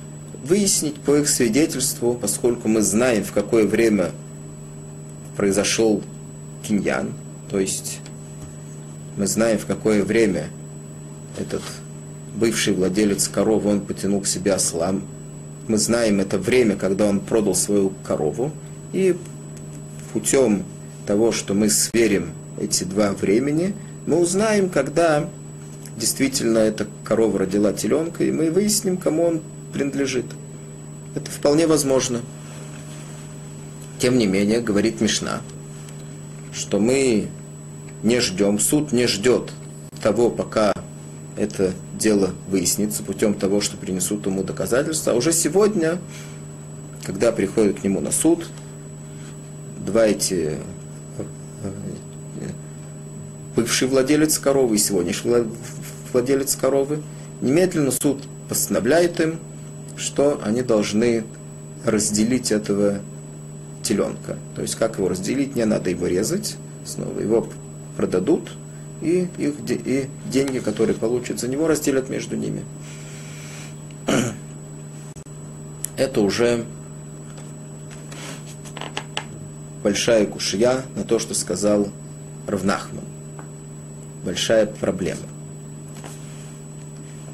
выяснить 0.44 0.96
по 0.96 1.18
их 1.18 1.28
свидетельству, 1.28 2.14
поскольку 2.14 2.70
мы 2.70 2.82
знаем, 2.82 3.24
в 3.24 3.34
какое 3.34 3.66
время 3.66 4.12
произошел 5.36 6.02
киньян, 6.64 7.14
то 7.50 7.60
есть 7.60 8.00
мы 9.18 9.26
знаем, 9.26 9.58
в 9.58 9.66
какое 9.66 10.04
время 10.04 10.50
этот 11.38 11.64
бывший 12.36 12.74
владелец 12.74 13.28
коровы, 13.28 13.72
он 13.72 13.82
потянул 13.82 14.22
к 14.22 14.28
себе 14.28 14.54
осла. 14.54 14.94
Мы 15.68 15.78
знаем 15.78 16.20
это 16.20 16.38
время, 16.38 16.76
когда 16.76 17.06
он 17.06 17.20
продал 17.20 17.56
свою 17.56 17.92
корову. 18.04 18.52
И 18.94 19.16
путем 20.14 20.64
того, 21.06 21.32
что 21.32 21.54
мы 21.54 21.70
сверим 21.70 22.32
эти 22.60 22.84
два 22.84 23.14
времени, 23.14 23.74
мы 24.06 24.20
узнаем, 24.20 24.70
когда 24.70 25.30
действительно 26.00 26.60
эта 26.60 26.88
корова 27.04 27.40
родила 27.40 27.74
теленка, 27.74 28.24
и 28.24 28.32
мы 28.32 28.50
выясним, 28.50 28.98
кому 28.98 29.24
он 29.24 29.42
принадлежит. 29.74 30.26
Это 31.16 31.30
вполне 31.30 31.68
возможно. 31.68 32.22
Тем 34.00 34.18
не 34.18 34.28
менее, 34.28 34.62
говорит 34.62 35.02
Мишна, 35.02 35.42
что 36.54 36.80
мы 36.80 37.28
не 38.02 38.20
ждем, 38.22 38.60
суд 38.60 38.92
не 38.92 39.08
ждет 39.08 39.52
того, 40.02 40.30
пока 40.30 40.74
это 41.36 41.74
дело 41.98 42.32
выяснится 42.48 43.04
путем 43.04 43.34
того, 43.34 43.60
что 43.60 43.76
принесут 43.78 44.26
ему 44.26 44.44
доказательства. 44.44 45.14
А 45.14 45.16
уже 45.16 45.34
сегодня, 45.34 46.00
когда 47.04 47.32
приходят 47.32 47.82
к 47.82 47.84
нему 47.84 48.00
на 48.00 48.12
суд, 48.12 48.48
два 49.86 50.06
эти 50.06 50.58
бывший 53.56 53.90
владелец 53.90 54.40
коровы 54.40 54.76
и 54.76 54.80
сегодняшний 54.80 55.32
владелец 56.14 56.56
коровы, 56.56 57.02
немедленно 57.42 57.92
суд 57.92 58.24
постановляет 58.48 59.20
им, 59.20 59.40
что 59.96 60.40
они 60.44 60.62
должны 60.62 61.24
разделить 61.86 62.52
этого 62.52 63.00
теленка. 63.84 64.38
То 64.56 64.62
есть 64.62 64.76
как 64.76 64.98
его 64.98 65.10
разделить, 65.10 65.56
не 65.56 65.66
надо 65.66 65.90
его 65.90 66.08
резать, 66.08 66.58
снова 66.86 67.20
его 67.20 67.48
продадут, 67.96 68.52
и, 69.02 69.28
их, 69.38 69.54
и 69.70 70.10
деньги, 70.26 70.60
которые 70.60 70.96
получат 70.96 71.40
за 71.40 71.48
него, 71.48 71.68
разделят 71.68 72.10
между 72.10 72.36
ними. 72.36 72.64
Это 75.98 76.22
уже 76.22 76.66
большая 79.84 80.26
кушья 80.26 80.84
на 80.96 81.04
то, 81.04 81.20
что 81.20 81.34
сказал 81.34 81.90
Равнахман. 82.48 83.06
Большая 84.24 84.66
проблема. 84.66 85.22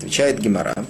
Отвечает 0.06 0.40
Гемора, 0.40 0.86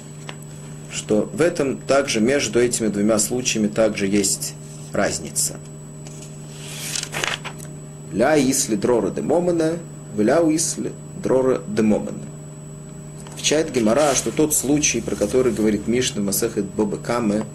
что 0.91 1.29
в 1.31 1.39
этом 1.39 1.77
также 1.77 2.19
между 2.19 2.59
этими 2.59 2.89
двумя 2.89 3.17
случаями 3.17 3.67
также 3.67 4.07
есть 4.07 4.55
разница. 4.91 5.55
Ля 8.11 8.37
исли 8.37 8.75
дрора 8.75 9.11
де 9.11 9.21
момена, 9.21 9.77
ля 10.17 10.41
исли 10.53 10.91
дрора 11.23 11.61
де 11.65 11.81
момена. 11.81 12.25
Отвечает 13.33 13.71
Гемора, 13.71 14.13
что 14.15 14.31
тот 14.31 14.53
случай, 14.53 14.99
про 14.99 15.15
который 15.15 15.53
говорит 15.53 15.87
Мишна 15.87 16.21
Масехет 16.21 16.65
Боба 16.65 16.97
Каме, 16.97 17.45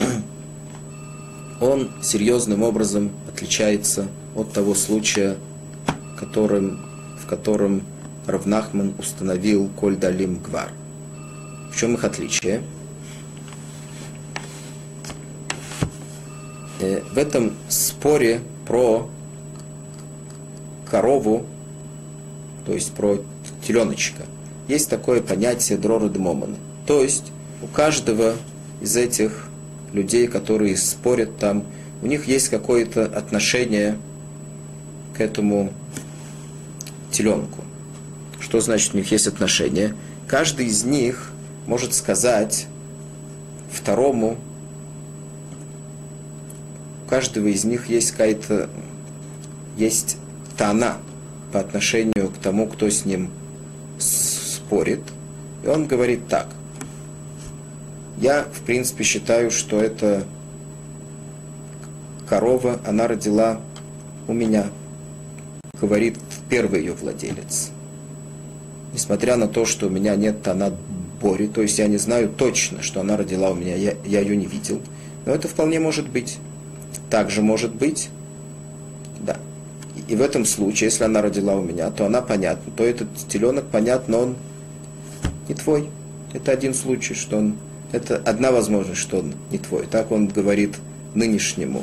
он 1.60 1.90
серьезным 2.02 2.62
образом 2.62 3.10
отличается 3.28 4.08
от 4.34 4.54
того 4.54 4.74
случая, 4.74 5.36
которым, 6.18 6.80
в 7.22 7.26
котором 7.26 7.82
Равнахман 8.26 8.94
установил 8.98 9.68
Коль 9.76 9.96
Далим 9.96 10.38
Гвар. 10.38 10.70
В 11.72 11.76
чем 11.76 11.94
их 11.94 12.04
отличие? 12.04 12.62
Э, 16.80 17.02
в 17.12 17.18
этом 17.18 17.52
споре 17.68 18.40
про 18.66 19.08
корову, 20.90 21.44
то 22.66 22.72
есть 22.72 22.92
про 22.92 23.18
теленочка, 23.66 24.22
есть 24.68 24.88
такое 24.88 25.20
понятие 25.20 25.78
дрора 25.78 26.08
демомана. 26.08 26.56
То 26.86 27.02
есть 27.02 27.32
у 27.62 27.66
каждого 27.66 28.34
из 28.80 28.96
этих 28.96 29.48
людей, 29.92 30.26
которые 30.26 30.76
спорят 30.76 31.36
там, 31.38 31.64
у 32.02 32.06
них 32.06 32.26
есть 32.26 32.48
какое-то 32.48 33.04
отношение 33.04 33.98
к 35.16 35.20
этому 35.20 35.72
теленку. 37.10 37.63
Что 38.54 38.60
значит 38.60 38.94
у 38.94 38.98
них 38.98 39.10
есть 39.10 39.26
отношение? 39.26 39.96
Каждый 40.28 40.66
из 40.66 40.84
них 40.84 41.32
может 41.66 41.92
сказать 41.92 42.68
второму, 43.68 44.38
у 47.04 47.08
каждого 47.10 47.48
из 47.48 47.64
них 47.64 47.88
есть 47.88 48.12
какая-то, 48.12 48.70
есть 49.76 50.18
тона 50.56 50.98
по 51.52 51.58
отношению 51.58 52.30
к 52.30 52.38
тому, 52.38 52.68
кто 52.68 52.88
с 52.88 53.04
ним 53.04 53.32
спорит. 53.98 55.02
И 55.64 55.66
он 55.66 55.88
говорит 55.88 56.28
так. 56.28 56.46
Я, 58.18 58.44
в 58.44 58.60
принципе, 58.60 59.02
считаю, 59.02 59.50
что 59.50 59.80
это 59.80 60.22
корова, 62.28 62.78
она 62.86 63.08
родила 63.08 63.60
у 64.28 64.32
меня, 64.32 64.68
говорит 65.80 66.18
первый 66.48 66.82
ее 66.82 66.92
владелец. 66.92 67.73
Несмотря 68.94 69.34
на 69.34 69.48
то, 69.48 69.64
что 69.64 69.88
у 69.88 69.90
меня 69.90 70.14
нет 70.14 70.44
тона 70.44 70.72
Бори, 71.20 71.48
то 71.48 71.62
есть 71.62 71.80
я 71.80 71.88
не 71.88 71.96
знаю 71.96 72.28
точно, 72.28 72.80
что 72.80 73.00
она 73.00 73.16
родила 73.16 73.50
у 73.50 73.54
меня, 73.54 73.74
я, 73.74 73.94
я 74.06 74.20
ее 74.20 74.36
не 74.36 74.46
видел. 74.46 74.80
Но 75.26 75.34
это 75.34 75.48
вполне 75.48 75.80
может 75.80 76.08
быть. 76.08 76.38
Также 77.10 77.42
может 77.42 77.74
быть, 77.74 78.08
да. 79.18 79.36
И, 79.96 80.12
и 80.12 80.16
в 80.16 80.22
этом 80.22 80.44
случае, 80.44 80.90
если 80.90 81.02
она 81.02 81.22
родила 81.22 81.56
у 81.56 81.62
меня, 81.62 81.90
то 81.90 82.06
она 82.06 82.22
понятна, 82.22 82.72
то 82.76 82.84
этот 82.84 83.08
теленок, 83.28 83.64
понятно, 83.64 84.18
он 84.18 84.36
не 85.48 85.56
твой. 85.56 85.90
Это 86.32 86.52
один 86.52 86.72
случай, 86.72 87.14
что 87.14 87.38
он, 87.38 87.56
это 87.90 88.16
одна 88.24 88.52
возможность, 88.52 89.00
что 89.00 89.18
он 89.18 89.34
не 89.50 89.58
твой. 89.58 89.86
Так 89.86 90.12
он 90.12 90.28
говорит 90.28 90.76
нынешнему 91.14 91.82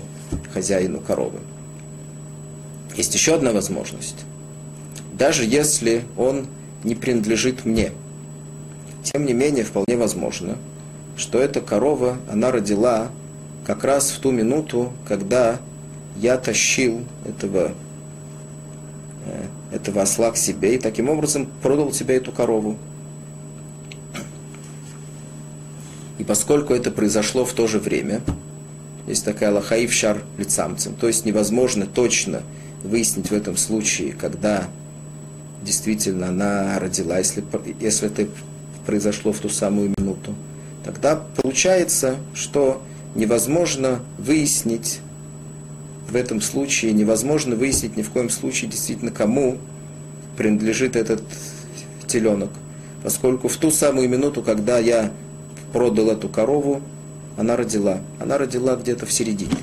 хозяину 0.53 1.01
коровы. 1.01 1.39
Есть 2.95 3.13
еще 3.13 3.35
одна 3.35 3.51
возможность. 3.51 4.17
Даже 5.17 5.43
если 5.43 6.03
он 6.15 6.47
не 6.83 6.95
принадлежит 6.95 7.65
мне– 7.65 7.91
тем 9.03 9.25
не 9.25 9.33
менее, 9.33 9.63
вполне 9.63 9.97
возможно, 9.97 10.57
что 11.17 11.39
эта 11.39 11.61
корова, 11.61 12.17
она 12.31 12.51
родила 12.51 13.09
как 13.65 13.83
раз 13.83 14.11
в 14.11 14.19
ту 14.19 14.31
минуту, 14.31 14.93
когда 15.07 15.59
я 16.17 16.37
тащил 16.37 17.03
этого 17.25 17.73
э, 19.25 19.45
этого 19.75 20.01
осла 20.01 20.31
к 20.31 20.37
себе 20.37 20.75
и 20.75 20.77
таким 20.77 21.09
образом 21.09 21.47
продал 21.61 21.91
тебе 21.91 22.15
эту 22.17 22.31
корову. 22.31 22.77
И 26.17 26.23
поскольку 26.23 26.73
это 26.73 26.91
произошло 26.91 27.45
в 27.45 27.53
то 27.53 27.67
же 27.67 27.79
время, 27.79 28.21
есть 29.07 29.25
такая 29.25 29.51
лахаив 29.51 29.91
шар 29.91 30.21
лицамцем, 30.37 30.93
то 30.93 31.07
есть 31.07 31.25
невозможно 31.25 31.87
точно 31.87 32.43
выяснить 32.83 33.31
в 33.31 33.33
этом 33.33 33.57
случае, 33.57 34.13
когда 34.13 34.67
действительно 35.61 36.29
она 36.29 36.79
родила, 36.79 37.17
если, 37.17 37.43
если 37.79 38.07
это 38.07 38.27
произошло 38.85 39.31
в 39.31 39.39
ту 39.39 39.49
самую 39.49 39.93
минуту, 39.97 40.35
тогда 40.83 41.21
получается, 41.41 42.17
что 42.33 42.81
невозможно 43.15 44.01
выяснить 44.17 44.99
в 46.09 46.15
этом 46.15 46.41
случае, 46.41 46.91
невозможно 46.91 47.55
выяснить 47.55 47.95
ни 47.95 48.01
в 48.01 48.09
коем 48.09 48.29
случае 48.29 48.69
действительно, 48.69 49.11
кому 49.11 49.57
принадлежит 50.37 50.95
этот 50.95 51.23
теленок. 52.07 52.49
Поскольку 53.03 53.47
в 53.47 53.57
ту 53.57 53.71
самую 53.71 54.09
минуту, 54.09 54.41
когда 54.41 54.77
я 54.77 55.11
продал 55.71 56.09
эту 56.09 56.29
корову, 56.29 56.81
она 57.37 57.55
родила. 57.55 57.99
Она 58.19 58.37
родила 58.37 58.75
где-то 58.75 59.05
в 59.05 59.11
середине. 59.11 59.57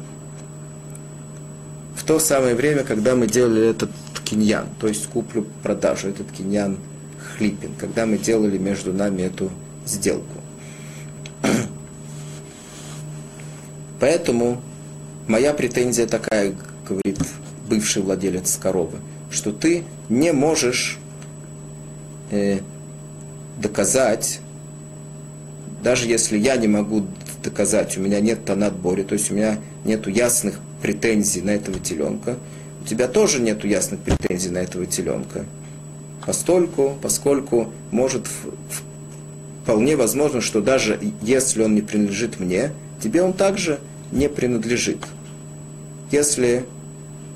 В 1.95 2.05
то 2.05 2.19
самое 2.19 2.55
время, 2.55 2.83
когда 2.85 3.15
мы 3.15 3.27
делали 3.27 3.69
этот 3.69 3.91
киньян, 4.29 4.67
то 4.79 4.89
есть 4.89 5.07
куплю-продажу, 5.07 6.09
этот 6.09 6.31
киньян 6.31 6.77
хлипин, 7.37 7.71
когда 7.79 8.05
мы 8.05 8.19
делали 8.19 8.59
между 8.59 8.93
нами 8.93 9.23
эту 9.23 9.51
сделку. 9.87 10.43
Поэтому 14.01 14.61
моя 15.27 15.55
претензия 15.55 16.07
такая, 16.07 16.55
говорит 16.87 17.19
бывший 17.69 18.03
владелец 18.03 18.57
коровы, 18.57 18.99
что 19.31 19.51
ты 19.53 19.85
не 20.11 20.33
можешь 20.33 20.99
э, 22.31 22.61
доказать, 23.57 24.41
даже 25.83 26.07
если 26.07 26.37
я 26.37 26.57
не 26.57 26.69
могу 26.69 27.07
доказать, 27.43 27.97
у 27.97 28.03
меня 28.03 28.21
нет 28.21 28.45
тонат-бори, 28.45 29.05
то 29.05 29.15
есть 29.15 29.31
у 29.31 29.35
меня 29.35 29.59
нет 29.85 30.07
ясных 30.07 30.61
претензий 30.83 31.41
на 31.41 31.51
этого 31.51 31.79
теленка, 31.79 32.37
тебя 32.89 33.07
тоже 33.07 33.41
нет 33.41 33.65
ясных 33.65 34.01
претензий 34.01 34.51
на 34.51 34.59
этого 34.59 34.87
теленка. 34.87 35.45
Постольку, 36.25 36.97
поскольку 37.01 37.71
может 37.91 38.27
вполне 39.63 39.97
возможно, 39.97 40.41
что 40.41 40.61
даже 40.61 40.99
если 41.23 41.63
он 41.63 41.75
не 41.75 41.83
принадлежит 41.83 42.41
мне, 42.41 42.73
тебе 43.03 43.23
он 43.23 43.33
также 43.33 43.79
не 44.11 44.29
принадлежит. 44.29 44.99
Если, 46.11 46.65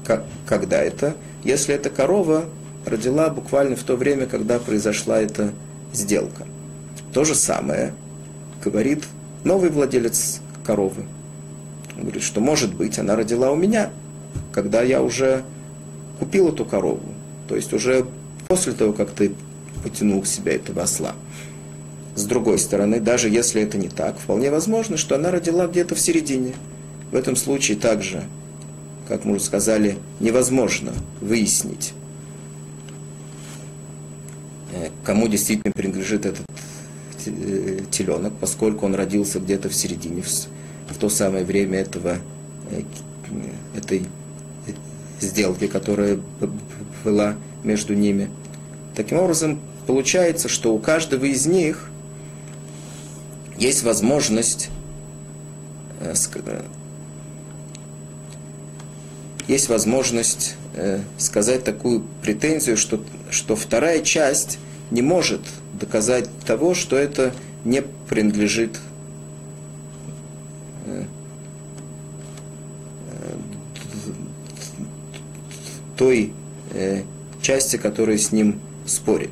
как, 0.07 0.24
когда 0.46 0.80
это? 0.80 1.14
Если 1.44 1.74
эта 1.74 1.90
корова 1.90 2.46
родила 2.86 3.28
буквально 3.28 3.76
в 3.76 3.82
то 3.82 3.96
время, 3.96 4.26
когда 4.26 4.59
произошла 4.59 5.20
эта 5.20 5.53
сделка. 5.92 6.46
То 7.12 7.24
же 7.24 7.34
самое 7.34 7.92
говорит 8.64 9.05
новый 9.44 9.70
владелец 9.70 10.40
коровы. 10.64 11.05
Он 11.96 12.03
говорит, 12.03 12.22
что 12.22 12.40
может 12.40 12.74
быть, 12.74 12.98
она 12.98 13.16
родила 13.16 13.50
у 13.50 13.57
меня, 13.57 13.90
когда 14.52 14.82
я 14.82 15.02
уже 15.02 15.44
купил 16.18 16.48
эту 16.48 16.64
корову. 16.64 17.00
То 17.48 17.56
есть 17.56 17.72
уже 17.72 18.06
после 18.48 18.72
того, 18.72 18.92
как 18.92 19.10
ты 19.10 19.32
потянул 19.82 20.22
к 20.22 20.26
себе 20.26 20.52
этого 20.56 20.82
осла. 20.82 21.14
С 22.14 22.24
другой 22.24 22.58
стороны, 22.58 23.00
даже 23.00 23.28
если 23.28 23.62
это 23.62 23.78
не 23.78 23.88
так, 23.88 24.18
вполне 24.18 24.50
возможно, 24.50 24.96
что 24.96 25.14
она 25.14 25.30
родила 25.30 25.66
где-то 25.66 25.94
в 25.94 26.00
середине. 26.00 26.52
В 27.10 27.16
этом 27.16 27.36
случае 27.36 27.78
также, 27.78 28.24
как 29.08 29.24
мы 29.24 29.36
уже 29.36 29.44
сказали, 29.44 29.98
невозможно 30.20 30.92
выяснить, 31.20 31.94
э, 34.72 34.90
кому 35.04 35.28
действительно 35.28 35.72
принадлежит 35.72 36.26
этот 36.26 36.46
э, 37.26 37.80
теленок, 37.90 38.34
поскольку 38.40 38.86
он 38.86 38.94
родился 38.94 39.40
где-то 39.40 39.68
в 39.68 39.74
середине, 39.74 40.22
в 40.22 40.96
то 40.98 41.08
самое 41.08 41.44
время 41.44 41.80
этого, 41.80 42.18
э, 42.70 42.82
этой 43.74 44.06
сделки, 45.22 45.66
которая 45.66 46.18
была 47.04 47.36
между 47.64 47.94
ними. 47.94 48.30
Таким 48.94 49.18
образом, 49.18 49.60
получается, 49.86 50.48
что 50.48 50.74
у 50.74 50.78
каждого 50.78 51.24
из 51.24 51.46
них 51.46 51.90
есть 53.58 53.82
возможность 53.82 54.70
э, 56.00 56.14
э, 56.34 56.62
есть 59.48 59.68
возможность 59.68 60.56
э, 60.74 61.00
сказать 61.18 61.64
такую 61.64 62.04
претензию, 62.22 62.76
что, 62.76 63.02
что 63.30 63.56
вторая 63.56 64.00
часть 64.00 64.58
не 64.90 65.02
может 65.02 65.40
доказать 65.72 66.28
того, 66.46 66.74
что 66.74 66.96
это 66.96 67.32
не 67.64 67.82
принадлежит 67.82 68.78
той 75.97 76.32
части, 77.40 77.76
которая 77.76 78.18
с 78.18 78.32
ним 78.32 78.61
спорит. 78.86 79.30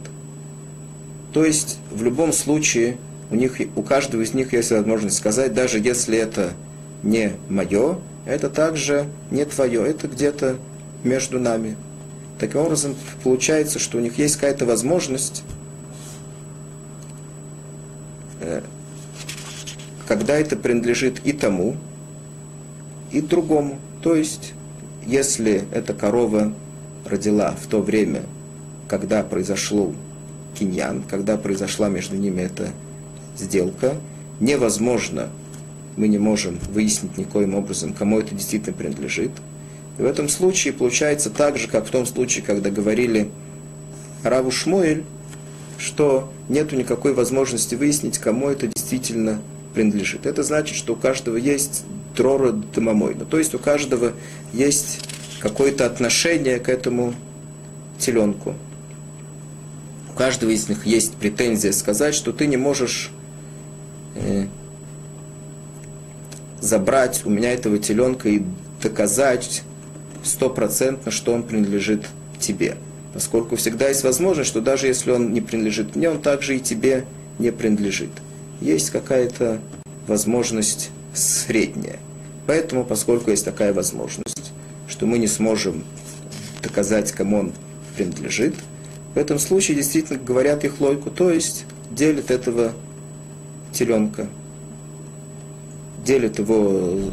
То 1.33 1.45
есть 1.45 1.79
в 1.91 2.03
любом 2.03 2.33
случае 2.33 2.99
у, 3.31 3.37
них, 3.37 3.61
у 3.77 3.83
каждого 3.83 4.23
из 4.23 4.35
них 4.35 4.53
есть 4.53 4.71
возможность 4.73 5.17
сказать, 5.17 5.55
даже 5.55 5.79
если 5.79 6.19
это 6.19 6.55
не 7.03 7.33
мое, 7.49 7.99
это 8.27 8.51
также 8.51 9.07
не 9.31 9.45
твое, 9.45 9.87
это 9.87 10.09
где-то 10.09 10.57
между 11.05 11.39
нами. 11.39 11.77
Таким 12.39 12.61
образом, 12.61 12.95
получается, 13.23 13.79
что 13.79 13.99
у 13.99 14.01
них 14.01 14.19
есть 14.19 14.37
какая-то 14.37 14.67
возможность, 14.67 15.45
э, 18.41 18.63
когда 20.07 20.39
это 20.39 20.57
принадлежит 20.57 21.21
и 21.25 21.33
тому, 21.33 21.77
и 23.13 23.21
другому. 23.21 23.79
То 24.03 24.15
есть, 24.15 24.55
если 25.07 25.65
эта 25.73 25.95
корова 25.95 26.53
родила 27.05 27.53
в 27.53 27.67
то 27.67 27.81
время, 27.81 28.23
когда 28.89 29.23
произошло 29.23 29.93
киньян, 30.59 31.03
когда 31.09 31.37
произошла 31.37 31.89
между 31.89 32.17
ними 32.17 32.43
эта 32.43 32.71
сделка, 33.37 33.95
невозможно, 34.41 35.29
мы 35.97 36.09
не 36.09 36.19
можем 36.19 36.59
выяснить 36.73 37.19
никоим 37.19 37.55
образом, 37.55 37.93
кому 37.93 38.19
это 38.21 38.35
действительно 38.35 38.77
принадлежит. 38.77 39.33
И 39.99 40.03
в 40.03 40.05
этом 40.05 40.29
случае 40.29 40.73
получается 40.73 41.31
так 41.31 41.59
же, 41.59 41.69
как 41.69 41.87
в 41.87 41.91
том 41.91 42.07
случае, 42.07 42.45
когда 42.45 42.71
говорили 42.71 43.31
Раву 44.23 44.51
Шмуэль, 44.51 45.05
что 45.79 46.31
нет 46.49 46.73
никакой 46.73 47.15
возможности 47.15 47.75
выяснить, 47.75 48.19
кому 48.19 48.49
это 48.49 48.67
действительно 48.67 49.41
принадлежит. 49.75 50.27
Это 50.27 50.43
значит, 50.43 50.77
что 50.77 50.93
у 50.93 50.97
каждого 50.97 51.37
есть 51.37 51.85
трора 52.15 52.53
домомойна, 52.53 53.25
то 53.25 53.39
есть 53.39 53.55
у 53.55 53.59
каждого 53.59 54.13
есть 54.53 55.01
какое-то 55.41 55.87
отношение 55.87 56.59
к 56.59 56.69
этому 56.69 57.15
теленку 57.99 58.55
каждого 60.21 60.51
из 60.51 60.69
них 60.69 60.85
есть 60.85 61.15
претензия 61.15 61.73
сказать, 61.73 62.15
что 62.15 62.33
ты 62.35 62.47
не 62.47 62.59
можешь 62.59 63.11
э, 64.15 64.49
забрать 66.61 67.23
у 67.25 67.31
меня 67.31 67.55
этого 67.55 67.79
теленка 67.79 68.29
и 68.29 68.43
доказать 68.83 69.63
стопроцентно, 70.23 71.11
что 71.11 71.33
он 71.33 71.43
принадлежит 71.43 72.05
тебе. 72.39 72.77
Поскольку 73.15 73.57
всегда 73.57 73.89
есть 73.89 74.05
возможность, 74.05 74.51
что 74.51 74.61
даже 74.61 74.89
если 74.89 75.11
он 75.11 75.33
не 75.33 75.41
принадлежит 75.41 75.97
мне, 75.97 76.11
он 76.11 76.21
также 76.21 76.59
и 76.59 76.61
тебе 76.61 77.07
не 77.39 77.51
принадлежит. 77.51 78.11
Есть 78.61 78.91
какая-то 78.91 79.59
возможность 80.07 80.91
средняя. 81.15 81.99
Поэтому, 82.47 82.85
поскольку 82.85 83.31
есть 83.31 83.45
такая 83.45 83.73
возможность, 83.73 84.53
что 84.89 85.07
мы 85.07 85.19
не 85.19 85.27
сможем 85.27 85.85
доказать, 86.63 87.13
кому 87.13 87.39
он 87.39 87.53
принадлежит, 87.97 88.55
в 89.15 89.19
этом 89.19 89.39
случае 89.39 89.77
действительно 89.77 90.19
говорят 90.19 90.65
их 90.65 90.81
лойку, 90.81 91.11
то 91.11 91.31
есть 91.31 91.65
делят 91.91 92.31
этого 92.31 92.73
теленка, 93.73 94.29
делят 96.05 96.39
его 96.39 96.71
э, 96.73 97.09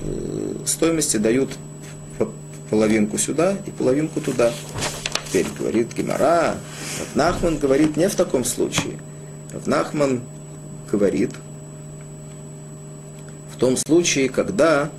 стоимости, 0.66 1.18
дают 1.18 1.58
половинку 2.70 3.18
сюда 3.18 3.56
и 3.66 3.72
половинку 3.72 4.22
туда. 4.22 4.52
Теперь 5.28 5.46
говорит 5.58 5.94
Гемора, 5.96 6.56
Нахман 7.16 7.58
говорит 7.58 7.98
не 7.98 8.08
в 8.08 8.16
таком 8.16 8.44
случае. 8.46 8.98
Нахман 9.66 10.22
говорит 10.90 11.32
в 13.58 13.60
том 13.60 13.76
случае, 13.76 14.30
когда 14.30 14.92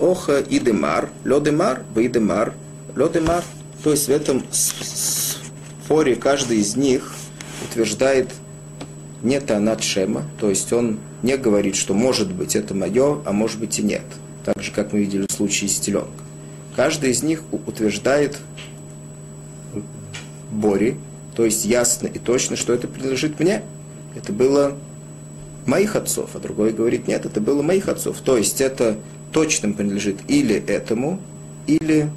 Оха 0.00 0.38
и 0.38 0.60
Демар, 0.60 1.10
Ледемар, 1.24 1.82
Бейдемар, 1.92 2.54
Ледемар, 2.94 3.42
то 3.82 3.90
есть 3.90 4.06
в 4.06 4.10
этом 4.10 4.44
споре 4.52 6.14
каждый 6.14 6.58
из 6.58 6.76
них 6.76 7.12
утверждает 7.68 8.30
не 9.20 9.40
Танат 9.40 9.82
Шема, 9.82 10.22
то 10.38 10.48
есть 10.48 10.72
он 10.72 11.00
не 11.24 11.36
говорит, 11.36 11.74
что 11.74 11.92
может 11.92 12.32
быть 12.32 12.54
это 12.54 12.72
мое, 12.72 13.20
а 13.24 13.32
может 13.32 13.58
быть 13.58 13.80
и 13.80 13.82
нет. 13.82 14.04
Так 14.44 14.62
же, 14.62 14.70
как 14.70 14.92
мы 14.92 15.00
видели 15.00 15.26
в 15.28 15.32
случае 15.32 15.70
с 15.70 15.80
теленком. 15.80 16.12
Каждый 16.76 17.10
из 17.10 17.24
них 17.24 17.42
утверждает 17.66 18.38
Бори, 20.52 20.98
то 21.34 21.44
есть 21.44 21.64
ясно 21.64 22.06
и 22.06 22.20
точно, 22.20 22.54
что 22.54 22.72
это 22.72 22.86
принадлежит 22.86 23.40
мне. 23.40 23.62
Это 24.14 24.32
было 24.32 24.76
моих 25.66 25.96
отцов, 25.96 26.30
а 26.34 26.38
другой 26.38 26.72
говорит, 26.72 27.08
нет, 27.08 27.26
это 27.26 27.40
было 27.40 27.62
моих 27.62 27.88
отцов. 27.88 28.18
То 28.24 28.36
есть 28.36 28.60
это 28.60 28.96
точно 29.32 29.72
принадлежит 29.72 30.18
или 30.28 30.54
этому, 30.54 31.20
или 31.66 32.10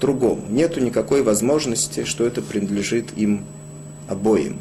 другому. 0.00 0.44
Нету 0.48 0.80
никакой 0.80 1.22
возможности, 1.22 2.04
что 2.04 2.24
это 2.26 2.42
принадлежит 2.42 3.16
им 3.16 3.44
обоим. 4.08 4.58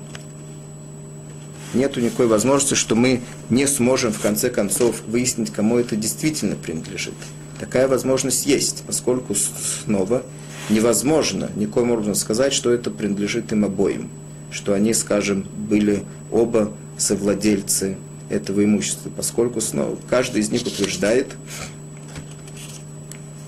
Нету 1.73 1.99
никакой 1.99 2.27
возможности, 2.27 2.75
что 2.75 2.95
мы 2.95 3.21
не 3.49 3.67
сможем 3.67 4.11
в 4.13 4.21
конце 4.21 4.49
концов 4.49 5.01
выяснить, 5.05 5.51
кому 5.51 5.77
это 5.77 5.95
действительно 5.95 6.55
принадлежит. 6.55 7.13
Такая 7.59 7.87
возможность 7.87 8.45
есть, 8.45 8.83
поскольку 8.85 9.35
снова 9.35 10.23
невозможно 10.69 11.49
никоим 11.55 11.91
образом 11.91 12.15
сказать, 12.15 12.53
что 12.53 12.71
это 12.71 12.89
принадлежит 12.89 13.51
им 13.51 13.65
обоим, 13.65 14.09
что 14.51 14.73
они, 14.73 14.93
скажем, 14.93 15.45
были 15.55 16.03
оба 16.31 16.71
совладельцы 16.97 17.97
этого 18.29 18.63
имущества, 18.63 19.09
поскольку 19.15 19.61
снова 19.61 19.97
каждый 20.09 20.41
из 20.41 20.51
них 20.51 20.61
утверждает, 20.63 21.35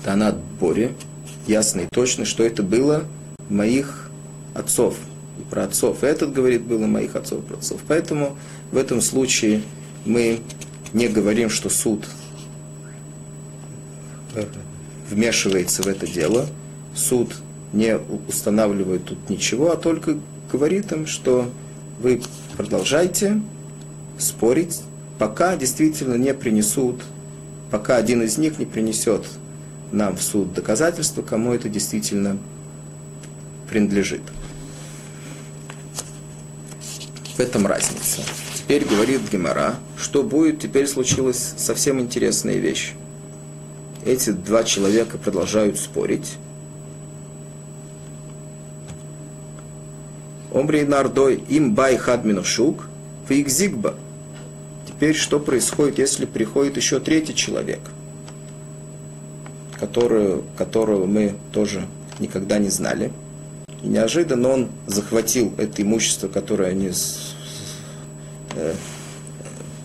Танат 0.04 0.36
Бори, 0.58 0.92
ясно 1.46 1.82
и 1.82 1.86
точно, 1.92 2.24
что 2.24 2.42
это 2.42 2.62
было 2.62 3.04
моих 3.48 4.10
отцов 4.54 4.96
и 5.38 5.42
про 5.42 5.64
отцов. 5.64 6.02
Этот 6.02 6.32
говорит, 6.32 6.62
было 6.62 6.86
моих 6.86 7.16
отцов 7.16 7.40
и 7.40 7.46
про 7.46 7.56
отцов. 7.58 7.80
Поэтому 7.86 8.38
в 8.72 8.76
этом 8.76 9.00
случае 9.02 9.62
мы 10.04 10.40
не 10.92 11.08
говорим, 11.08 11.50
что 11.50 11.68
суд 11.68 12.06
вмешивается 15.08 15.82
в 15.82 15.86
это 15.86 16.06
дело. 16.06 16.46
Суд 16.94 17.34
не 17.72 17.98
устанавливает 18.28 19.04
тут 19.04 19.28
ничего, 19.28 19.70
а 19.72 19.76
только 19.76 20.16
говорит 20.50 20.92
им, 20.92 21.06
что 21.06 21.50
вы 22.00 22.22
продолжайте 22.56 23.40
спорить, 24.20 24.82
пока 25.18 25.56
действительно 25.56 26.14
не 26.14 26.34
принесут, 26.34 27.02
пока 27.70 27.96
один 27.96 28.22
из 28.22 28.38
них 28.38 28.58
не 28.58 28.66
принесет 28.66 29.26
нам 29.92 30.16
в 30.16 30.22
суд 30.22 30.52
доказательства, 30.52 31.22
кому 31.22 31.52
это 31.52 31.68
действительно 31.68 32.38
принадлежит. 33.68 34.22
В 37.36 37.40
этом 37.40 37.66
разница. 37.66 38.22
Теперь 38.54 38.84
говорит 38.84 39.20
Гемора, 39.32 39.76
что 39.96 40.22
будет, 40.22 40.60
теперь 40.60 40.86
случилась 40.86 41.54
совсем 41.56 42.00
интересная 42.00 42.56
вещь. 42.56 42.92
Эти 44.04 44.30
два 44.30 44.64
человека 44.64 45.18
продолжают 45.18 45.78
спорить. 45.78 46.36
Омри 50.52 50.82
нардой 50.82 51.36
им 51.48 51.74
бай 51.74 51.96
хадмину 51.96 52.44
шук, 52.44 52.88
фейкзигба. 53.28 53.94
Теперь 55.00 55.16
что 55.16 55.40
происходит, 55.40 55.98
если 55.98 56.26
приходит 56.26 56.76
еще 56.76 57.00
третий 57.00 57.34
человек– 57.34 57.80
которую, 59.80 60.44
которого 60.58 61.06
мы 61.06 61.34
тоже 61.52 61.86
никогда 62.18 62.58
не 62.58 62.68
знали. 62.68 63.10
И 63.82 63.88
неожиданно 63.88 64.50
он 64.50 64.68
захватил 64.86 65.54
это 65.56 65.80
имущество, 65.80 66.28
которое 66.28 66.68
они, 66.68 66.92
э, 68.54 68.74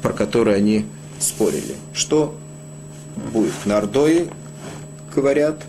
про 0.01 0.11
которое 0.13 0.57
они 0.57 0.85
спорили. 1.17 1.75
Что 1.93 2.35
будет? 3.31 3.53
На 3.65 3.77
Ордое 3.77 4.27
говорят, 5.15 5.63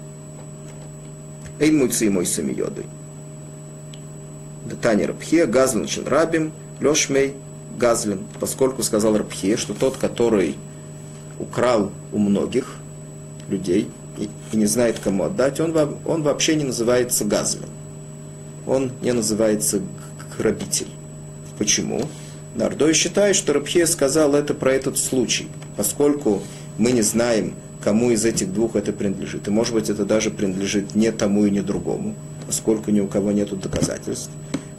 Эйн 1.60 1.78
муйцы 1.78 2.10
мой 2.10 2.26
самиёдой. 2.26 2.84
Тани 4.82 5.06
Рабхе, 5.06 5.46
Газлин 5.46 5.86
Рабим, 6.04 6.52
Лешмей 6.80 7.34
Газлин, 7.78 8.20
поскольку 8.40 8.82
сказал 8.82 9.16
Рабхе, 9.16 9.56
что 9.56 9.74
тот, 9.74 9.96
который 9.96 10.56
украл 11.38 11.90
у 12.12 12.18
многих 12.18 12.76
людей, 13.48 13.88
и, 14.18 14.28
и 14.52 14.56
не 14.56 14.66
знает, 14.66 14.98
кому 14.98 15.24
отдать, 15.24 15.60
он, 15.60 15.76
он 16.04 16.22
вообще 16.22 16.56
не 16.56 16.64
называется 16.64 17.24
газлем. 17.24 17.68
Он 18.66 18.90
не 19.02 19.12
называется 19.12 19.80
грабитель. 20.36 20.88
Почему? 21.58 22.02
Нардой 22.54 22.94
считает, 22.94 23.36
что 23.36 23.52
Рабхе 23.52 23.86
сказал 23.86 24.34
это 24.34 24.54
про 24.54 24.72
этот 24.72 24.98
случай, 24.98 25.48
поскольку 25.76 26.42
мы 26.78 26.92
не 26.92 27.02
знаем, 27.02 27.54
кому 27.82 28.10
из 28.10 28.24
этих 28.24 28.52
двух 28.52 28.76
это 28.76 28.92
принадлежит. 28.92 29.46
И 29.46 29.50
может 29.50 29.74
быть 29.74 29.90
это 29.90 30.04
даже 30.04 30.30
принадлежит 30.30 30.94
не 30.94 31.12
тому 31.12 31.44
и 31.44 31.50
не 31.50 31.60
другому, 31.60 32.14
поскольку 32.46 32.90
ни 32.90 33.00
у 33.00 33.06
кого 33.06 33.32
нет 33.32 33.58
доказательств. 33.58 34.30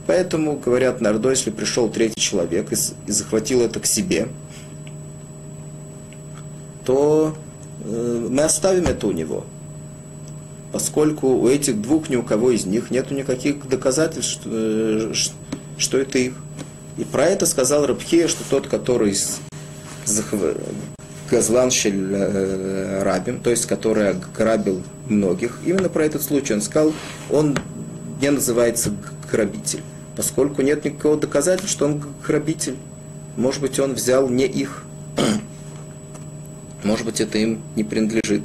Поэтому, 0.07 0.57
говорят 0.57 1.01
Нардо, 1.01 1.29
если 1.29 1.51
пришел 1.51 1.89
третий 1.89 2.19
человек 2.19 2.71
и, 2.71 3.11
захватил 3.11 3.61
это 3.61 3.79
к 3.79 3.85
себе, 3.85 4.29
то 6.85 7.35
Э, 7.87 8.27
мы 8.29 8.43
оставим 8.43 8.85
это 8.85 9.07
у 9.07 9.11
него. 9.11 9.45
Поскольку 10.71 11.27
у 11.27 11.47
этих 11.47 11.81
двух 11.81 12.09
ни 12.09 12.15
у 12.15 12.23
кого 12.23 12.51
из 12.51 12.65
них 12.65 12.91
нет 12.91 13.09
никаких 13.11 13.67
доказательств, 13.67 14.41
что, 14.41 14.49
э, 14.51 15.13
что 15.77 15.97
это 15.97 16.17
их. 16.19 16.33
И 16.97 17.03
про 17.03 17.25
это 17.25 17.45
сказал 17.45 17.85
Рабхе, 17.85 18.27
что 18.27 18.43
тот, 18.49 18.67
который 18.67 19.15
Газланшель 21.29 22.09
э, 22.11 23.39
то 23.43 23.49
есть 23.49 23.65
который 23.65 24.09
ограбил 24.11 24.81
многих, 25.07 25.59
именно 25.65 25.89
про 25.89 26.05
этот 26.05 26.23
случай 26.23 26.53
он 26.53 26.61
сказал, 26.61 26.93
он 27.29 27.57
не 28.21 28.31
называется 28.31 28.91
грабитель, 29.29 29.83
поскольку 30.17 30.63
нет 30.63 30.83
никакого 30.83 31.15
доказательства, 31.15 31.69
что 31.69 31.85
он 31.85 32.03
грабитель. 32.25 32.75
Может 33.37 33.61
быть, 33.61 33.79
он 33.79 33.93
взял 33.93 34.27
не 34.27 34.45
их. 34.47 34.83
Может 36.83 37.05
быть, 37.05 37.21
это 37.21 37.37
им 37.37 37.61
не 37.75 37.83
принадлежит. 37.83 38.41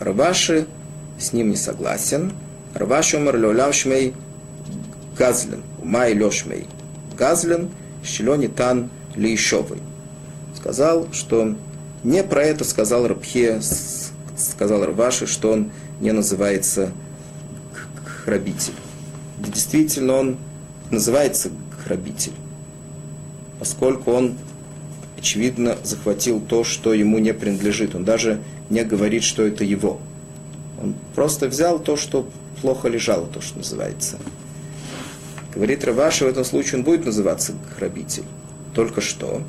Рабаши 0.00 0.66
с 1.18 1.34
ним 1.34 1.50
не 1.50 1.56
согласен. 1.56 2.32
Рабаши 2.72 3.18
умер 3.18 3.74
шмей 3.74 4.14
газлен. 5.18 5.62
Умай 5.82 6.14
лешмей 6.14 6.66
газлен. 7.18 7.68
Щелони 8.02 8.48
тан 8.48 8.88
лейшовый. 9.16 9.80
Сказал, 10.56 11.08
что 11.12 11.54
не 12.02 12.24
про 12.24 12.42
это 12.42 12.64
сказал 12.64 13.06
Рабхе, 13.06 13.60
сказал 14.34 14.82
Рабаши, 14.86 15.26
что 15.26 15.52
он 15.52 15.72
не 16.00 16.10
называется 16.10 16.90
храбитель. 18.24 18.72
Действительно, 19.48 20.14
он 20.14 20.36
называется 20.90 21.50
храбитель, 21.84 22.32
поскольку 23.58 24.12
он 24.12 24.36
очевидно, 25.22 25.78
захватил 25.84 26.40
то, 26.40 26.64
что 26.64 26.92
ему 26.92 27.18
не 27.18 27.32
принадлежит. 27.32 27.94
Он 27.94 28.04
даже 28.04 28.42
не 28.70 28.82
говорит, 28.82 29.22
что 29.22 29.46
это 29.46 29.62
его. 29.62 30.00
Он 30.82 30.94
просто 31.14 31.46
взял 31.46 31.78
то, 31.78 31.96
что 31.96 32.28
плохо 32.60 32.88
лежало, 32.88 33.28
то, 33.28 33.40
что 33.40 33.58
называется. 33.58 34.18
Говорит 35.54 35.84
Раваша, 35.84 36.24
в 36.24 36.28
этом 36.28 36.44
случае 36.44 36.78
он 36.78 36.84
будет 36.84 37.04
называться 37.04 37.54
грабитель. 37.78 38.24
Только 38.74 39.00
что. 39.00 39.42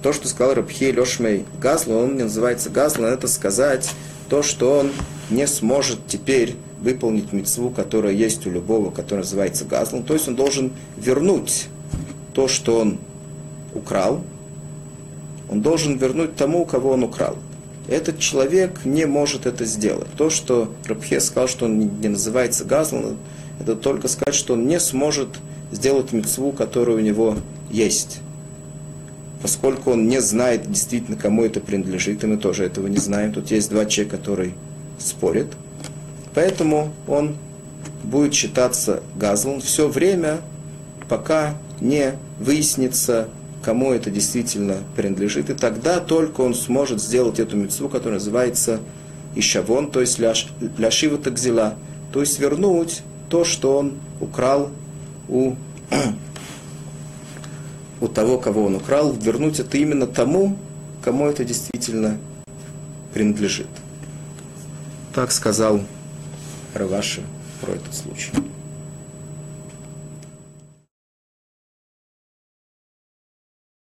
То, 0.00 0.12
что 0.12 0.28
сказал 0.28 0.54
Рабхи 0.54 0.92
Лешмей 0.92 1.44
Газлу, 1.60 1.96
он 1.96 2.16
не 2.16 2.22
называется 2.22 2.70
Газлу, 2.70 3.04
это 3.04 3.26
сказать 3.26 3.90
то, 4.28 4.42
что 4.42 4.78
он 4.78 4.92
не 5.28 5.48
сможет 5.48 6.06
теперь 6.06 6.54
выполнить 6.80 7.32
мецву, 7.32 7.70
которая 7.70 8.12
есть 8.12 8.46
у 8.46 8.50
любого, 8.50 8.90
который 8.90 9.20
называется 9.20 9.64
Газлом. 9.64 10.02
То 10.02 10.14
есть 10.14 10.28
он 10.28 10.36
должен 10.36 10.72
вернуть 10.96 11.66
то, 12.32 12.48
что 12.48 12.78
он 12.80 12.98
украл, 13.74 14.22
он 15.50 15.62
должен 15.62 15.96
вернуть 15.96 16.36
тому, 16.36 16.64
кого 16.64 16.92
он 16.92 17.02
украл. 17.02 17.36
Этот 17.88 18.18
человек 18.18 18.84
не 18.84 19.06
может 19.06 19.46
это 19.46 19.64
сделать. 19.64 20.08
То, 20.16 20.30
что 20.30 20.72
Рабхе 20.86 21.20
сказал, 21.20 21.48
что 21.48 21.64
он 21.64 22.00
не 22.00 22.08
называется 22.08 22.64
Газлан, 22.64 23.16
это 23.58 23.74
только 23.74 24.08
сказать, 24.08 24.34
что 24.34 24.54
он 24.54 24.66
не 24.66 24.78
сможет 24.78 25.28
сделать 25.72 26.12
мецву, 26.12 26.52
которая 26.52 26.96
у 26.96 27.00
него 27.00 27.36
есть. 27.70 28.20
Поскольку 29.42 29.92
он 29.92 30.08
не 30.08 30.20
знает 30.20 30.70
действительно, 30.70 31.16
кому 31.16 31.44
это 31.44 31.60
принадлежит, 31.60 32.22
и 32.22 32.26
мы 32.26 32.36
тоже 32.36 32.64
этого 32.64 32.86
не 32.86 32.98
знаем. 32.98 33.32
Тут 33.32 33.50
есть 33.50 33.70
два 33.70 33.86
человека, 33.86 34.18
которые 34.18 34.52
спорят. 34.98 35.48
Поэтому 36.34 36.92
он 37.06 37.36
будет 38.04 38.34
считаться 38.34 39.02
Газлан 39.16 39.60
все 39.60 39.88
время, 39.88 40.40
пока 41.08 41.54
не 41.80 42.14
выяснится 42.38 43.28
кому 43.62 43.92
это 43.92 44.10
действительно 44.10 44.78
принадлежит, 44.96 45.50
и 45.50 45.54
тогда 45.54 46.00
только 46.00 46.40
он 46.40 46.54
сможет 46.54 47.02
сделать 47.02 47.38
эту 47.38 47.56
мецву, 47.56 47.88
которая 47.88 48.18
называется 48.18 48.80
Ишавон, 49.34 49.90
то 49.90 50.00
есть 50.00 50.18
ляшива 50.18 51.18
такзила, 51.18 51.76
то 52.12 52.20
есть 52.20 52.38
вернуть 52.38 53.02
то, 53.28 53.44
что 53.44 53.76
он 53.76 53.94
украл 54.20 54.70
у, 55.28 55.54
у 58.00 58.08
того, 58.08 58.38
кого 58.38 58.64
он 58.64 58.76
украл, 58.76 59.12
вернуть 59.12 59.60
это 59.60 59.76
именно 59.76 60.06
тому, 60.06 60.56
кому 61.02 61.28
это 61.28 61.44
действительно 61.44 62.18
принадлежит. 63.12 63.68
Так 65.14 65.32
сказал 65.32 65.80
Раваши 66.74 67.22
про 67.60 67.72
этот 67.72 67.94
случай. 67.94 68.32